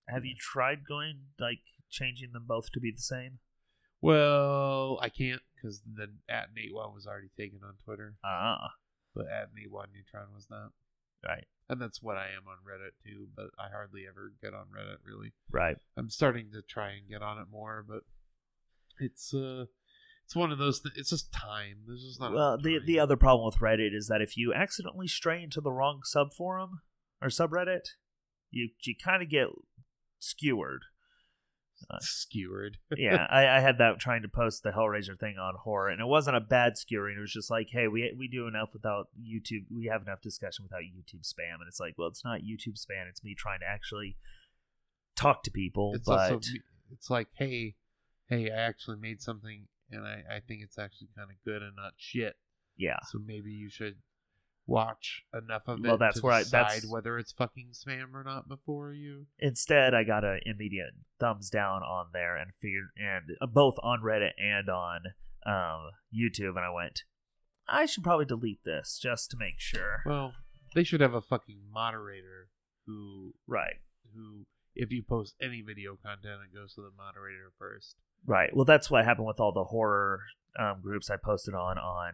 Have 0.09 0.24
you 0.24 0.34
tried 0.38 0.86
going 0.86 1.18
like 1.38 1.61
changing 1.90 2.32
them 2.32 2.44
both 2.47 2.70
to 2.72 2.80
be 2.80 2.90
the 2.90 3.01
same? 3.01 3.38
Well, 4.01 4.99
I 5.03 5.09
can't 5.09 5.42
because 5.55 5.80
the 5.80 6.09
at 6.28 6.51
Nate 6.55 6.72
Wad 6.74 6.94
was 6.94 7.07
already 7.07 7.30
taken 7.36 7.61
on 7.64 7.74
Twitter, 7.84 8.14
Ah, 8.22 8.74
but 9.14 9.26
at 9.26 9.51
Nate 9.55 9.70
one 9.72 9.88
Neutron 9.92 10.28
was 10.34 10.47
not. 10.51 10.70
right, 11.26 11.47
And 11.68 11.80
that's 11.80 12.03
what 12.03 12.16
I 12.16 12.26
am 12.28 12.47
on 12.47 12.59
Reddit 12.64 12.92
too, 13.05 13.26
but 13.34 13.47
I 13.59 13.68
hardly 13.70 14.03
ever 14.09 14.32
get 14.42 14.55
on 14.55 14.66
Reddit 14.66 14.99
really. 15.05 15.32
right. 15.51 15.76
I'm 15.97 16.11
starting 16.11 16.51
to 16.53 16.62
try 16.62 16.90
and 16.90 17.09
get 17.09 17.22
on 17.22 17.38
it 17.38 17.47
more, 17.51 17.84
but 17.88 18.03
it's 19.01 19.34
uh 19.34 19.64
it's 20.27 20.35
one 20.35 20.51
of 20.51 20.59
those 20.59 20.81
th- 20.81 20.97
it's 20.97 21.11
just 21.11 21.33
time. 21.33 21.79
There's 21.87 22.03
just 22.03 22.20
not 22.20 22.33
Well, 22.33 22.59
the 22.59 22.81
the 22.85 22.99
other 22.99 23.16
problem 23.16 23.47
with 23.47 23.61
Reddit 23.61 23.95
is 23.95 24.09
that 24.09 24.20
if 24.20 24.37
you 24.37 24.53
accidentally 24.53 25.07
stray 25.07 25.41
into 25.41 25.61
the 25.61 25.70
wrong 25.70 26.01
subforum 26.05 26.81
or 27.22 27.29
subreddit, 27.29 27.91
you 28.51 28.70
you 28.83 28.97
kind 29.03 29.22
of 29.22 29.29
get 29.29 29.47
skewered. 30.18 30.83
Uh, 31.89 31.99
skewered. 32.01 32.79
yeah, 32.97 33.29
I, 33.31 33.47
I 33.47 33.61
had 33.61 33.79
that 33.79 34.01
trying 34.01 34.22
to 34.22 34.29
post 34.29 34.64
the 34.64 34.70
Hellraiser 34.70 35.16
thing 35.16 35.37
on 35.39 35.55
horror, 35.62 35.91
and 35.91 36.01
it 36.01 36.07
wasn't 36.07 36.37
a 36.37 36.41
bad 36.41 36.72
skewering. 36.72 37.18
It 37.18 37.20
was 37.20 37.33
just 37.33 37.51
like, 37.51 37.68
hey, 37.70 37.87
we 37.87 38.12
we 38.18 38.27
do 38.27 38.49
enough 38.49 38.70
without 38.72 39.07
YouTube. 39.16 39.66
We 39.72 39.87
have 39.93 40.03
enough 40.03 40.22
discussion 40.22 40.64
without 40.64 40.81
YouTube 40.81 41.22
spam, 41.22 41.61
and 41.61 41.68
it's 41.68 41.79
like, 41.79 41.95
well, 41.97 42.09
it's 42.09 42.24
not 42.24 42.41
YouTube 42.41 42.85
spam. 42.85 43.09
It's 43.09 43.22
me 43.22 43.37
trying 43.39 43.61
to 43.61 43.66
actually 43.68 44.16
talk 45.14 45.45
to 45.45 45.53
people. 45.53 45.93
it's 45.95 46.09
but 46.09 46.33
also 46.33 46.41
it's 46.91 47.11
like, 47.11 47.29
hey, 47.39 47.77
hey, 48.29 48.51
I 48.51 48.59
actually 48.59 48.97
made 48.97 49.22
something 49.22 49.68
and 49.91 50.05
I, 50.07 50.22
I 50.37 50.41
think 50.41 50.62
it's 50.62 50.78
actually 50.78 51.09
kind 51.16 51.30
of 51.30 51.37
good 51.45 51.62
and 51.62 51.74
not 51.76 51.93
shit. 51.97 52.37
yeah, 52.76 52.99
So 53.11 53.18
maybe 53.18 53.51
you 53.51 53.70
should 53.70 53.97
watch 54.66 55.22
enough 55.32 55.62
of 55.68 55.78
it 55.78 55.87
Well, 55.89 55.97
that's 55.97 56.16
to 56.20 56.22
where 56.26 56.32
I- 56.34 56.43
decide 56.43 56.64
that's- 56.66 56.87
whether 56.91 57.18
it's 57.18 57.32
fucking 57.32 57.68
spam 57.72 58.12
or 58.14 58.24
not 58.24 58.49
before 58.49 58.93
you. 58.93 59.26
instead 59.39 59.95
I 59.95 60.03
got 60.05 60.24
an 60.24 60.41
immediate 60.45 60.93
thumbs 61.20 61.51
down 61.51 61.82
on 61.82 62.07
there 62.12 62.37
and 62.37 62.53
figured 62.61 62.89
and 62.97 63.37
uh, 63.41 63.47
both 63.47 63.76
on 63.82 64.01
Reddit 64.03 64.32
and 64.39 64.68
on 64.68 65.01
um, 65.47 65.91
YouTube, 66.12 66.57
and 66.57 66.64
I 66.64 66.70
went, 66.70 67.05
I 67.68 67.87
should 67.87 68.03
probably 68.03 68.24
delete 68.26 68.64
this 68.64 68.99
just 69.01 69.30
to 69.30 69.37
make 69.37 69.59
sure. 69.61 70.03
Well, 70.05 70.32
they 70.74 70.82
should 70.82 71.01
have 71.01 71.14
a 71.14 71.20
fucking 71.22 71.61
moderator 71.72 72.49
who 72.87 73.34
Right. 73.47 73.76
who 74.14 74.47
if 74.77 74.91
you 74.91 75.03
post 75.03 75.35
any 75.43 75.62
video 75.62 75.97
content 76.03 76.41
it 76.45 76.55
goes 76.55 76.74
to 76.74 76.83
the 76.83 76.91
moderator 76.97 77.53
first. 77.59 77.97
Right. 78.24 78.55
Well, 78.55 78.64
that's 78.64 78.91
what 78.91 79.05
happened 79.05 79.27
with 79.27 79.41
all 79.41 79.53
the 79.53 79.64
horror 79.64 80.20
um, 80.59 80.81
groups 80.83 81.11
I 81.11 81.16
posted 81.16 81.55
on 81.55 81.79
on 81.79 82.12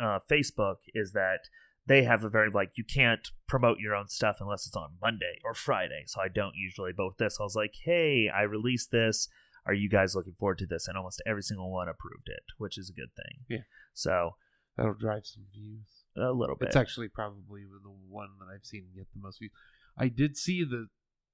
uh, 0.00 0.18
Facebook. 0.30 0.76
Is 0.94 1.12
that 1.12 1.48
they 1.86 2.04
have 2.04 2.24
a 2.24 2.28
very 2.28 2.50
like 2.50 2.72
you 2.76 2.84
can't 2.84 3.28
promote 3.48 3.78
your 3.78 3.94
own 3.94 4.08
stuff 4.08 4.36
unless 4.40 4.66
it's 4.66 4.76
on 4.76 4.96
Monday 5.00 5.38
or 5.44 5.54
Friday. 5.54 6.04
So 6.06 6.20
I 6.20 6.28
don't 6.28 6.54
usually. 6.56 6.92
But 6.96 7.06
with 7.08 7.16
this, 7.18 7.38
I 7.40 7.42
was 7.42 7.56
like, 7.56 7.74
hey, 7.84 8.28
I 8.28 8.42
released 8.42 8.90
this. 8.90 9.28
Are 9.64 9.74
you 9.74 9.88
guys 9.88 10.14
looking 10.14 10.34
forward 10.34 10.58
to 10.58 10.66
this? 10.66 10.88
And 10.88 10.96
almost 10.96 11.22
every 11.26 11.42
single 11.42 11.70
one 11.70 11.88
approved 11.88 12.28
it, 12.28 12.42
which 12.58 12.76
is 12.76 12.90
a 12.90 12.92
good 12.92 13.14
thing. 13.14 13.44
Yeah. 13.48 13.64
So 13.94 14.32
That'll 14.76 14.94
drive 14.94 15.26
some 15.26 15.44
views. 15.52 15.86
a 16.16 16.32
little 16.32 16.56
bit. 16.56 16.68
It's 16.68 16.76
actually 16.76 17.08
probably 17.08 17.62
the 17.62 17.90
one 18.08 18.30
that 18.38 18.46
I've 18.52 18.64
seen 18.64 18.86
get 18.94 19.06
the 19.14 19.20
most 19.20 19.38
views. 19.38 19.52
I 19.96 20.08
did 20.08 20.36
see 20.36 20.64
that 20.64 20.88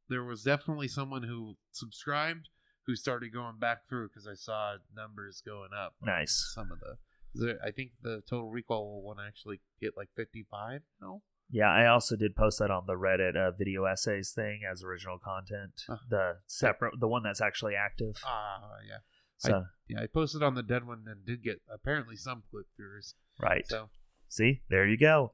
there 0.09 0.25
was 0.25 0.43
definitely 0.43 0.89
someone 0.89 1.23
who 1.23 1.57
subscribed 1.73 2.49
who 2.87 2.97
started 2.97 3.33
going 3.33 3.59
back 3.59 3.87
through 3.89 4.09
because 4.09 4.27
I 4.27 4.35
saw 4.35 4.77
numbers 4.97 5.43
going 5.45 5.71
up. 5.79 5.95
Nice. 6.03 6.53
Some 6.55 6.73
of 6.73 6.81
the 6.81 7.59
I 7.63 7.71
think 7.71 7.93
the 8.03 8.23
Total 8.29 8.51
Recall 8.51 8.87
will 8.87 9.03
one 9.03 9.19
actually 9.25 9.61
hit 9.81 9.93
like 9.97 10.09
55 10.17 10.81
now. 11.01 11.21
Yeah, 11.51 11.71
I 11.71 11.87
also 11.87 12.17
did 12.17 12.35
post 12.35 12.59
that 12.59 12.71
on 12.71 12.85
the 12.87 12.95
Reddit 12.95 13.37
uh, 13.37 13.53
video 13.53 13.85
essays 13.85 14.33
thing 14.35 14.61
as 14.71 14.83
original 14.83 15.19
content. 15.19 15.83
Uh. 15.89 15.97
the 16.09 16.37
separate, 16.47 16.95
the 16.99 17.09
one 17.09 17.23
that's 17.23 17.41
actually 17.41 17.75
active. 17.75 18.17
Ah, 18.25 18.61
yeah. 18.87 18.99
So 19.39 19.65
Yeah, 19.87 20.03
I 20.03 20.07
posted 20.07 20.43
on 20.43 20.55
the 20.55 20.63
dead 20.63 20.87
one 20.87 21.05
and 21.07 21.25
did 21.25 21.43
get 21.43 21.61
apparently 21.73 22.17
some 22.17 22.43
click 22.51 22.67
throughs. 22.79 23.15
right, 23.41 23.65
So 23.69 23.89
see, 24.29 24.63
there 24.69 24.87
you 24.87 24.99
go. 24.99 25.33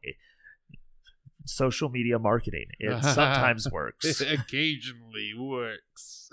Social 1.45 1.89
media 1.89 2.19
marketing. 2.19 2.67
It 2.79 3.03
sometimes 3.03 3.71
works. 3.71 4.21
it 4.21 4.33
occasionally 4.41 5.33
works. 5.37 6.31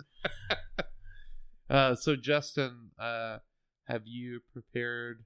uh, 1.70 1.96
so 1.96 2.16
Justin, 2.16 2.92
uh, 3.00 3.40
have 3.86 4.04
you 4.06 4.42
prepared 4.54 5.24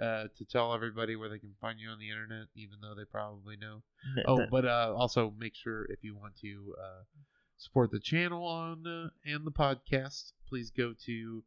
uh, 0.00 0.24
to 0.36 0.44
tell 0.44 0.74
everybody 0.74 1.16
where 1.16 1.28
they 1.28 1.38
can 1.38 1.54
find 1.60 1.78
you 1.78 1.88
on 1.90 1.98
the 1.98 2.10
internet, 2.10 2.48
even 2.56 2.78
though 2.80 2.94
they 2.94 3.04
probably 3.04 3.56
know? 3.56 3.82
Oh, 4.26 4.46
but 4.50 4.64
uh, 4.64 4.92
also 4.96 5.32
make 5.38 5.54
sure 5.54 5.84
if 5.90 6.02
you 6.02 6.16
want 6.16 6.36
to 6.40 6.74
uh, 6.80 7.02
support 7.56 7.90
the 7.90 8.00
channel 8.00 8.44
on 8.44 8.86
uh, 8.86 9.10
and 9.24 9.46
the 9.46 9.52
podcast, 9.52 10.32
please 10.48 10.70
go 10.70 10.94
to 11.06 11.44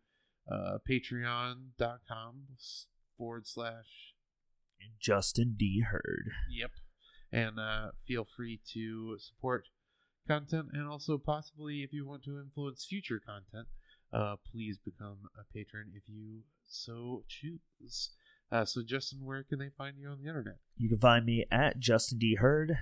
uh, 0.52 0.78
patreon.com 0.90 2.44
forward 3.18 3.48
slash 3.48 4.14
Justin 5.00 5.56
D. 5.58 5.82
Heard. 5.82 6.32
Yep. 6.50 6.72
And 7.36 7.60
uh, 7.60 7.92
feel 8.08 8.26
free 8.36 8.62
to 8.74 9.18
support 9.20 9.66
content 10.28 10.70
and 10.74 10.88
also 10.88 11.18
possibly 11.18 11.84
if 11.84 11.94
you 11.94 12.08
want 12.08 12.24
to 12.24 12.40
influence 12.40 12.86
future 12.86 13.22
content, 13.24 13.68
uh, 14.14 14.36
please 14.52 14.78
become 14.84 15.18
a 15.38 15.44
patron 15.54 15.92
if 15.96 16.04
you 16.08 16.42
so 16.66 17.24
choose. 17.28 18.12
Uh, 18.52 18.64
so, 18.64 18.82
Justin, 18.86 19.26
where 19.26 19.44
can 19.44 19.60
they 19.60 19.70
find 19.78 19.98
you 19.98 20.08
on 20.08 20.20
the 20.22 20.28
internet? 20.30 20.56
You 20.78 20.88
can 20.88 21.00
find 21.00 21.26
me 21.26 21.46
at 21.52 21.80
Justin 21.80 22.20
D. 22.20 22.36
Heard. 22.36 22.78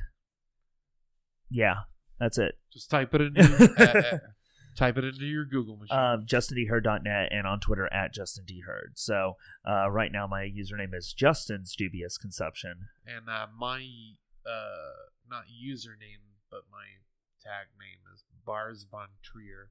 Yeah, 1.49 1.75
that's 2.19 2.37
it. 2.37 2.55
Just 2.71 2.89
type 2.89 3.13
it 3.13 3.21
into 3.21 3.73
uh, 3.77 4.17
type 4.77 4.97
it 4.97 5.05
into 5.05 5.25
your 5.25 5.45
Google 5.45 5.77
machine. 5.77 5.97
Um, 5.97 6.25
JustinDHeard.net 6.25 7.29
and 7.31 7.47
on 7.47 7.59
Twitter 7.59 7.91
at 7.93 8.13
Justin 8.13 8.45
D. 8.45 8.61
Heard. 8.65 8.93
So 8.95 9.37
uh, 9.67 9.89
right 9.89 10.11
now 10.11 10.27
my 10.27 10.43
username 10.43 10.93
is 10.93 11.13
Justin's 11.13 11.75
Dubious 11.75 12.17
Conception. 12.17 12.87
and 13.07 13.29
uh, 13.29 13.47
my 13.57 13.87
uh, 14.45 15.09
not 15.29 15.43
username, 15.47 16.23
but 16.51 16.61
my 16.71 16.85
tag 17.41 17.67
name 17.79 17.99
is 18.13 18.23
Bars 18.45 18.85
von 18.89 19.07
Trier 19.23 19.69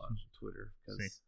on 0.00 0.16
Twitter 0.38 0.72
because 0.86 1.20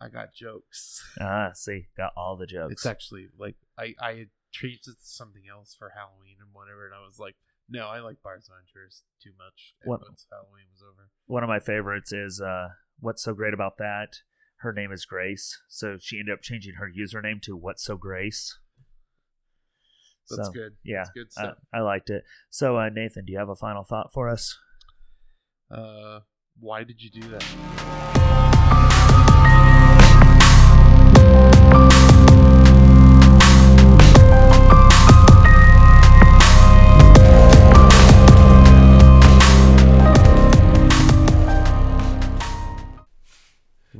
I 0.00 0.08
got 0.08 0.34
jokes. 0.34 1.02
Ah, 1.20 1.52
see, 1.54 1.86
got 1.96 2.12
all 2.16 2.36
the 2.36 2.46
jokes. 2.46 2.72
It's 2.72 2.86
actually 2.86 3.28
like 3.38 3.56
I 3.78 3.94
I 4.00 4.14
had 4.14 4.28
changed 4.52 4.88
it 4.88 4.92
to 4.92 4.96
something 5.00 5.42
else 5.50 5.74
for 5.78 5.90
Halloween 5.96 6.36
and 6.40 6.50
whatever, 6.52 6.86
and 6.86 6.94
I 6.94 7.04
was 7.06 7.18
like, 7.18 7.36
no, 7.68 7.86
I 7.86 8.00
like 8.00 8.22
Bars 8.22 8.48
von 8.48 8.58
Trier 8.72 8.88
too 9.22 9.32
much. 9.38 9.74
What- 9.84 10.00
Once 10.02 10.26
Halloween 10.30 10.66
was 10.70 10.82
over, 10.82 11.08
One 11.26 11.42
of 11.42 11.48
my 11.48 11.60
favorites 11.60 12.12
is 12.12 12.40
uh, 12.40 12.68
what's 13.00 13.22
so 13.22 13.34
great 13.34 13.54
about 13.54 13.76
that? 13.78 14.18
Her 14.58 14.72
name 14.72 14.92
is 14.92 15.04
Grace, 15.04 15.60
so 15.68 15.98
she 16.00 16.18
ended 16.18 16.32
up 16.34 16.40
changing 16.42 16.74
her 16.74 16.88
username 16.90 17.42
to 17.42 17.56
What's 17.56 17.84
So 17.84 17.96
Grace. 17.96 18.58
That's 20.30 20.48
So, 20.48 20.52
good. 20.52 20.72
Yeah, 20.84 21.04
That's 21.04 21.10
good 21.10 21.54
I. 21.72 21.78
I 21.78 21.80
liked 21.80 22.10
it. 22.10 22.24
So 22.50 22.76
uh, 22.78 22.88
Nathan, 22.88 23.24
do 23.24 23.32
you 23.32 23.38
have 23.38 23.48
a 23.48 23.56
final 23.56 23.84
thought 23.84 24.12
for 24.12 24.28
us? 24.28 24.58
Uh, 25.70 26.20
why 26.60 26.84
did 26.84 27.00
you 27.02 27.10
do 27.10 27.28
that? 27.30 28.54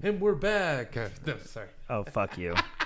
And 0.02 0.20
we're 0.20 0.34
back. 0.34 0.96
No, 1.26 1.36
sorry. 1.38 1.68
Oh, 1.88 2.04
fuck 2.04 2.36
you. 2.36 2.54